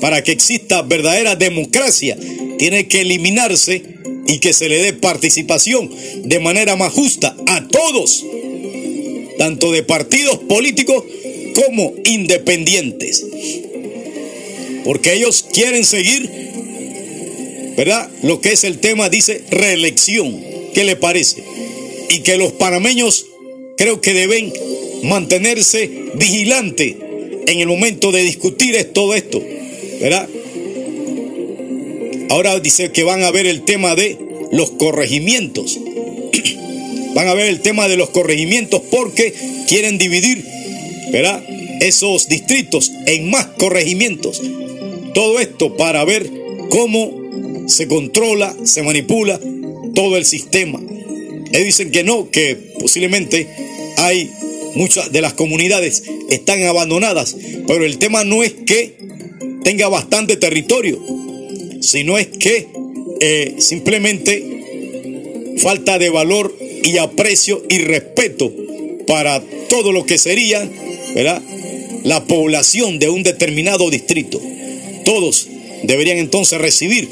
para 0.00 0.22
que 0.22 0.32
exista 0.32 0.82
verdadera 0.82 1.36
democracia 1.36 2.16
tiene 2.58 2.88
que 2.88 3.02
eliminarse 3.02 3.99
y 4.30 4.38
que 4.38 4.52
se 4.52 4.68
le 4.68 4.78
dé 4.78 4.92
participación 4.92 5.90
de 6.22 6.38
manera 6.38 6.76
más 6.76 6.92
justa 6.92 7.36
a 7.46 7.66
todos, 7.68 8.24
tanto 9.38 9.72
de 9.72 9.82
partidos 9.82 10.38
políticos 10.38 11.04
como 11.54 11.94
independientes. 12.04 13.26
Porque 14.84 15.14
ellos 15.14 15.44
quieren 15.52 15.84
seguir, 15.84 16.30
¿verdad? 17.76 18.08
Lo 18.22 18.40
que 18.40 18.52
es 18.52 18.64
el 18.64 18.78
tema 18.78 19.08
dice 19.08 19.42
reelección. 19.50 20.48
¿Qué 20.72 20.84
le 20.84 20.94
parece? 20.94 21.42
y 22.10 22.20
que 22.20 22.36
los 22.36 22.52
panameños 22.52 23.26
creo 23.76 24.00
que 24.00 24.12
deben 24.12 24.52
mantenerse 25.04 25.88
vigilantes 26.14 26.96
en 27.46 27.60
el 27.60 27.68
momento 27.68 28.12
de 28.12 28.22
discutir 28.22 28.76
todo 28.92 29.14
esto, 29.14 29.42
¿verdad? 30.00 30.28
Ahora 32.30 32.60
dice 32.60 32.92
que 32.92 33.02
van 33.02 33.24
a 33.24 33.32
ver 33.32 33.46
el 33.46 33.62
tema 33.62 33.96
de 33.96 34.16
los 34.52 34.70
corregimientos. 34.70 35.78
Van 37.12 37.26
a 37.26 37.34
ver 37.34 37.48
el 37.48 37.60
tema 37.60 37.88
de 37.88 37.96
los 37.96 38.10
corregimientos 38.10 38.82
porque 38.88 39.34
quieren 39.66 39.98
dividir, 39.98 40.44
¿verdad? 41.10 41.42
Esos 41.80 42.28
distritos 42.28 42.92
en 43.06 43.28
más 43.30 43.46
corregimientos. 43.58 44.40
Todo 45.12 45.40
esto 45.40 45.76
para 45.76 46.04
ver 46.04 46.30
cómo 46.68 47.66
se 47.66 47.88
controla, 47.88 48.54
se 48.62 48.84
manipula 48.84 49.40
todo 49.92 50.16
el 50.16 50.24
sistema. 50.24 50.80
Ellos 51.50 51.64
dicen 51.64 51.90
que 51.90 52.04
no, 52.04 52.30
que 52.30 52.54
posiblemente 52.78 53.48
hay 53.96 54.30
muchas 54.76 55.10
de 55.10 55.20
las 55.20 55.32
comunidades 55.32 56.04
están 56.28 56.62
abandonadas, 56.62 57.36
pero 57.66 57.84
el 57.84 57.98
tema 57.98 58.22
no 58.22 58.44
es 58.44 58.52
que 58.52 58.94
tenga 59.64 59.88
bastante 59.88 60.36
territorio, 60.36 61.02
sino 61.80 62.18
es 62.18 62.28
que 62.28 62.68
eh, 63.20 63.56
simplemente 63.58 65.56
falta 65.58 65.98
de 65.98 66.10
valor 66.10 66.56
y 66.82 66.98
aprecio 66.98 67.62
y 67.68 67.78
respeto 67.78 68.52
para 69.06 69.42
todo 69.68 69.92
lo 69.92 70.06
que 70.06 70.18
sería, 70.18 70.68
¿verdad? 71.14 71.42
La 72.04 72.24
población 72.24 72.98
de 72.98 73.10
un 73.10 73.22
determinado 73.22 73.90
distrito. 73.90 74.40
Todos 75.04 75.48
deberían 75.82 76.18
entonces 76.18 76.60
recibir 76.60 77.08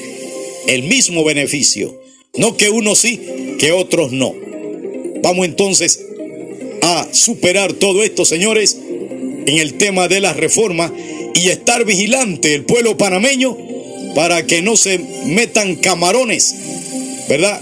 el 0.66 0.84
mismo 0.84 1.24
beneficio. 1.24 2.00
No 2.36 2.56
que 2.56 2.70
unos 2.70 2.98
sí, 2.98 3.20
que 3.58 3.72
otros 3.72 4.12
no. 4.12 4.34
Vamos 5.22 5.46
entonces 5.46 6.04
a 6.82 7.08
superar 7.12 7.72
todo 7.74 8.02
esto, 8.02 8.24
señores, 8.24 8.78
en 9.46 9.58
el 9.58 9.74
tema 9.74 10.08
de 10.08 10.20
la 10.20 10.32
reforma 10.32 10.92
y 11.34 11.48
estar 11.48 11.84
vigilante 11.84 12.54
el 12.54 12.64
pueblo 12.64 12.96
panameño 12.96 13.67
para 14.14 14.46
que 14.46 14.62
no 14.62 14.76
se 14.76 14.98
metan 15.26 15.76
camarones, 15.76 16.54
¿verdad? 17.28 17.60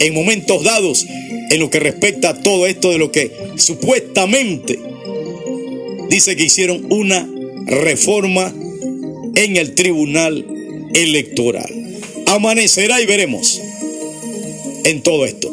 En 0.00 0.14
momentos 0.14 0.62
dados, 0.64 1.06
en 1.50 1.60
lo 1.60 1.70
que 1.70 1.80
respecta 1.80 2.30
a 2.30 2.42
todo 2.42 2.66
esto 2.66 2.90
de 2.90 2.98
lo 2.98 3.12
que 3.12 3.30
supuestamente 3.56 4.78
dice 6.08 6.36
que 6.36 6.44
hicieron 6.44 6.86
una 6.90 7.28
reforma 7.66 8.52
en 9.34 9.56
el 9.56 9.74
tribunal 9.74 10.46
electoral. 10.94 11.72
Amanecerá 12.26 13.00
y 13.00 13.06
veremos 13.06 13.60
en 14.84 15.02
todo 15.02 15.24
esto. 15.24 15.52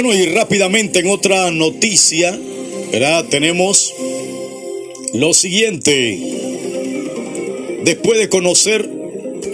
Bueno, 0.00 0.14
y 0.14 0.26
rápidamente 0.26 1.00
en 1.00 1.08
otra 1.08 1.50
noticia. 1.50 2.38
Tenemos 3.30 3.92
lo 5.12 5.34
siguiente. 5.34 6.20
Después 7.82 8.20
de 8.20 8.28
conocer 8.28 8.88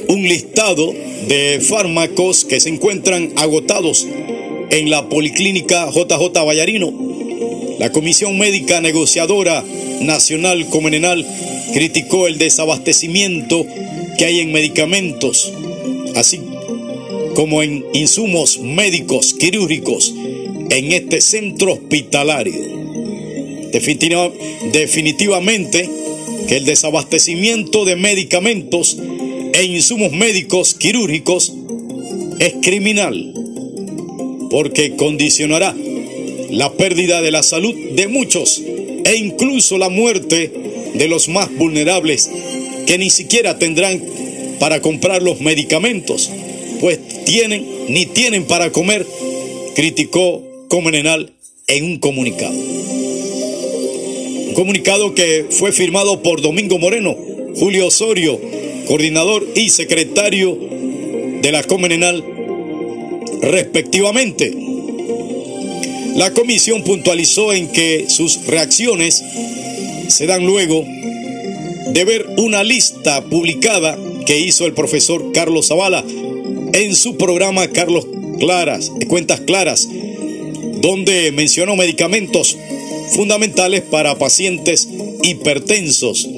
un 0.08 0.22
listado 0.28 0.92
de 1.28 1.62
fármacos 1.66 2.44
que 2.44 2.60
se 2.60 2.68
encuentran 2.68 3.32
agotados 3.36 4.06
en 4.68 4.90
la 4.90 5.08
Policlínica 5.08 5.90
JJ 5.90 6.44
Vallarino, 6.44 6.92
la 7.78 7.90
Comisión 7.90 8.38
Médica 8.38 8.82
Negociadora 8.82 9.64
Nacional 10.02 10.68
Comenenal 10.68 11.26
criticó 11.72 12.26
el 12.26 12.36
desabastecimiento 12.36 13.64
que 14.18 14.26
hay 14.26 14.40
en 14.40 14.52
medicamentos, 14.52 15.50
así 16.14 16.38
como 17.34 17.62
en 17.62 17.82
insumos 17.94 18.58
médicos 18.58 19.32
quirúrgicos 19.32 20.12
en 20.74 20.92
este 20.92 21.20
centro 21.20 21.74
hospitalario. 21.74 22.52
definitivamente 24.72 25.88
que 26.48 26.56
el 26.56 26.64
desabastecimiento 26.64 27.84
de 27.84 27.96
medicamentos 27.96 28.96
e 29.52 29.64
insumos 29.64 30.12
médicos 30.12 30.74
quirúrgicos 30.74 31.52
es 32.40 32.54
criminal 32.60 33.32
porque 34.50 34.96
condicionará 34.96 35.74
la 36.50 36.72
pérdida 36.72 37.22
de 37.22 37.30
la 37.30 37.42
salud 37.42 37.74
de 37.94 38.08
muchos 38.08 38.60
e 39.04 39.16
incluso 39.16 39.78
la 39.78 39.88
muerte 39.88 40.52
de 40.94 41.08
los 41.08 41.28
más 41.28 41.54
vulnerables 41.56 42.30
que 42.86 42.98
ni 42.98 43.10
siquiera 43.10 43.58
tendrán 43.58 44.02
para 44.58 44.80
comprar 44.80 45.22
los 45.22 45.40
medicamentos, 45.40 46.30
pues 46.80 46.98
tienen 47.24 47.66
ni 47.88 48.06
tienen 48.06 48.44
para 48.44 48.70
comer, 48.70 49.06
criticó 49.74 50.42
Comenenal 50.68 51.32
en 51.66 51.84
un 51.84 51.98
comunicado. 51.98 52.54
Un 54.48 54.54
comunicado 54.54 55.14
que 55.14 55.46
fue 55.50 55.72
firmado 55.72 56.22
por 56.22 56.40
Domingo 56.42 56.78
Moreno, 56.78 57.16
Julio 57.56 57.86
Osorio, 57.88 58.40
coordinador 58.86 59.46
y 59.54 59.70
secretario 59.70 60.58
de 61.42 61.52
la 61.52 61.62
Comenenal, 61.64 62.24
respectivamente. 63.40 64.54
La 66.16 66.32
comisión 66.32 66.84
puntualizó 66.84 67.52
en 67.52 67.68
que 67.72 68.06
sus 68.08 68.46
reacciones 68.46 69.22
se 70.08 70.26
dan 70.26 70.46
luego 70.46 70.84
de 71.92 72.04
ver 72.04 72.26
una 72.36 72.64
lista 72.64 73.24
publicada 73.24 73.98
que 74.26 74.38
hizo 74.38 74.66
el 74.66 74.72
profesor 74.72 75.32
Carlos 75.32 75.68
Zavala 75.68 76.04
en 76.72 76.94
su 76.94 77.16
programa 77.16 77.68
Carlos 77.68 78.06
Claras, 78.38 78.90
Cuentas 79.08 79.40
Claras, 79.40 79.88
donde 80.84 81.32
mencionó 81.32 81.76
medicamentos 81.76 82.58
fundamentales 83.14 83.80
para 83.80 84.18
pacientes 84.18 84.86
hipertensos, 85.22 86.28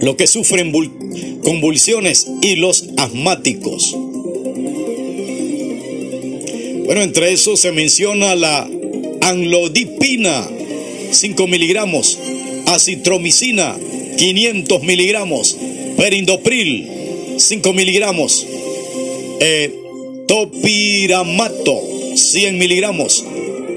los 0.00 0.16
que 0.16 0.26
sufren 0.26 0.72
convulsiones 1.44 2.26
y 2.42 2.56
los 2.56 2.86
asmáticos. 2.96 3.96
Bueno, 6.84 7.02
entre 7.02 7.32
eso 7.32 7.56
se 7.56 7.70
menciona 7.70 8.34
la 8.34 8.68
anlodipina, 9.20 10.50
5 11.12 11.46
miligramos, 11.46 12.18
acitromicina, 12.66 13.76
500 14.18 14.82
miligramos, 14.82 15.56
perindopril, 15.96 16.88
5 17.36 17.72
miligramos, 17.72 18.44
eh, 19.38 19.72
topiramato, 20.26 21.89
100 22.20 22.58
miligramos, 22.58 23.24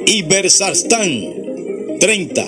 ibersartán, 0.06 1.34
30, 2.00 2.46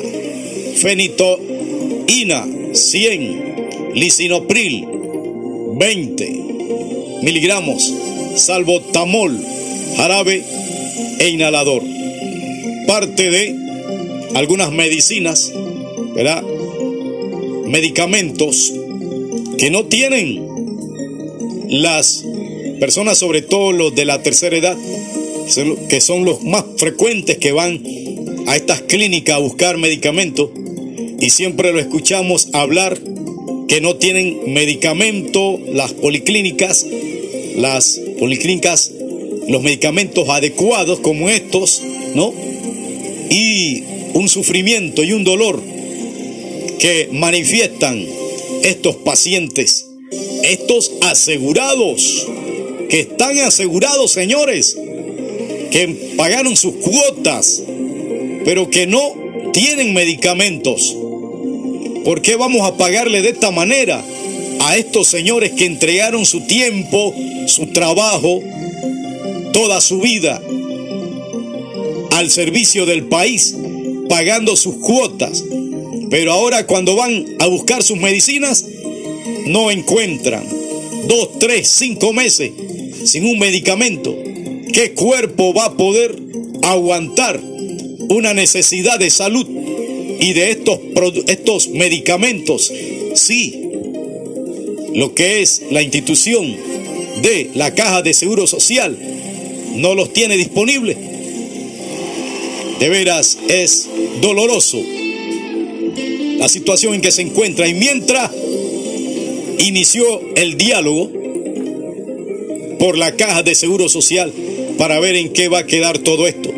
fenitoína, 0.78 2.46
100, 2.74 3.94
lisinopril, 3.96 4.86
20 5.78 6.46
miligramos, 7.22 7.94
salvotamol, 8.36 9.40
jarabe 9.96 10.44
e 11.20 11.30
inhalador. 11.30 11.82
Parte 12.88 13.32
de 13.32 13.56
algunas 14.36 14.72
medicinas, 14.72 15.52
¿verdad? 16.14 16.44
Medicamentos 17.68 18.74
que 19.58 19.72
no 19.72 19.86
tienen 19.86 20.46
las 21.70 22.24
personas, 22.80 23.18
sobre 23.18 23.42
todo 23.42 23.72
los 23.72 23.96
de 23.96 24.06
la 24.06 24.22
tercera 24.22 24.56
edad, 24.56 24.78
que 25.90 26.02
son 26.02 26.26
los 26.26 26.44
más 26.44 26.64
frecuentes 26.78 27.38
que 27.38 27.52
van 27.52 27.82
a 28.48 28.56
estas 28.56 28.82
clínicas 28.82 29.36
a 29.36 29.40
buscar 29.40 29.78
medicamentos 29.78 30.50
y 31.20 31.30
siempre 31.30 31.72
lo 31.72 31.80
escuchamos 31.80 32.50
hablar 32.54 33.00
que 33.68 33.82
no 33.82 33.96
tienen 33.96 34.54
medicamento, 34.54 35.60
las 35.68 35.94
policlínicas, 35.94 36.86
las 37.56 38.00
policlínicas, 38.20 38.92
los 39.48 39.62
medicamentos 39.64 40.30
adecuados 40.30 41.00
como 41.00 41.30
estos, 41.30 41.82
¿no? 42.14 42.34
Y 43.30 43.84
un 44.14 44.30
sufrimiento 44.30 45.04
y 45.04 45.14
un 45.14 45.24
dolor 45.24 45.62
que 46.80 47.10
manifiestan 47.12 48.06
estos 48.64 48.98
pacientes, 48.98 49.88
estos 50.44 50.92
asegurados, 51.02 52.28
que 52.90 53.00
están 53.02 53.40
asegurados, 53.40 54.12
señores, 54.12 54.78
que 55.72 56.14
pagaron 56.18 56.56
sus 56.56 56.76
cuotas, 56.76 57.62
pero 58.44 58.70
que 58.70 58.88
no 58.88 59.14
tienen 59.54 59.94
medicamentos. 59.94 60.96
¿Por 62.04 62.22
qué 62.22 62.36
vamos 62.36 62.68
a 62.68 62.78
pagarle 62.78 63.22
de 63.22 63.30
esta 63.30 63.52
manera 63.52 64.04
a 64.60 64.78
estos 64.78 65.08
señores 65.08 65.52
que 65.52 65.66
entregaron 65.66 66.26
su 66.26 66.42
tiempo, 66.42 67.14
su 67.48 67.68
trabajo, 67.68 68.42
toda 69.54 69.82
su 69.82 70.00
vida 70.00 70.42
al 72.12 72.30
servicio 72.30 72.86
del 72.86 73.06
país, 73.06 73.56
pagando 74.08 74.56
sus 74.56 74.76
cuotas? 74.76 75.44
Pero 76.10 76.32
ahora 76.32 76.68
cuando 76.68 76.96
van 76.96 77.26
a 77.40 77.48
buscar 77.48 77.82
sus 77.82 77.98
medicinas, 77.98 78.66
no 79.48 79.72
encuentran. 79.72 80.44
Dos, 81.08 81.40
tres, 81.40 81.68
cinco 81.68 82.14
meses 82.14 82.52
sin 83.06 83.26
un 83.26 83.40
medicamento. 83.40 84.16
¿Qué 84.76 84.92
cuerpo 84.92 85.54
va 85.54 85.68
a 85.68 85.78
poder 85.78 86.14
aguantar 86.64 87.40
una 88.10 88.34
necesidad 88.34 89.00
de 89.00 89.10
salud 89.10 89.48
y 90.20 90.34
de 90.34 90.52
estos, 90.52 90.80
estos 91.28 91.70
medicamentos? 91.70 92.74
Sí, 93.14 93.70
lo 94.94 95.16
que 95.16 95.42
es 95.42 95.62
la 95.72 95.82
institución 95.82 96.58
de 97.22 97.52
la 97.56 97.74
Caja 97.74 98.02
de 98.02 98.14
Seguro 98.14 98.48
Social 98.48 98.98
no 99.78 99.96
los 99.96 100.12
tiene 100.12 100.36
disponibles. 100.36 100.98
De 102.78 102.90
veras 102.90 103.38
es 103.48 103.88
doloroso 104.20 104.82
la 106.38 106.50
situación 106.50 106.96
en 106.96 107.02
que 107.02 107.14
se 107.14 107.22
encuentra 107.22 107.66
y 107.66 107.76
mientras 107.76 108.30
inició 109.58 110.20
el 110.36 110.58
diálogo 110.58 111.10
por 112.78 112.98
la 112.98 113.16
caja 113.16 113.42
de 113.42 113.56
seguro 113.56 113.88
social 113.88 114.34
para 114.78 115.00
ver 115.00 115.16
en 115.16 115.34
qué 115.34 115.48
va 115.48 115.60
a 115.60 115.66
quedar 115.66 115.98
todo 116.00 116.28
esto. 116.28 116.52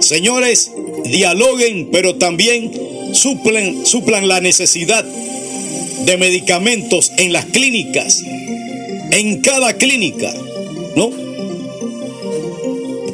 Señores, 0.00 0.72
dialoguen, 1.04 1.88
pero 1.90 2.16
también 2.16 2.72
suplen, 3.12 3.84
suplan 3.84 4.28
la 4.28 4.40
necesidad 4.40 5.04
de 5.04 6.16
medicamentos 6.16 7.12
en 7.18 7.32
las 7.32 7.46
clínicas, 7.46 8.22
en 9.10 9.40
cada 9.42 9.74
clínica, 9.74 10.32
¿no? 10.96 11.10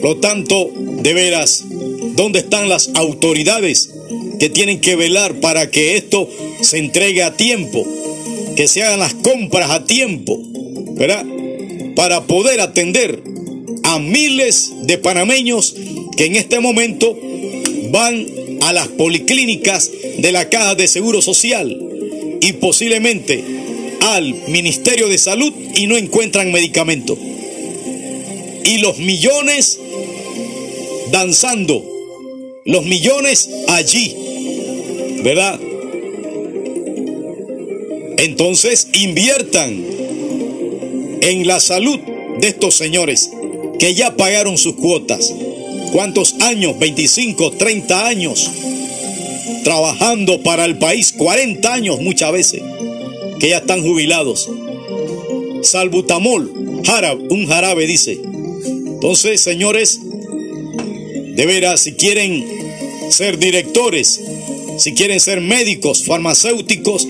Por 0.01 0.03
lo 0.03 0.17
tanto, 0.19 0.71
de 0.75 1.15
veras, 1.15 1.65
¿dónde 2.15 2.41
están 2.41 2.69
las 2.69 2.91
autoridades 2.95 3.91
que 4.39 4.49
tienen 4.49 4.81
que 4.81 4.97
velar 4.97 5.41
para 5.41 5.71
que 5.71 5.97
esto 5.97 6.29
se 6.61 6.79
entregue 6.79 7.23
a 7.23 7.37
tiempo, 7.37 7.87
que 8.55 8.69
se 8.69 8.83
hagan 8.83 9.01
las 9.01 9.15
compras 9.15 9.71
a 9.71 9.85
tiempo, 9.85 10.41
¿verdad? 10.95 11.25
Para 11.95 12.23
poder 12.23 12.61
atender 12.61 13.23
a 13.87 14.01
miles 14.01 14.73
de 14.83 14.99
panameños 14.99 15.77
que 16.17 16.27
en 16.27 16.35
este 16.35 16.59
momento 16.59 17.17
van 17.91 18.27
a 18.63 18.73
las 18.73 18.89
policlínicas 18.89 19.93
de 20.19 20.33
la 20.33 20.49
Caja 20.49 20.75
de 20.75 20.89
Seguro 20.89 21.23
Social 21.23 21.79
y 22.41 22.53
posiblemente 22.55 23.45
al 24.01 24.35
Ministerio 24.49 25.09
de 25.09 25.19
Salud 25.19 25.53
y 25.75 25.87
no 25.87 25.97
encuentran 25.97 26.51
medicamento. 26.51 27.17
Y 28.65 28.79
los 28.79 28.99
millones 28.99 29.79
danzando, 31.13 31.85
los 32.65 32.85
millones 32.85 33.49
allí, 33.69 34.17
¿verdad? 35.23 35.61
Entonces 38.19 38.89
inviertan 38.95 39.85
en 41.21 41.47
la 41.47 41.61
salud 41.61 42.01
de 42.41 42.49
estos 42.49 42.75
señores 42.75 43.31
que 43.79 43.95
ya 43.95 44.17
pagaron 44.17 44.59
sus 44.59 44.75
cuotas. 44.77 45.33
¿Cuántos 45.93 46.35
años? 46.41 46.79
25, 46.79 47.53
30 47.53 48.07
años. 48.07 48.51
Trabajando 49.65 50.43
para 50.43 50.65
el 50.65 50.79
país, 50.79 51.13
40 51.17 51.73
años 51.73 52.01
muchas 52.01 52.33
veces, 52.33 52.63
que 53.41 53.51
ya 53.51 53.59
están 53.59 53.83
jubilados. 53.83 54.49
Salbutamol, 55.63 56.83
jarabe, 56.85 57.27
un 57.31 57.47
jarabe 57.47 57.87
dice. 57.87 58.21
Entonces, 58.63 59.41
señores, 59.41 60.01
de 61.35 61.47
veras, 61.47 61.81
si 61.81 61.93
quieren 61.93 62.45
ser 63.11 63.39
directores, 63.39 64.21
si 64.79 64.95
quieren 64.95 65.21
ser 65.21 65.41
médicos, 65.41 66.05
farmacéuticos, 66.05 67.07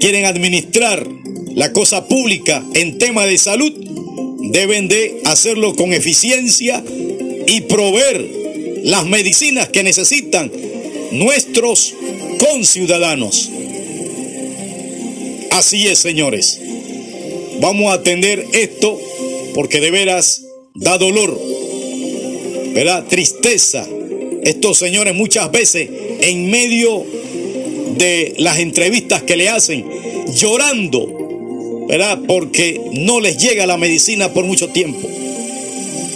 quieren 0.00 0.24
administrar 0.24 1.06
la 1.54 1.72
cosa 1.72 2.06
pública 2.06 2.64
en 2.74 2.98
tema 2.98 3.26
de 3.26 3.38
salud, 3.38 3.72
deben 4.50 4.88
de 4.88 5.20
hacerlo 5.24 5.74
con 5.74 5.92
eficiencia 5.92 6.82
y 7.46 7.60
proveer 7.62 8.26
las 8.84 9.06
medicinas 9.06 9.68
que 9.68 9.82
necesitan 9.82 10.50
nuestros 11.12 11.94
conciudadanos. 12.38 13.50
Así 15.50 15.86
es, 15.86 15.98
señores. 15.98 16.60
Vamos 17.60 17.90
a 17.90 17.94
atender 17.94 18.44
esto 18.52 19.00
porque 19.54 19.80
de 19.80 19.90
veras 19.90 20.42
da 20.74 20.98
dolor, 20.98 21.40
¿verdad? 22.74 23.06
Tristeza. 23.08 23.86
Estos 24.44 24.78
señores 24.78 25.14
muchas 25.14 25.50
veces 25.50 25.88
en 26.20 26.50
medio 26.50 27.04
de 27.96 28.34
las 28.38 28.58
entrevistas 28.58 29.22
que 29.22 29.36
le 29.36 29.48
hacen, 29.48 29.84
llorando, 30.34 31.25
¿verdad? 31.88 32.18
Porque 32.26 32.80
no 32.92 33.20
les 33.20 33.38
llega 33.38 33.66
la 33.66 33.76
medicina 33.76 34.32
por 34.32 34.44
mucho 34.44 34.68
tiempo. 34.68 35.08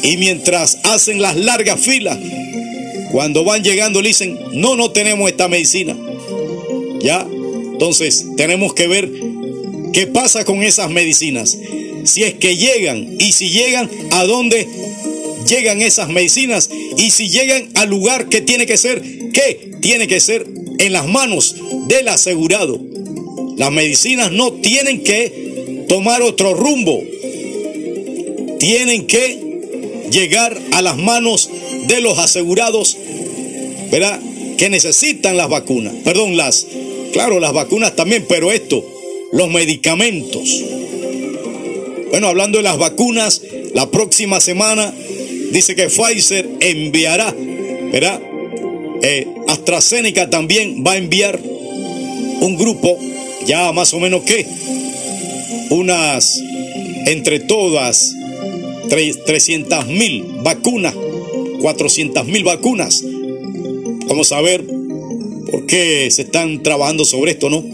Y 0.02 0.16
mientras 0.16 0.78
hacen 0.84 1.20
las 1.20 1.36
largas 1.36 1.80
filas, 1.80 2.18
cuando 3.12 3.44
van 3.44 3.62
llegando 3.62 4.00
le 4.00 4.08
dicen, 4.08 4.38
no, 4.52 4.76
no 4.76 4.90
tenemos 4.90 5.28
esta 5.30 5.48
medicina. 5.48 5.96
¿Ya? 7.02 7.26
Entonces 7.72 8.26
tenemos 8.36 8.74
que 8.74 8.86
ver 8.86 9.10
qué 9.92 10.06
pasa 10.06 10.44
con 10.44 10.62
esas 10.62 10.90
medicinas. 10.90 11.56
Si 12.04 12.24
es 12.24 12.34
que 12.34 12.56
llegan 12.56 13.16
y 13.18 13.32
si 13.32 13.50
llegan, 13.50 13.90
¿a 14.10 14.24
dónde 14.24 14.66
llegan 15.48 15.82
esas 15.82 16.08
medicinas? 16.08 16.70
Y 16.96 17.10
si 17.10 17.28
llegan 17.28 17.68
al 17.74 17.88
lugar 17.88 18.28
que 18.28 18.40
tiene 18.40 18.66
que 18.66 18.76
ser, 18.76 19.02
¿qué? 19.32 19.70
Tiene 19.80 20.08
que 20.08 20.20
ser 20.20 20.46
en 20.78 20.92
las 20.92 21.06
manos 21.06 21.56
del 21.88 22.08
asegurado. 22.08 22.80
Las 23.56 23.72
medicinas 23.72 24.32
no 24.32 24.52
tienen 24.52 25.02
que 25.02 25.49
tomar 25.90 26.22
otro 26.22 26.54
rumbo. 26.54 27.02
Tienen 28.60 29.08
que 29.08 30.06
llegar 30.12 30.56
a 30.72 30.82
las 30.82 30.96
manos 30.96 31.50
de 31.88 32.00
los 32.00 32.16
asegurados, 32.20 32.96
¿verdad? 33.90 34.20
Que 34.56 34.70
necesitan 34.70 35.36
las 35.36 35.48
vacunas. 35.48 35.92
Perdón, 36.04 36.36
las, 36.36 36.64
claro, 37.12 37.40
las 37.40 37.52
vacunas 37.52 37.96
también, 37.96 38.24
pero 38.28 38.52
esto, 38.52 38.84
los 39.32 39.50
medicamentos. 39.50 40.62
Bueno, 42.10 42.28
hablando 42.28 42.58
de 42.58 42.64
las 42.64 42.78
vacunas, 42.78 43.42
la 43.74 43.90
próxima 43.90 44.40
semana 44.40 44.94
dice 45.50 45.74
que 45.74 45.88
Pfizer 45.88 46.48
enviará, 46.60 47.34
¿verdad? 47.90 48.22
Eh, 49.02 49.26
AstraZeneca 49.48 50.30
también 50.30 50.84
va 50.86 50.92
a 50.92 50.98
enviar 50.98 51.40
un 51.42 52.56
grupo, 52.56 52.96
ya 53.44 53.72
más 53.72 53.92
o 53.92 53.98
menos 53.98 54.22
que, 54.22 54.46
unas, 55.70 56.42
entre 57.06 57.40
todas, 57.40 58.14
300 58.88 59.86
mil 59.86 60.24
vacunas, 60.42 60.94
400 61.62 62.26
mil 62.26 62.44
vacunas. 62.44 63.04
Vamos 64.06 64.32
a 64.32 64.40
ver 64.40 64.64
por 65.50 65.66
qué 65.66 66.10
se 66.10 66.22
están 66.22 66.62
trabajando 66.62 67.04
sobre 67.04 67.32
esto, 67.32 67.48
¿no? 67.48 67.64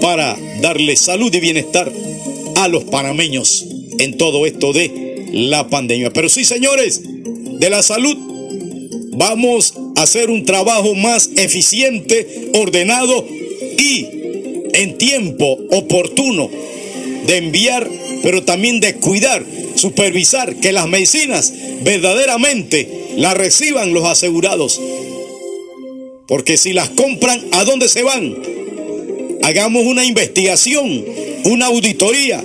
Para 0.00 0.36
darle 0.60 0.96
salud 0.96 1.32
y 1.34 1.40
bienestar 1.40 1.92
a 2.56 2.68
los 2.68 2.84
panameños 2.84 3.66
en 3.98 4.16
todo 4.16 4.46
esto 4.46 4.72
de 4.72 5.28
la 5.32 5.68
pandemia. 5.68 6.12
Pero 6.12 6.28
sí, 6.28 6.44
señores, 6.44 7.02
de 7.04 7.70
la 7.70 7.82
salud, 7.82 8.16
vamos 9.12 9.74
a 9.96 10.02
hacer 10.02 10.30
un 10.30 10.44
trabajo 10.44 10.94
más 10.94 11.30
eficiente, 11.36 12.50
ordenado 12.54 13.26
y 13.78 14.06
en 14.72 14.96
tiempo 14.98 15.58
oportuno 15.70 16.50
de 17.26 17.36
enviar, 17.36 17.88
pero 18.22 18.42
también 18.44 18.80
de 18.80 18.94
cuidar 18.96 19.44
supervisar 19.74 20.56
que 20.56 20.72
las 20.72 20.88
medicinas 20.88 21.52
verdaderamente 21.82 22.88
las 23.16 23.34
reciban 23.34 23.92
los 23.92 24.04
asegurados. 24.04 24.80
Porque 26.26 26.56
si 26.56 26.72
las 26.72 26.90
compran, 26.90 27.40
¿a 27.52 27.64
dónde 27.64 27.88
se 27.88 28.02
van? 28.02 28.34
Hagamos 29.42 29.84
una 29.84 30.04
investigación, 30.04 31.04
una 31.44 31.66
auditoría. 31.66 32.42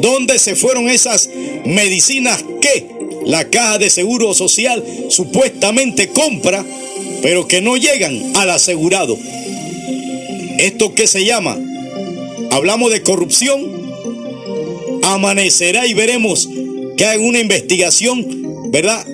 ¿Dónde 0.00 0.38
se 0.38 0.54
fueron 0.54 0.88
esas 0.88 1.28
medicinas 1.64 2.42
que 2.60 2.86
la 3.26 3.50
caja 3.50 3.78
de 3.78 3.90
seguro 3.90 4.32
social 4.32 4.82
supuestamente 5.08 6.08
compra, 6.08 6.64
pero 7.20 7.46
que 7.48 7.60
no 7.60 7.76
llegan 7.76 8.32
al 8.36 8.50
asegurado? 8.50 9.18
¿Esto 10.58 10.94
qué 10.94 11.06
se 11.06 11.24
llama? 11.24 11.58
Hablamos 12.50 12.90
de 12.90 13.02
corrupción. 13.02 13.77
Amanecerá 15.14 15.86
y 15.86 15.94
veremos 15.94 16.48
que 16.96 17.04
hagan 17.04 17.24
una 17.24 17.40
investigación, 17.40 18.70
¿verdad? 18.70 19.06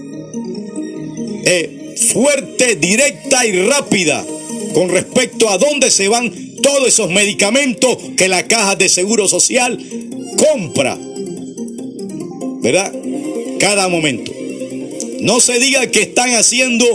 Eh, 1.45 1.95
fuerte, 2.13 2.77
directa 2.77 3.47
y 3.47 3.53
rápida 3.63 4.25
con 4.73 4.89
respecto 4.89 5.49
a 5.49 5.59
dónde 5.59 5.91
se 5.91 6.09
van 6.09 6.33
todos 6.63 6.89
esos 6.89 7.11
medicamentos 7.11 7.97
que 8.17 8.27
la 8.29 8.47
caja 8.49 8.75
de 8.75 8.89
seguro 8.89 9.29
social 9.29 9.79
compra, 10.37 10.99
¿verdad? 12.61 12.93
Cada 13.61 13.89
momento. 13.89 14.33
No 15.21 15.41
se 15.41 15.59
diga 15.59 15.87
que 15.91 16.03
están 16.03 16.35
haciendo, 16.35 16.87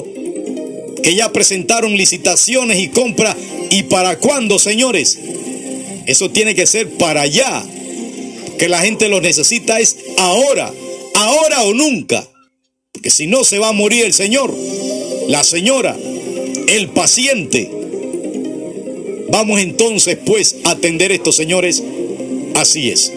que 1.02 1.16
ya 1.16 1.32
presentaron 1.32 1.96
licitaciones 1.96 2.80
y 2.80 2.90
compra. 2.90 3.36
¿Y 3.70 3.84
para 3.84 4.18
cuándo, 4.18 4.60
señores? 4.60 5.20
Eso 6.06 6.32
tiene 6.32 6.56
que 6.56 6.66
ser 6.66 6.90
para 6.90 7.22
allá. 7.22 7.64
Que 8.60 8.70
la 8.70 8.82
gente 8.82 9.10
lo 9.10 9.22
necesita 9.22 9.80
es 9.80 9.96
ahora 10.18 10.72
ahora 11.20 11.64
o 11.64 11.74
nunca, 11.74 12.28
porque 12.92 13.10
si 13.10 13.28
no 13.28 13.44
se 13.44 13.60
va 13.60 13.70
a 13.70 13.74
morir 13.74 14.06
el 14.06 14.14
Señor, 14.14 14.56
la 15.28 15.44
señora, 15.44 15.98
el 16.68 16.90
paciente. 16.90 17.70
Vamos 19.30 19.60
entonces 19.62 20.18
pues 20.26 20.58
a 20.64 20.72
atender 20.72 21.12
estos 21.12 21.36
señores, 21.36 21.84
así 22.56 22.90
es. 22.90 23.12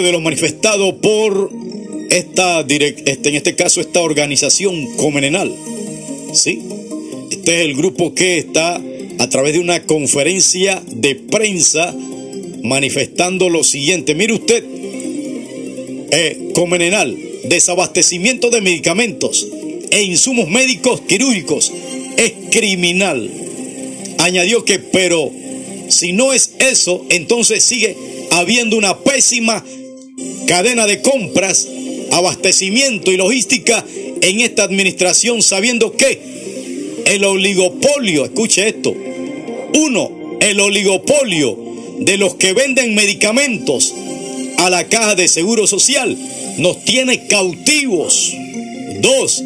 De 0.00 0.12
lo 0.12 0.20
manifestado 0.20 0.96
por 0.96 1.50
esta, 2.08 2.60
este, 2.60 3.28
en 3.28 3.34
este 3.34 3.54
caso, 3.54 3.80
esta 3.80 4.00
organización 4.00 4.96
comenenal. 4.96 5.54
¿Sí? 6.32 6.60
Este 7.30 7.60
es 7.60 7.66
el 7.66 7.74
grupo 7.74 8.14
que 8.14 8.38
está 8.38 8.80
a 9.18 9.28
través 9.28 9.52
de 9.52 9.60
una 9.60 9.82
conferencia 9.82 10.82
de 10.86 11.14
prensa 11.16 11.94
manifestando 12.62 13.50
lo 13.50 13.64
siguiente. 13.64 14.14
Mire 14.14 14.34
usted, 14.34 14.64
eh, 16.10 16.50
Comenenal, 16.54 17.16
desabastecimiento 17.44 18.50
de 18.50 18.60
medicamentos 18.60 19.48
e 19.90 20.02
insumos 20.02 20.48
médicos 20.48 21.00
quirúrgicos 21.02 21.72
es 22.16 22.32
criminal. 22.50 23.30
Añadió 24.18 24.64
que, 24.64 24.78
pero 24.78 25.30
si 25.88 26.12
no 26.12 26.32
es 26.32 26.52
eso, 26.58 27.04
entonces 27.08 27.64
sigue 27.64 27.96
habiendo 28.30 28.76
una 28.76 28.98
pésima 28.98 29.64
cadena 30.52 30.84
de 30.84 31.00
compras, 31.00 31.66
abastecimiento 32.10 33.10
y 33.10 33.16
logística 33.16 33.82
en 34.20 34.42
esta 34.42 34.64
administración, 34.64 35.40
sabiendo 35.40 35.96
que 35.96 36.20
el 37.06 37.24
oligopolio, 37.24 38.26
escuche 38.26 38.68
esto, 38.68 38.94
uno, 39.72 40.36
el 40.40 40.60
oligopolio 40.60 41.56
de 42.00 42.18
los 42.18 42.34
que 42.34 42.52
venden 42.52 42.94
medicamentos 42.94 43.94
a 44.58 44.68
la 44.68 44.86
caja 44.88 45.14
de 45.14 45.26
seguro 45.26 45.66
social 45.66 46.18
nos 46.58 46.84
tiene 46.84 47.28
cautivos. 47.28 48.34
Dos, 49.00 49.42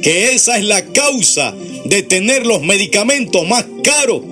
que 0.00 0.32
esa 0.32 0.56
es 0.56 0.64
la 0.64 0.86
causa 0.86 1.54
de 1.84 2.02
tener 2.02 2.46
los 2.46 2.62
medicamentos 2.62 3.46
más 3.46 3.66
caros 3.84 4.22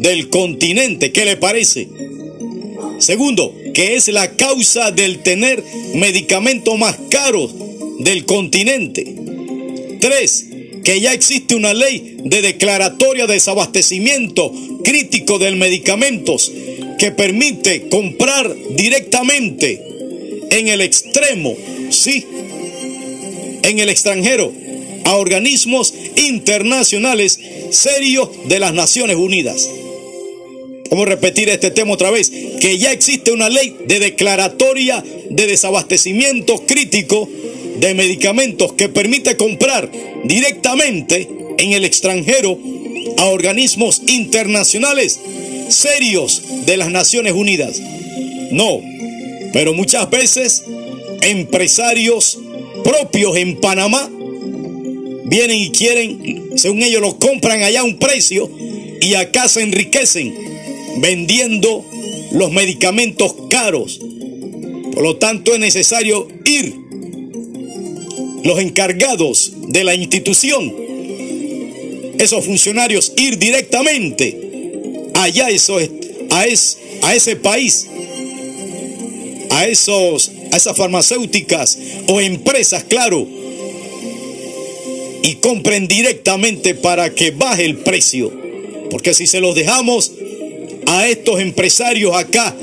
del 0.00 0.28
continente. 0.28 1.12
¿Qué 1.12 1.24
le 1.24 1.36
parece? 1.36 1.86
Segundo, 2.98 3.54
que 3.74 3.96
es 3.96 4.08
la 4.08 4.36
causa 4.36 4.90
del 4.90 5.22
tener 5.22 5.62
medicamentos 5.94 6.78
más 6.78 6.96
caros 7.10 7.54
del 8.00 8.24
continente. 8.24 9.14
Tres, 10.00 10.46
que 10.84 11.00
ya 11.00 11.12
existe 11.12 11.54
una 11.54 11.74
ley 11.74 12.16
de 12.24 12.42
declaratoria 12.42 13.26
de 13.26 13.34
desabastecimiento 13.34 14.52
crítico 14.82 15.38
de 15.38 15.52
medicamentos 15.52 16.52
que 16.98 17.12
permite 17.12 17.88
comprar 17.88 18.54
directamente 18.70 19.80
en 20.50 20.68
el 20.68 20.80
extremo, 20.80 21.56
sí, 21.90 22.24
en 23.62 23.78
el 23.78 23.88
extranjero, 23.88 24.52
a 25.04 25.16
organismos 25.16 25.94
internacionales 26.16 27.38
serios 27.70 28.28
de 28.46 28.58
las 28.58 28.74
Naciones 28.74 29.16
Unidas. 29.16 29.68
Vamos 30.92 31.06
a 31.06 31.08
repetir 31.08 31.48
este 31.48 31.70
tema 31.70 31.94
otra 31.94 32.10
vez, 32.10 32.30
que 32.60 32.76
ya 32.76 32.92
existe 32.92 33.32
una 33.32 33.48
ley 33.48 33.74
de 33.86 33.98
declaratoria 33.98 35.02
de 35.30 35.46
desabastecimiento 35.46 36.66
crítico 36.66 37.26
de 37.78 37.94
medicamentos 37.94 38.74
que 38.74 38.90
permite 38.90 39.38
comprar 39.38 39.90
directamente 40.24 41.26
en 41.56 41.72
el 41.72 41.86
extranjero 41.86 42.58
a 43.16 43.24
organismos 43.24 44.02
internacionales 44.06 45.18
serios 45.70 46.42
de 46.66 46.76
las 46.76 46.90
Naciones 46.90 47.32
Unidas. 47.32 47.80
No, 48.50 48.82
pero 49.54 49.72
muchas 49.72 50.10
veces 50.10 50.62
empresarios 51.22 52.38
propios 52.84 53.38
en 53.38 53.58
Panamá 53.62 54.10
vienen 55.24 55.56
y 55.56 55.70
quieren, 55.70 56.50
según 56.56 56.82
ellos 56.82 57.00
lo 57.00 57.18
compran 57.18 57.62
allá 57.62 57.80
a 57.80 57.84
un 57.84 57.98
precio 57.98 58.50
y 59.00 59.14
acá 59.14 59.48
se 59.48 59.62
enriquecen 59.62 60.51
vendiendo 60.98 61.84
los 62.32 62.52
medicamentos 62.52 63.34
caros. 63.50 64.00
Por 64.92 65.02
lo 65.02 65.16
tanto 65.16 65.54
es 65.54 65.60
necesario 65.60 66.28
ir 66.44 66.74
los 68.44 68.60
encargados 68.60 69.52
de 69.68 69.84
la 69.84 69.94
institución, 69.94 70.74
esos 72.18 72.44
funcionarios, 72.44 73.12
ir 73.16 73.38
directamente 73.38 74.38
allá 75.14 75.46
a, 75.46 76.44
es, 76.46 76.78
a 77.02 77.14
ese 77.14 77.36
país, 77.36 77.86
a, 79.50 79.66
esos, 79.66 80.32
a 80.50 80.56
esas 80.56 80.76
farmacéuticas 80.76 81.78
o 82.08 82.20
empresas, 82.20 82.84
claro, 82.84 83.26
y 85.22 85.34
compren 85.36 85.86
directamente 85.86 86.74
para 86.74 87.14
que 87.14 87.30
baje 87.30 87.64
el 87.64 87.76
precio. 87.78 88.32
Porque 88.90 89.14
si 89.14 89.26
se 89.26 89.40
los 89.40 89.54
dejamos 89.54 90.12
a 90.98 91.08
estos 91.08 91.40
empresarios 91.40 92.14
acá, 92.14 92.54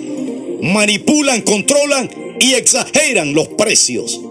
manipulan, 0.62 1.42
controlan 1.42 2.10
y 2.40 2.54
exageran 2.54 3.34
los 3.34 3.48
precios. 3.50 4.22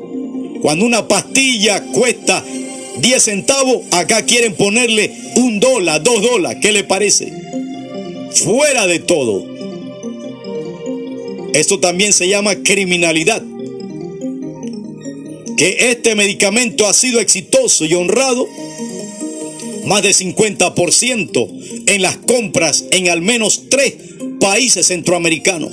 Cuando 0.62 0.84
una 0.84 1.09
pastilla 1.09 1.82
cuesta 1.86 2.44
10 3.01 3.22
centavos, 3.22 3.82
acá 3.90 4.22
quieren 4.24 4.55
ponerle 4.55 5.11
un 5.36 5.59
dólar, 5.59 6.03
dos 6.03 6.22
dólares. 6.22 6.59
¿Qué 6.62 6.72
le 6.72 6.84
parece? 6.84 7.32
Fuera 8.32 8.86
de 8.86 9.01
todo. 9.01 9.46
Esto 11.55 11.80
también 11.80 12.12
se 12.12 12.28
llama 12.28 12.57
criminalidad. 12.62 13.42
Que 15.57 15.90
este 15.90 16.14
medicamento 16.14 16.86
ha 16.86 16.94
sido 16.94 17.20
exitoso 17.20 17.84
y 17.84 17.94
honrado 17.94 18.46
más 19.89 20.03
de 20.03 20.11
50% 20.11 21.84
en 21.86 22.03
las 22.03 22.18
compras 22.18 22.84
en 22.91 23.09
al 23.09 23.22
menos 23.22 23.62
tres 23.70 23.95
países 24.39 24.86
centroamericanos. 24.86 25.72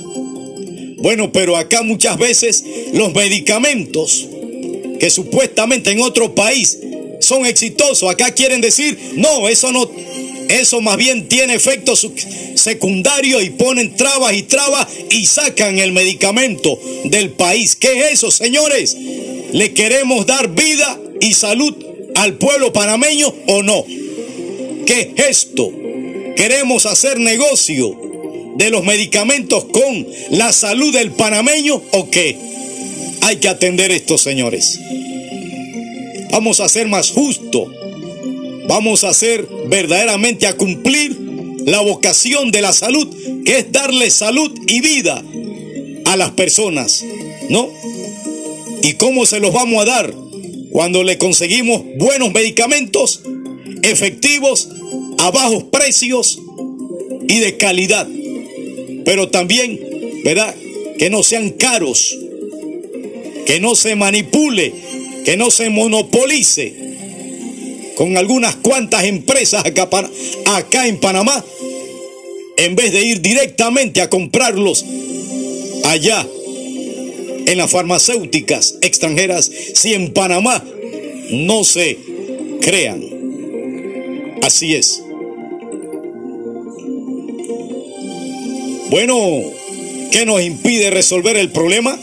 Bueno, 0.96 1.30
pero 1.30 1.56
acá 1.56 1.82
muchas 1.82 2.18
veces 2.18 2.64
los 2.94 3.14
medicamentos 3.14 4.26
que 4.98 5.10
supuestamente 5.10 5.90
en 5.90 6.00
otro 6.00 6.34
país 6.34 6.78
son 7.20 7.44
exitosos, 7.44 8.10
acá 8.10 8.32
quieren 8.32 8.60
decir, 8.60 8.98
no, 9.14 9.48
eso 9.48 9.70
no, 9.72 9.88
eso 10.48 10.80
más 10.80 10.96
bien 10.96 11.28
tiene 11.28 11.54
efectos 11.54 12.08
secundarios 12.54 13.44
y 13.44 13.50
ponen 13.50 13.94
trabas 13.96 14.32
y 14.34 14.42
trabas 14.44 14.86
y 15.10 15.26
sacan 15.26 15.78
el 15.78 15.92
medicamento 15.92 16.80
del 17.04 17.30
país. 17.30 17.76
¿Qué 17.76 18.00
es 18.00 18.14
eso, 18.14 18.30
señores? 18.30 18.96
¿Le 19.52 19.72
queremos 19.74 20.26
dar 20.26 20.54
vida 20.54 20.98
y 21.20 21.34
salud 21.34 21.74
al 22.14 22.34
pueblo 22.34 22.72
panameño 22.72 23.32
o 23.48 23.62
no? 23.62 23.84
¿Qué 24.86 25.12
es 25.16 25.28
esto? 25.28 25.70
¿Queremos 26.36 26.86
hacer 26.86 27.18
negocio 27.18 27.98
de 28.56 28.70
los 28.70 28.84
medicamentos 28.84 29.64
con 29.64 30.06
la 30.30 30.52
salud 30.52 30.92
del 30.92 31.10
panameño 31.10 31.82
o 31.92 32.10
qué? 32.10 32.36
Hay 33.22 33.36
que 33.36 33.48
atender 33.48 33.90
esto, 33.90 34.16
señores. 34.16 34.78
Vamos 36.30 36.60
a 36.60 36.68
ser 36.68 36.86
más 36.86 37.10
justos. 37.10 37.68
Vamos 38.68 39.04
a 39.04 39.12
ser 39.12 39.46
verdaderamente 39.68 40.46
a 40.46 40.56
cumplir 40.56 41.16
la 41.64 41.80
vocación 41.80 42.50
de 42.50 42.62
la 42.62 42.72
salud, 42.72 43.08
que 43.44 43.58
es 43.58 43.72
darle 43.72 44.10
salud 44.10 44.52
y 44.66 44.80
vida 44.80 45.22
a 46.04 46.16
las 46.16 46.30
personas, 46.30 47.04
¿no? 47.48 47.68
¿Y 48.82 48.92
cómo 48.94 49.26
se 49.26 49.40
los 49.40 49.52
vamos 49.52 49.82
a 49.82 49.84
dar? 49.84 50.14
Cuando 50.70 51.02
le 51.02 51.18
conseguimos 51.18 51.82
buenos 51.96 52.32
medicamentos, 52.32 53.22
efectivos, 53.82 54.68
a 55.18 55.30
bajos 55.30 55.64
precios 55.64 56.38
y 57.28 57.38
de 57.40 57.56
calidad. 57.56 58.08
Pero 59.04 59.28
también, 59.28 59.80
¿verdad? 60.24 60.54
Que 60.98 61.10
no 61.10 61.22
sean 61.22 61.50
caros 61.50 62.16
que 63.46 63.60
no 63.60 63.74
se 63.74 63.94
manipule, 63.94 64.74
que 65.24 65.36
no 65.38 65.50
se 65.50 65.70
monopolice 65.70 66.74
con 67.94 68.18
algunas 68.18 68.56
cuantas 68.56 69.04
empresas 69.04 69.64
acá, 69.64 69.88
acá 70.46 70.86
en 70.86 70.98
Panamá, 70.98 71.42
en 72.58 72.76
vez 72.76 72.92
de 72.92 73.02
ir 73.02 73.22
directamente 73.22 74.02
a 74.02 74.10
comprarlos 74.10 74.84
allá 75.84 76.26
en 77.46 77.56
las 77.56 77.70
farmacéuticas 77.70 78.76
extranjeras, 78.82 79.50
si 79.74 79.94
en 79.94 80.12
Panamá 80.12 80.62
no 81.30 81.64
se 81.64 81.96
crean. 82.60 83.02
Así 84.42 84.74
es. 84.74 85.05
Bueno, 88.90 89.16
¿qué 90.10 90.24
nos 90.26 90.42
impide 90.42 90.90
resolver 90.90 91.36
el 91.36 91.50
problema? 91.50 91.98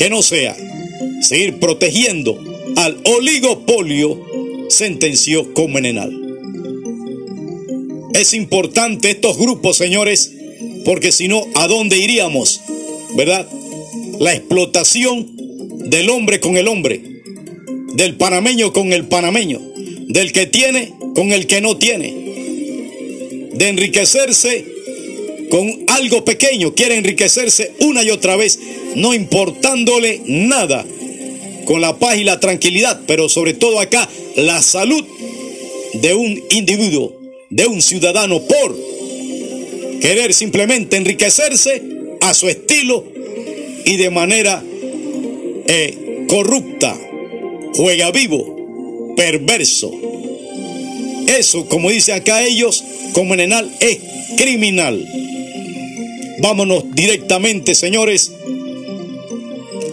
que 0.00 0.08
no 0.08 0.22
sea 0.22 0.56
seguir 1.20 1.58
protegiendo 1.58 2.42
al 2.76 3.02
oligopolio, 3.04 4.18
sentenció 4.70 5.52
Comenenal. 5.52 6.10
Es 8.14 8.32
importante 8.32 9.10
estos 9.10 9.36
grupos, 9.36 9.76
señores, 9.76 10.32
porque 10.86 11.12
si 11.12 11.28
no, 11.28 11.44
¿a 11.54 11.68
dónde 11.68 11.98
iríamos? 11.98 12.62
¿Verdad? 13.14 13.46
La 14.20 14.34
explotación 14.34 15.36
del 15.90 16.08
hombre 16.08 16.40
con 16.40 16.56
el 16.56 16.68
hombre, 16.68 17.02
del 17.92 18.16
panameño 18.16 18.72
con 18.72 18.94
el 18.94 19.06
panameño, 19.06 19.60
del 20.08 20.32
que 20.32 20.46
tiene 20.46 20.94
con 21.14 21.30
el 21.32 21.46
que 21.46 21.60
no 21.60 21.76
tiene, 21.76 23.50
de 23.52 23.68
enriquecerse 23.68 24.64
con 25.50 25.84
algo 25.88 26.24
pequeño, 26.24 26.74
quiere 26.74 26.96
enriquecerse 26.96 27.72
una 27.80 28.02
y 28.02 28.10
otra 28.10 28.36
vez 28.36 28.58
no 28.94 29.14
importándole 29.14 30.22
nada, 30.24 30.86
con 31.64 31.80
la 31.80 31.98
paz 31.98 32.16
y 32.18 32.24
la 32.24 32.40
tranquilidad, 32.40 33.00
pero 33.06 33.28
sobre 33.28 33.54
todo 33.54 33.80
acá, 33.80 34.08
la 34.36 34.62
salud 34.62 35.04
de 35.94 36.14
un 36.14 36.42
individuo, 36.50 37.12
de 37.50 37.66
un 37.66 37.82
ciudadano, 37.82 38.40
por 38.42 38.76
querer 40.00 40.32
simplemente 40.32 40.96
enriquecerse 40.96 41.82
a 42.20 42.32
su 42.34 42.48
estilo 42.48 43.04
y 43.84 43.96
de 43.96 44.10
manera 44.10 44.62
eh, 45.66 46.24
corrupta, 46.28 46.96
juega 47.74 48.10
vivo, 48.10 49.14
perverso. 49.16 49.92
Eso, 51.26 51.66
como 51.66 51.90
dice 51.90 52.12
acá 52.12 52.44
ellos, 52.44 52.82
como 53.12 53.34
en 53.34 53.40
Enal, 53.40 53.70
es 53.80 53.98
criminal. 54.36 55.06
Vámonos 56.42 56.84
directamente, 56.94 57.74
señores, 57.74 58.32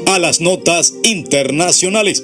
a 0.05 0.19
las 0.19 0.39
notas 0.39 0.93
internacionales. 1.03 2.23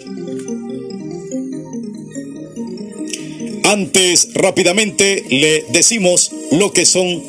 Antes, 3.66 4.30
rápidamente, 4.34 5.26
le 5.30 5.66
decimos 5.72 6.32
lo 6.52 6.72
que 6.72 6.86
son 6.86 7.24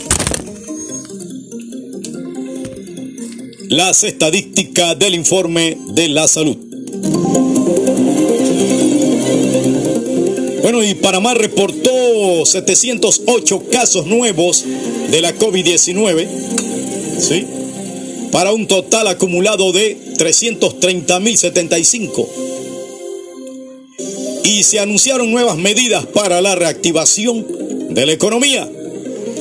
las 3.68 4.04
estadísticas 4.04 4.96
del 4.98 5.14
informe 5.14 5.76
de 5.94 6.08
la 6.08 6.28
salud. 6.28 6.56
Bueno, 10.62 10.82
y 10.82 10.94
Panamá 10.94 11.34
reportó 11.34 12.46
708 12.46 13.64
casos 13.70 14.06
nuevos 14.06 14.64
de 15.10 15.20
la 15.20 15.36
COVID-19, 15.36 16.53
¿sí? 17.18 17.46
Para 18.30 18.52
un 18.52 18.66
total 18.66 19.08
acumulado 19.08 19.72
de 19.72 19.96
330.075. 20.16 22.26
Y 24.44 24.62
se 24.62 24.80
anunciaron 24.80 25.30
nuevas 25.30 25.56
medidas 25.56 26.04
para 26.06 26.40
la 26.40 26.54
reactivación 26.54 27.46
de 27.90 28.06
la 28.06 28.12
economía. 28.12 28.68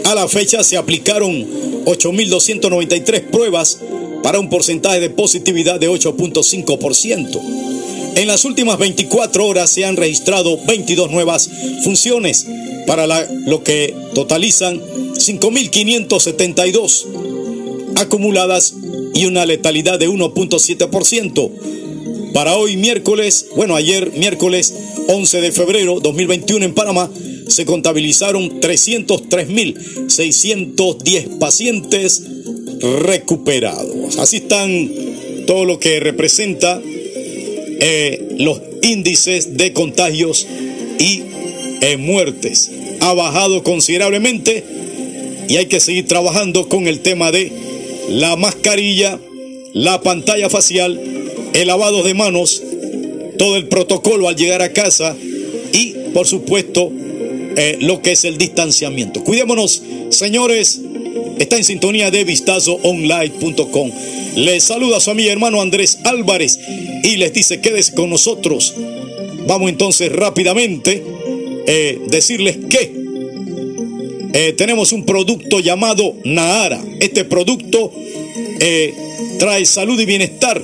A 0.05 0.15
la 0.15 0.27
fecha 0.27 0.63
se 0.63 0.77
aplicaron 0.77 1.85
8.293 1.85 3.29
pruebas 3.29 3.79
para 4.21 4.39
un 4.39 4.49
porcentaje 4.49 4.99
de 4.99 5.09
positividad 5.09 5.79
de 5.79 5.89
8.5%. 5.89 7.41
En 8.15 8.27
las 8.27 8.45
últimas 8.45 8.77
24 8.77 9.43
horas 9.45 9.71
se 9.71 9.85
han 9.85 9.97
registrado 9.97 10.59
22 10.65 11.11
nuevas 11.11 11.49
funciones, 11.83 12.45
para 12.85 13.07
lo 13.45 13.63
que 13.63 13.95
totalizan 14.13 14.79
5.572 14.79 17.05
acumuladas 17.95 18.73
y 19.13 19.25
una 19.25 19.45
letalidad 19.45 19.99
de 19.99 20.09
1.7%. 20.09 21.51
Para 22.33 22.55
hoy 22.55 22.77
miércoles, 22.77 23.47
bueno, 23.55 23.75
ayer 23.75 24.11
miércoles 24.17 24.73
11 25.07 25.41
de 25.41 25.51
febrero 25.51 25.99
2021 25.99 26.65
en 26.65 26.73
Panamá, 26.73 27.11
se 27.47 27.65
contabilizaron 27.65 28.61
303.610 28.61 31.37
pacientes 31.37 32.23
recuperados. 32.81 34.17
Así 34.17 34.37
están 34.37 34.89
todo 35.45 35.65
lo 35.65 35.77
que 35.79 35.99
representa 35.99 36.81
eh, 36.83 38.35
los 38.37 38.59
índices 38.81 39.57
de 39.57 39.73
contagios 39.73 40.47
y 40.99 41.21
eh, 41.81 41.97
muertes. 41.97 42.71
Ha 43.01 43.13
bajado 43.13 43.61
considerablemente 43.63 44.63
y 45.49 45.57
hay 45.57 45.65
que 45.65 45.79
seguir 45.79 46.07
trabajando 46.07 46.69
con 46.69 46.87
el 46.87 47.01
tema 47.01 47.31
de 47.31 47.51
la 48.09 48.35
mascarilla, 48.35 49.19
la 49.73 50.01
pantalla 50.01 50.49
facial, 50.49 50.99
el 51.53 51.67
lavado 51.67 52.03
de 52.03 52.13
manos, 52.13 52.61
todo 53.37 53.55
el 53.57 53.67
protocolo 53.67 54.27
al 54.27 54.35
llegar 54.35 54.61
a 54.61 54.73
casa 54.73 55.15
y, 55.71 55.93
por 56.13 56.27
supuesto, 56.27 56.91
eh, 57.55 57.77
lo 57.81 58.01
que 58.01 58.13
es 58.13 58.25
el 58.25 58.37
distanciamiento. 58.37 59.23
Cuidémonos, 59.23 59.81
señores. 60.09 60.81
Está 61.39 61.57
en 61.57 61.63
sintonía 61.63 62.11
de 62.11 62.23
vistazoonline.com. 62.23 63.91
Les 64.35 64.63
saluda 64.63 64.97
a 64.97 64.99
su 64.99 65.11
amigo 65.11 65.31
hermano 65.31 65.61
Andrés 65.61 65.99
Álvarez 66.03 66.59
y 67.03 67.17
les 67.17 67.33
dice 67.33 67.59
quédese 67.59 67.93
con 67.93 68.09
nosotros. 68.09 68.75
Vamos 69.47 69.69
entonces 69.69 70.11
rápidamente 70.11 71.03
eh, 71.67 71.99
decirles 72.07 72.57
que 72.69 73.02
eh, 74.33 74.53
tenemos 74.53 74.91
un 74.91 75.05
producto 75.05 75.59
llamado 75.59 76.15
Nahara. 76.23 76.83
Este 76.99 77.23
producto 77.23 77.91
eh, 78.59 78.93
trae 79.37 79.63
salud 79.65 79.99
y 79.99 80.05
bienestar 80.05 80.61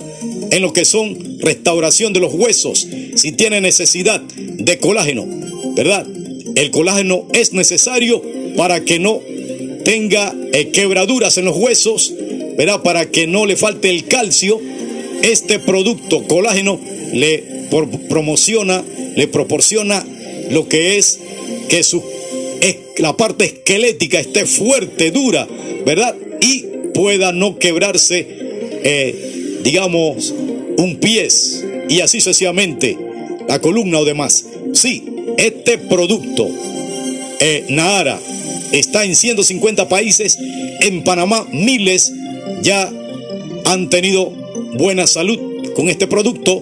en 0.49 0.61
lo 0.63 0.74
que 0.74 0.86
son 0.86 1.39
restauración 1.39 2.11
de 2.11 2.20
los 2.20 2.34
huesos. 2.34 2.88
Si 3.15 3.32
tiene 3.32 3.61
necesidad 3.61 4.22
de 4.22 4.78
colágeno, 4.80 5.28
¿verdad? 5.76 6.07
El 6.55 6.72
colágeno 6.72 7.28
es 7.34 7.53
necesario 7.53 8.24
para 8.57 8.84
que 8.84 8.97
no 8.97 9.22
tenga 9.86 10.36
eh, 10.51 10.70
quebraduras 10.70 11.38
en 11.38 11.45
los 11.45 11.55
huesos, 11.55 12.13
¿verdad? 12.57 12.82
Para 12.82 13.11
que 13.11 13.28
no 13.28 13.45
le 13.45 13.55
falte 13.55 13.91
el 13.91 14.05
calcio. 14.05 14.59
Este 15.22 15.59
producto 15.59 16.24
colágeno 16.24 16.80
le 17.13 17.43
promociona, 18.09 18.84
le 19.15 19.28
proporciona 19.28 20.03
lo 20.49 20.67
que 20.67 20.97
es 20.97 21.20
que 21.70 21.84
su, 21.84 22.01
la 22.97 23.16
parte 23.16 23.45
esquelética 23.45 24.20
esté 24.20 24.45
fuerte, 24.45 25.12
dura, 25.12 25.47
¿verdad? 25.86 26.16
Y 26.41 26.66
pueda 26.93 27.32
no 27.32 27.57
quebrarse, 27.57 28.28
eh, 28.84 29.60
digamos, 29.64 30.34
un 30.78 30.97
pies 30.97 31.64
y 31.88 32.01
así 32.01 32.20
sucesivamente, 32.20 32.97
la 33.47 33.60
columna 33.60 33.99
o 33.99 34.05
demás. 34.05 34.45
Sí, 34.74 35.03
este 35.38 35.78
producto, 35.78 36.49
eh, 37.39 37.66
Nahara, 37.70 38.20
está 38.72 39.05
en 39.05 39.16
150 39.16 39.89
países. 39.89 40.38
En 40.82 41.03
Panamá, 41.03 41.47
miles 41.51 42.14
ya 42.62 42.91
han 43.66 43.89
tenido 43.89 44.32
buena 44.78 45.07
salud 45.07 45.39
con 45.76 45.89
este 45.89 46.07
producto. 46.07 46.62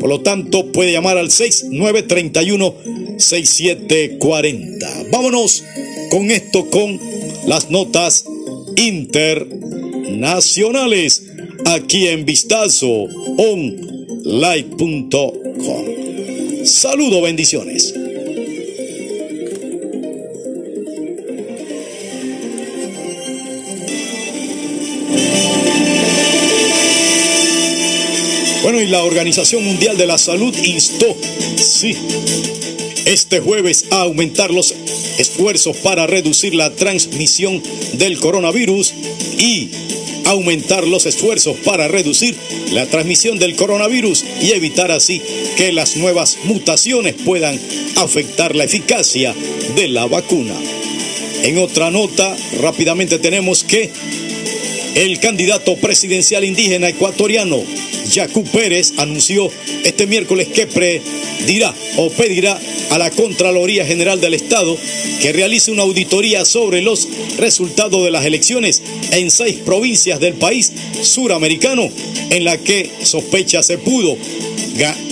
Por 0.00 0.08
lo 0.08 0.20
tanto, 0.20 0.66
puede 0.72 0.92
llamar 0.92 1.16
al 1.16 1.30
6931-6740. 3.16 5.10
Vámonos 5.10 5.64
con 6.10 6.30
esto, 6.30 6.70
con 6.70 7.00
las 7.46 7.70
notas 7.70 8.24
internacionales 8.76 11.22
aquí 11.66 12.08
en 12.08 12.24
Vistazo 12.24 12.88
online.com. 12.88 15.32
Saludo, 16.64 17.20
bendiciones. 17.22 17.94
Bueno, 28.62 28.80
y 28.80 28.86
la 28.88 29.04
Organización 29.04 29.64
Mundial 29.64 29.96
de 29.96 30.08
la 30.08 30.18
Salud 30.18 30.52
instó, 30.64 31.06
sí, 31.56 31.96
este 33.06 33.40
jueves 33.40 33.86
a 33.90 34.02
aumentar 34.02 34.50
los 34.50 34.74
esfuerzos 35.18 35.76
para 35.78 36.06
reducir 36.06 36.54
la 36.54 36.70
transmisión 36.74 37.62
del 37.94 38.18
coronavirus 38.18 38.92
y 39.38 39.70
aumentar 40.26 40.86
los 40.86 41.06
esfuerzos 41.06 41.56
para 41.64 41.88
reducir 41.88 42.36
la 42.72 42.86
transmisión 42.86 43.38
del 43.38 43.54
coronavirus 43.54 44.24
y 44.42 44.52
evitar 44.52 44.90
así 44.90 45.22
que 45.56 45.72
las 45.72 45.96
nuevas 45.96 46.38
mutaciones 46.44 47.14
puedan 47.24 47.58
afectar 47.96 48.54
la 48.56 48.64
eficacia 48.64 49.34
de 49.76 49.88
la 49.88 50.06
vacuna. 50.06 50.54
En 51.42 51.58
otra 51.58 51.92
nota, 51.92 52.36
rápidamente 52.60 53.18
tenemos 53.20 53.62
que 53.62 53.92
el 54.96 55.20
candidato 55.20 55.76
presidencial 55.76 56.42
indígena 56.42 56.88
ecuatoriano 56.88 57.62
Yacu 58.10 58.44
Pérez 58.44 58.94
anunció 58.96 59.50
este 59.84 60.06
miércoles 60.06 60.48
que 60.48 60.66
pedirá 60.66 61.74
o 61.98 62.08
pedirá 62.08 62.58
a 62.88 62.96
la 62.96 63.10
Contraloría 63.10 63.84
General 63.84 64.18
del 64.22 64.32
Estado 64.32 64.76
que 65.20 65.34
realice 65.34 65.70
una 65.70 65.82
auditoría 65.82 66.46
sobre 66.46 66.80
los 66.80 67.08
resultados 67.36 68.04
de 68.04 68.10
las 68.10 68.24
elecciones 68.24 68.82
en 69.10 69.30
seis 69.30 69.56
provincias 69.56 70.18
del 70.18 70.32
país 70.32 70.72
suramericano 71.02 71.90
en 72.30 72.44
la 72.44 72.56
que 72.56 72.90
sospecha 73.02 73.62
se 73.62 73.76
pudo 73.76 74.16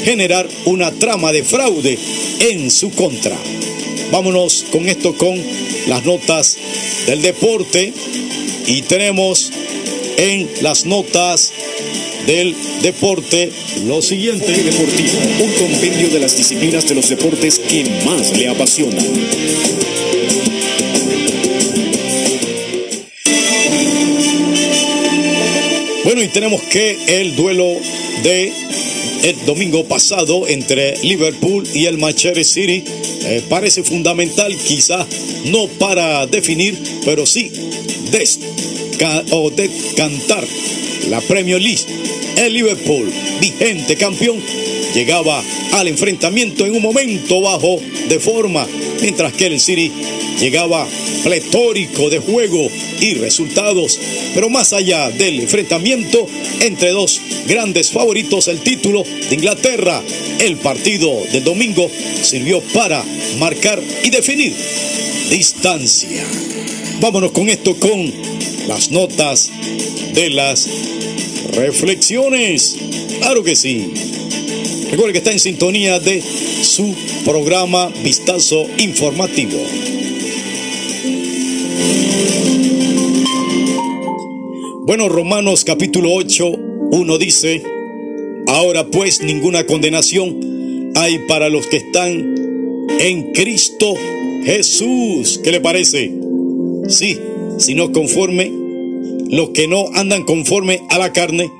generar 0.03 0.49
una 0.64 0.93
trama 0.93 1.30
de 1.30 1.43
fraude 1.43 1.99
en 2.41 2.70
su 2.70 2.91
contra. 2.91 3.37
Vámonos 4.11 4.64
con 4.70 4.89
esto 4.89 5.14
con 5.16 5.39
las 5.89 6.05
notas 6.07 6.57
del 7.07 7.20
deporte 7.20 7.93
y 8.66 8.82
tenemos 8.82 9.51
en 10.17 10.49
las 10.62 10.85
notas 10.85 11.53
del 12.27 12.55
deporte. 12.83 13.51
Lo 13.87 14.03
siguiente. 14.03 14.53
Deportivo, 14.53 15.19
un 15.41 15.53
compendio 15.53 16.09
de 16.09 16.21
las 16.21 16.37
disciplinas 16.37 16.87
de 16.89 16.95
los 16.95 17.09
deportes 17.09 17.59
que 17.59 17.85
más 18.05 18.37
le 18.37 18.49
apasiona. 18.49 19.03
Bueno, 26.05 26.23
y 26.23 26.29
tenemos 26.29 26.62
que 26.62 27.21
el 27.21 27.35
duelo 27.35 27.77
de 28.23 28.53
el 29.23 29.47
domingo 29.47 29.85
pasado 29.87 30.47
entre 30.47 30.99
Liverpool 30.99 31.67
y 31.73 31.87
el 31.87 31.97
Manchester 31.97 32.45
City 32.45 32.85
eh, 33.25 33.43
parece 33.49 33.83
fundamental, 33.83 34.55
quizá 34.55 35.07
no 35.47 35.67
para 35.67 36.27
definir, 36.27 36.79
pero 37.07 37.25
sí 37.25 37.51
desca 38.11 38.45
o 39.30 39.51
cantar 39.97 40.45
la 41.09 41.20
Premier 41.20 41.61
League. 41.61 41.84
El 42.36 42.53
Liverpool, 42.53 43.12
vigente 43.40 43.97
campeón, 43.97 44.40
llegaba 44.95 45.42
al 45.72 45.88
enfrentamiento 45.88 46.66
en 46.66 46.74
un 46.74 46.82
momento 46.82 47.40
bajo 47.40 47.80
de 48.09 48.20
forma, 48.20 48.66
mientras 49.01 49.32
que 49.32 49.47
el 49.47 49.61
City 49.61 49.90
llegaba 50.40 50.86
pletórico 51.22 52.11
de 52.11 52.18
juego 52.18 52.68
y 53.01 53.14
resultados, 53.14 53.99
pero 54.34 54.51
más 54.51 54.72
allá 54.72 55.11
del 55.11 55.40
enfrentamiento 55.40 56.26
entre 56.61 56.90
dos 56.90 57.20
grandes 57.47 57.90
favoritos 57.90 58.49
el 58.49 58.61
título 58.61 59.03
de 59.03 59.34
Inglaterra, 59.34 60.03
el 60.40 60.57
partido 60.57 61.12
del 61.32 61.45
domingo 61.45 61.90
sirvió 62.22 62.61
para 62.72 63.05
marcar 63.38 63.82
y 64.03 64.11
definir 64.11 64.55
distancia. 65.30 66.24
Vámonos 67.01 67.32
con 67.32 67.49
esto 67.49 67.74
con 67.76 68.12
las 68.68 68.90
notas 68.90 69.51
de 70.14 70.30
las 70.30 70.68
reflexiones. 71.53 72.76
Claro 73.18 73.42
que 73.42 73.57
sí. 73.57 73.92
Recuerde 74.90 75.12
que 75.12 75.18
está 75.18 75.32
en 75.32 75.40
sintonía 75.40 75.99
de 75.99 76.22
su 76.22 76.95
programa 77.24 77.88
Vistazo 78.03 78.66
Informativo. 78.78 79.59
Bueno, 84.86 85.09
Romanos 85.09 85.64
capítulo 85.64 86.12
8, 86.12 86.53
1 86.92 87.18
dice, 87.18 87.62
ahora 88.47 88.86
pues 88.86 89.22
ninguna 89.22 89.64
condenación 89.66 90.92
hay 90.95 91.18
para 91.26 91.49
los 91.49 91.66
que 91.66 91.78
están 91.78 92.34
en 93.01 93.32
Cristo 93.32 93.95
Jesús. 94.45 95.40
¿Qué 95.42 95.51
le 95.51 95.61
parece? 95.61 96.24
Sí, 96.89 97.18
sino 97.59 97.93
conforme 97.93 98.53
los 99.30 99.51
que 99.51 99.66
no 99.66 99.87
andan 99.95 100.24
conforme 100.24 100.82
a 100.91 100.99
la 100.99 101.12
carne, 101.12 101.51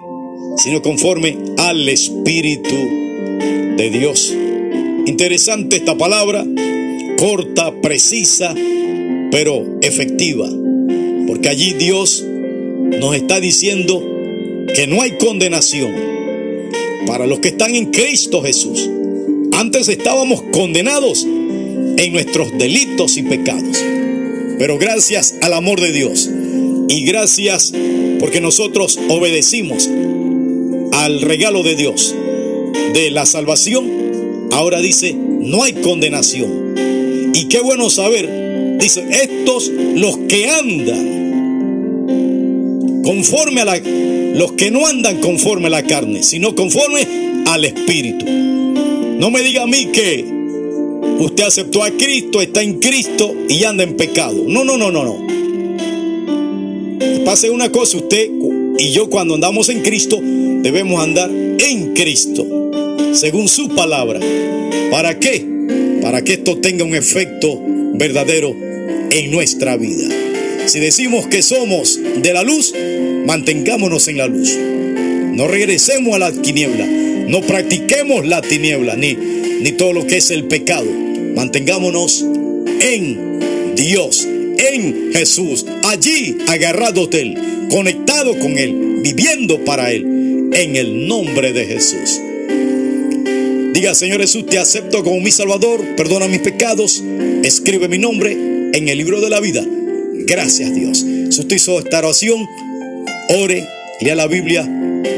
sino 0.59 0.83
conforme 0.83 1.37
al 1.57 1.89
Espíritu 1.89 2.77
de 3.77 3.91
Dios. 3.91 4.35
Interesante 5.07 5.77
esta 5.77 5.97
palabra, 5.97 6.45
corta, 7.19 7.73
precisa, 7.81 8.55
pero 9.31 9.79
efectiva, 9.83 10.49
porque 11.27 11.49
allí 11.49 11.73
Dios 11.75 12.25
nos 12.25 13.17
está 13.17 13.41
diciendo 13.41 14.03
que 14.75 14.87
no 14.87 15.03
hay 15.03 15.13
condenación 15.13 15.93
para 17.07 17.27
los 17.27 17.41
que 17.41 17.49
están 17.49 17.75
en 17.75 17.87
Cristo 17.87 18.43
Jesús. 18.43 18.89
Antes 19.53 19.89
estábamos 19.89 20.43
condenados 20.53 21.25
en 21.25 22.13
nuestros 22.13 22.57
delitos 22.59 23.17
y 23.17 23.23
pecados. 23.23 23.83
Pero 24.59 24.79
gracias 24.79 25.35
al 25.43 25.53
amor 25.53 25.81
de 25.81 25.93
Dios 25.93 26.31
y 26.89 27.05
gracias 27.05 27.73
porque 28.21 28.41
nosotros 28.41 28.99
obedecimos 29.09 29.91
al 30.93 31.21
regalo 31.21 31.63
de 31.63 31.75
Dios 31.75 32.15
de 32.93 33.11
la 33.11 33.27
salvación, 33.27 34.49
ahora 34.53 34.81
dice, 34.81 35.15
no 35.15 35.65
hay 35.65 35.73
condenación. 35.73 37.33
Y 37.35 37.47
qué 37.47 37.61
bueno 37.61 37.91
saber, 37.91 38.79
dice, 38.79 39.05
estos 39.11 39.71
los 39.95 40.17
que 40.29 40.49
andan 40.49 41.15
conforme 43.05 43.61
a 43.61 43.65
la, 43.65 43.79
los 43.79 44.53
que 44.53 44.71
no 44.71 44.87
andan 44.87 45.19
conforme 45.21 45.67
a 45.67 45.71
la 45.71 45.83
carne, 45.83 46.23
sino 46.23 46.55
conforme 46.55 47.07
al 47.47 47.65
Espíritu. 47.65 48.25
No 48.27 49.31
me 49.31 49.43
diga 49.43 49.63
a 49.63 49.67
mí 49.67 49.87
que 49.93 50.34
usted 51.19 51.45
aceptó 51.45 51.83
a 51.83 51.91
Cristo, 51.91 52.41
está 52.41 52.63
en 52.63 52.81
Cristo 52.81 53.35
y 53.49 53.65
anda 53.65 53.85
en 53.85 53.97
pecado. 53.97 54.45
No, 54.47 54.65
no, 54.65 54.77
no, 54.77 54.91
no, 54.91 55.05
no. 55.05 55.35
Pase 57.25 57.51
una 57.51 57.71
cosa, 57.73 57.97
usted 57.97 58.29
y 58.79 58.91
yo 58.91 59.09
cuando 59.09 59.35
andamos 59.35 59.69
en 59.69 59.83
Cristo 59.83 60.21
debemos 60.21 61.03
andar 61.03 61.31
en 61.31 61.95
Cristo, 61.95 62.47
según 63.13 63.49
su 63.49 63.69
palabra. 63.69 64.21
¿Para 64.91 65.19
qué? 65.19 65.45
Para 66.03 66.23
que 66.23 66.35
esto 66.35 66.59
tenga 66.59 66.85
un 66.85 66.95
efecto 66.95 67.61
verdadero 67.95 68.55
en 69.11 69.31
nuestra 69.31 69.77
vida. 69.77 70.09
Si 70.67 70.81
decimos 70.81 71.27
que 71.27 71.43
somos 71.43 72.01
de 72.17 72.33
la 72.33 72.43
luz, 72.43 72.75
mantengámonos 73.27 74.09
en 74.09 74.19
la 74.19 74.27
luz. 74.27 74.57
No 75.35 75.47
regresemos 75.47 76.15
a 76.15 76.19
la 76.19 76.33
tiniebla. 76.33 76.87
No 77.29 77.41
practiquemos 77.41 78.27
la 78.27 78.43
tiniebla 78.43 78.97
ni, 78.97 79.15
ni 79.15 79.73
todo 79.73 79.93
lo 79.93 80.07
que 80.07 80.19
es 80.19 80.31
el 80.31 80.45
pecado. 80.45 81.04
Mantengámonos 81.35 82.25
en 82.81 83.75
Dios, 83.77 84.27
en 84.59 85.13
Jesús, 85.13 85.67
allí 85.85 86.39
agarrado 86.49 87.07
de 87.07 87.21
Él, 87.21 87.39
conectado 87.71 88.39
con 88.39 88.59
Él, 88.59 89.01
viviendo 89.03 89.65
para 89.65 89.93
Él, 89.93 90.51
en 90.53 90.77
el 90.77 91.09
nombre 91.09 91.53
de 91.53 91.67
Jesús. 91.67 92.21
Diga, 93.73 93.95
Señor 93.95 94.21
Jesús, 94.21 94.47
te 94.47 94.59
acepto 94.59 95.03
como 95.03 95.21
mi 95.21 95.31
Salvador, 95.31 95.81
perdona 95.97 96.29
mis 96.29 96.41
pecados, 96.41 97.03
escribe 97.43 97.89
mi 97.89 97.99
nombre 97.99 98.33
en 98.73 98.89
el 98.89 98.99
libro 98.99 99.21
de 99.21 99.31
la 99.31 99.41
vida 99.41 99.65
Gracias 100.27 100.75
Dios. 100.75 100.99
Si 101.01 101.41
usted 101.41 101.57
hizo 101.57 101.79
esta 101.79 101.99
oración, 101.99 102.47
ore, 103.29 103.67
lea 104.01 104.15
la 104.15 104.27
Biblia, 104.27 104.67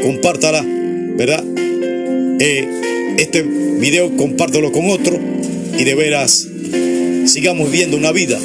compártala, 0.03 0.65
¿verdad? 0.67 1.45
Eh, 2.41 2.69
este 3.19 3.43
video 3.43 4.17
compártelo 4.17 4.73
con 4.73 4.91
otro 4.91 5.19
y 5.79 5.85
de 5.85 5.95
veras 5.95 6.47
sigamos 7.27 7.71
viviendo 7.71 7.97
una 7.97 8.13
vida 8.13 8.39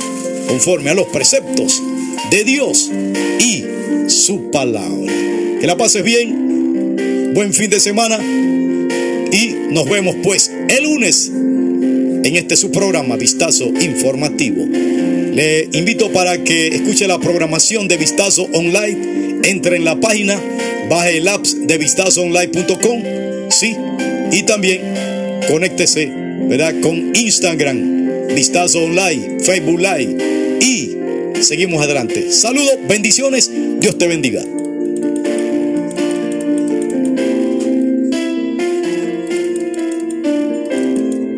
conforme 0.48 0.90
a 0.90 0.94
los 0.94 1.08
preceptos 1.08 1.82
de 2.30 2.44
Dios 2.44 2.92
y 3.40 3.64
su 4.08 4.52
palabra. 4.52 5.12
Que 5.60 5.68
la 5.68 5.78
pases 5.78 6.04
bien, 6.04 7.32
buen 7.34 7.54
fin 7.54 7.70
de 7.70 7.80
semana 7.80 8.20
y 9.32 9.56
nos 9.70 9.90
vemos 9.90 10.16
pues 10.24 10.52
el 10.68 10.84
lunes 10.84 11.32
en 12.24 12.36
este 12.36 12.56
su 12.56 12.72
programa 12.72 13.16
Vistazo 13.16 13.66
Informativo. 13.66 14.66
Le 14.66 15.70
invito 15.72 16.12
para 16.12 16.44
que 16.44 16.68
escuche 16.68 17.08
la 17.08 17.20
programación 17.20 17.88
de 17.88 17.98
Vistazo 17.98 18.48
Online. 18.54 19.40
Entre 19.44 19.78
en 19.78 19.86
la 19.86 20.00
página, 20.00 20.40
baje 20.90 21.18
el 21.18 21.28
app 21.28 21.44
de 21.44 21.78
vistazoonline.com. 21.78 23.04
Sí, 23.50 23.76
y 24.32 24.44
también 24.44 24.82
conéctese, 25.48 26.12
¿verdad? 26.52 26.82
Con 26.82 27.16
Instagram, 27.16 28.28
Vistazo 28.36 28.84
Online, 28.84 29.40
Facebook 29.40 29.80
Live. 29.80 30.60
Y 30.60 30.98
seguimos 31.42 31.82
adelante. 31.82 32.30
Saludos, 32.30 32.78
bendiciones. 32.90 33.50
Dios 33.80 33.98
te 33.98 34.06
bendiga. 34.06 34.44